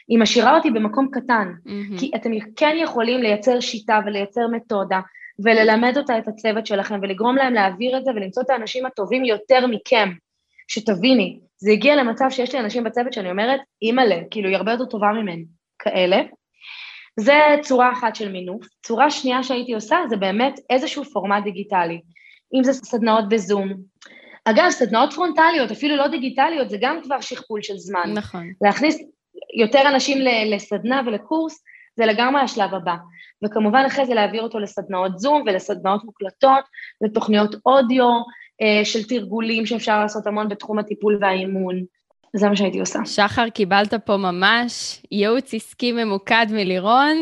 היא 0.07 0.19
משאירה 0.19 0.57
אותי 0.57 0.71
במקום 0.71 1.07
קטן, 1.11 1.51
מהמם. 1.65 1.97
כי 1.97 2.11
אתם 2.15 2.31
כן 2.55 2.75
יכולים 2.79 3.19
לייצר 3.19 3.59
שיטה 3.59 3.99
ולייצר 4.05 4.47
מתודה, 4.47 4.99
וללמד 5.39 5.97
אותה 5.97 6.17
את 6.17 6.27
הצוות 6.27 6.65
שלכם, 6.65 6.99
ולגרום 7.01 7.35
להם 7.35 7.53
להעביר 7.53 7.97
את 7.97 8.05
זה, 8.05 8.11
ולמצוא 8.11 8.43
את 8.43 8.49
האנשים 8.49 8.85
הטובים 8.85 9.25
יותר 9.25 9.67
מכם, 9.67 10.09
שתביני, 10.67 11.39
זה 11.57 11.71
הגיע 11.71 11.95
למצב 11.95 12.25
שיש 12.29 12.53
לי 12.53 12.59
אנשים 12.59 12.83
בצוות 12.83 13.13
שאני 13.13 13.31
אומרת, 13.31 13.59
אימא'לה, 13.81 14.19
כאילו 14.31 14.49
היא 14.49 14.57
הרבה 14.57 14.71
יותר 14.71 14.85
טובה 14.85 15.07
ממני, 15.07 15.45
כאלה. 15.79 16.21
זה 17.19 17.33
צורה 17.61 17.91
אחת 17.91 18.15
של 18.15 18.31
מינוף. 18.31 18.65
צורה 18.85 19.11
שנייה 19.11 19.43
שהייתי 19.43 19.73
עושה 19.73 19.97
זה 20.09 20.17
באמת 20.17 20.59
איזשהו 20.69 21.03
פורמט 21.03 21.43
דיגיטלי. 21.43 22.01
אם 22.53 22.63
זה 22.63 22.73
סדנאות 22.73 23.29
בזום. 23.29 23.73
אגב, 24.45 24.69
סדנאות 24.69 25.13
פרונטליות, 25.13 25.71
אפילו 25.71 25.95
לא 25.95 26.07
דיגיטליות, 26.07 26.69
זה 26.69 26.77
גם 26.81 27.01
כבר 27.03 27.21
שכפול 27.21 27.61
של 27.61 27.77
זמן. 27.77 28.13
נכון. 28.13 28.51
להכניס 28.61 28.97
יותר 29.59 29.81
אנשים 29.89 30.17
לסדנה 30.45 31.01
ולקורס, 31.05 31.63
זה 31.95 32.05
לגמרי 32.05 32.41
השלב 32.41 32.73
הבא. 32.73 32.95
וכמובן 33.45 33.83
אחרי 33.87 34.05
זה 34.05 34.13
להעביר 34.13 34.41
אותו 34.41 34.59
לסדנאות 34.59 35.19
זום 35.19 35.43
ולסדנאות 35.45 36.03
מוקלטות, 36.03 36.63
לתוכניות 37.01 37.55
אודיו, 37.65 38.05
אה, 38.61 38.85
של 38.85 39.03
תרגולים 39.03 39.65
שאפשר 39.65 39.99
לעשות 39.99 40.27
המון 40.27 40.49
בתחום 40.49 40.79
הטיפול 40.79 41.17
והאימון. 41.21 41.83
זה 42.35 42.49
מה 42.49 42.55
שהייתי 42.55 42.79
עושה. 42.79 42.99
שחר, 43.05 43.49
קיבלת 43.49 43.93
פה 43.93 44.17
ממש 44.17 45.01
ייעוץ 45.11 45.53
עסקי 45.53 45.91
ממוקד 45.91 46.45
מלירון 46.51 47.17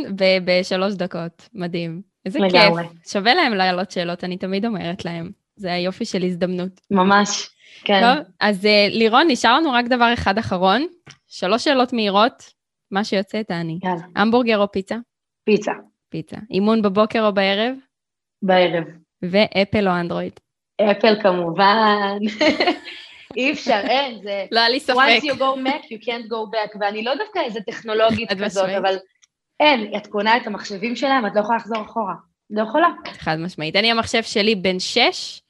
בשלוש 0.45 0.93
דקות. 0.93 1.49
מדהים. 1.53 2.14
איזה 2.26 2.39
לגמרי. 2.39 2.84
כיף. 2.84 3.11
שווה 3.11 3.34
להם 3.34 3.53
להעלות 3.53 3.91
שאלות, 3.91 4.23
אני 4.23 4.38
תמיד 4.38 4.65
אומרת 4.65 5.05
להם. 5.05 5.32
זה 5.55 5.73
היופי 5.73 6.05
של 6.05 6.23
הזדמנות. 6.23 6.82
ממש, 6.91 7.49
כן. 7.84 8.01
טוב, 8.01 8.26
אז 8.39 8.65
אה, 8.65 8.88
לירון, 8.89 9.28
נשאר 9.30 9.57
לנו 9.57 9.71
רק 9.71 9.86
דבר 9.86 10.13
אחד 10.13 10.38
אחרון. 10.38 10.88
שלוש 11.28 11.63
שאלות 11.63 11.93
מהירות, 11.93 12.51
מה 12.91 13.03
שיוצא 13.03 13.43
תעני. 13.43 13.80
יאללה, 13.84 14.01
המבורגר 14.15 14.57
או 14.57 14.71
פיצה? 14.71 14.95
פיצה, 15.43 15.71
פיצה. 16.09 16.38
אימון 16.51 16.82
בבוקר 16.82 17.26
או 17.26 17.34
בערב? 17.34 17.76
בערב. 18.41 18.84
ואפל 19.21 19.88
או 19.88 19.93
אנדרואיד? 19.93 20.39
אפל 20.82 21.21
כמובן. 21.21 22.17
אי 23.38 23.51
אפשר, 23.51 23.80
אין, 23.84 24.21
זה... 24.23 24.45
לא 24.51 24.59
היה 24.59 24.69
לי 24.69 24.80
ספק. 24.80 24.95
once 24.95 25.23
you 25.23 25.36
go 25.36 25.67
back, 25.67 25.84
you 25.84 26.05
can't 26.05 26.28
go 26.30 26.53
back, 26.53 26.78
ואני 26.80 27.03
לא 27.03 27.15
דווקא 27.15 27.39
איזה 27.39 27.59
טכנולוגית 27.61 28.30
כזאת. 28.43 28.69
אבל 28.69 28.95
אין, 29.60 29.91
את 29.97 30.08
קונה 30.08 30.38
את 30.38 30.47
המחשבים 30.47 30.95
שלהם, 30.95 31.26
את 31.26 31.32
לא 31.36 31.39
יכולה 31.39 31.58
לחזור 31.58 31.82
אחורה. 31.82 32.14
לא 32.49 32.64
יכולה. 32.64 32.88
חד 33.20 33.36
משמעית. 33.39 33.76
אני, 33.76 33.91
המחשב 33.91 34.24
שלי 34.24 34.56
בן 34.56 34.80
שש, 34.80 35.41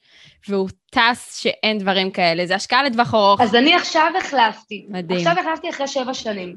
והוא 0.48 0.68
טס 0.90 1.36
שאין 1.42 1.78
דברים 1.78 2.10
כאלה. 2.10 2.46
זה 2.46 2.54
השקעה 2.54 2.82
לטווח 2.82 3.14
ארוך. 3.14 3.40
אז 3.40 3.54
אני 3.54 3.74
עכשיו 3.74 4.12
החלפתי. 4.18 4.86
מדהים. 4.88 5.18
עכשיו 5.18 5.40
החלפתי 5.40 5.70
אחרי 5.70 5.88
שבע 5.88 6.14
שנים. 6.14 6.56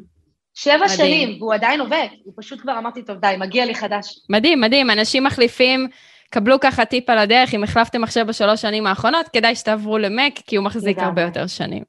שבע 0.53 0.75
מדהים. 0.75 0.97
שנים, 0.97 1.41
והוא 1.41 1.53
עדיין 1.53 1.79
עובד. 1.79 2.07
הוא 2.23 2.33
פשוט 2.37 2.61
כבר 2.61 2.77
אמרתי, 2.77 3.03
טוב, 3.03 3.17
די, 3.17 3.35
מגיע 3.39 3.65
לי 3.65 3.75
חדש. 3.75 4.19
מדהים, 4.29 4.61
מדהים. 4.61 4.89
אנשים 4.89 5.23
מחליפים, 5.23 5.87
קבלו 6.29 6.59
ככה 6.59 6.85
טיפ 6.85 7.09
על 7.09 7.17
הדרך, 7.17 7.53
אם 7.53 7.63
החלפתם 7.63 8.01
מחשב 8.01 8.25
בשלוש 8.27 8.61
שנים 8.61 8.87
האחרונות, 8.87 9.27
כדאי 9.27 9.55
שתעברו 9.55 9.97
למק, 9.97 10.39
כי 10.47 10.55
הוא 10.55 10.65
מחזיק 10.65 10.97
לגמרי. 10.97 11.05
הרבה 11.05 11.21
יותר 11.21 11.47
שנים. 11.47 11.83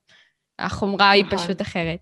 החומרה 0.59 1.11
היא 1.11 1.25
נכון. 1.25 1.39
פשוט 1.39 1.63
אחרת. 1.63 1.99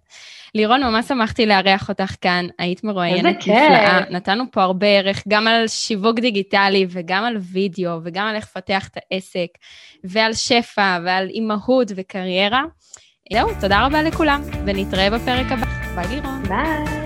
לירון, 0.55 0.83
ממש 0.83 1.09
שמחתי 1.09 1.47
לארח 1.47 1.89
אותך 1.89 2.15
כאן, 2.21 2.47
היית 2.59 2.85
מרואיינת 2.85 3.37
נפלאה. 3.37 4.01
נתנו 4.11 4.45
פה 4.51 4.63
הרבה 4.63 4.87
ערך, 4.87 5.23
גם 5.29 5.47
על 5.47 5.69
שיווק 5.69 6.19
דיגיטלי 6.19 6.87
וגם 6.91 7.25
על 7.25 7.37
וידאו, 7.53 8.01
וגם 8.05 8.27
על 8.27 8.35
איך 8.35 8.45
לפתח 8.45 8.89
את 8.89 8.97
העסק, 8.97 9.49
ועל 10.05 10.33
שפע, 10.35 10.99
ועל 11.05 11.29
אימהות 11.29 11.93
וקריירה. 11.97 12.63
זהו, 13.33 13.49
תודה 13.61 13.87
רבה 13.87 14.03
לכולם, 14.03 14.43
ונתראה 14.67 15.11
בפרק 15.11 15.47
הבא. 15.53 15.67
ביי 15.95 16.09
לירון. 16.09 16.43
ביי. 16.43 16.98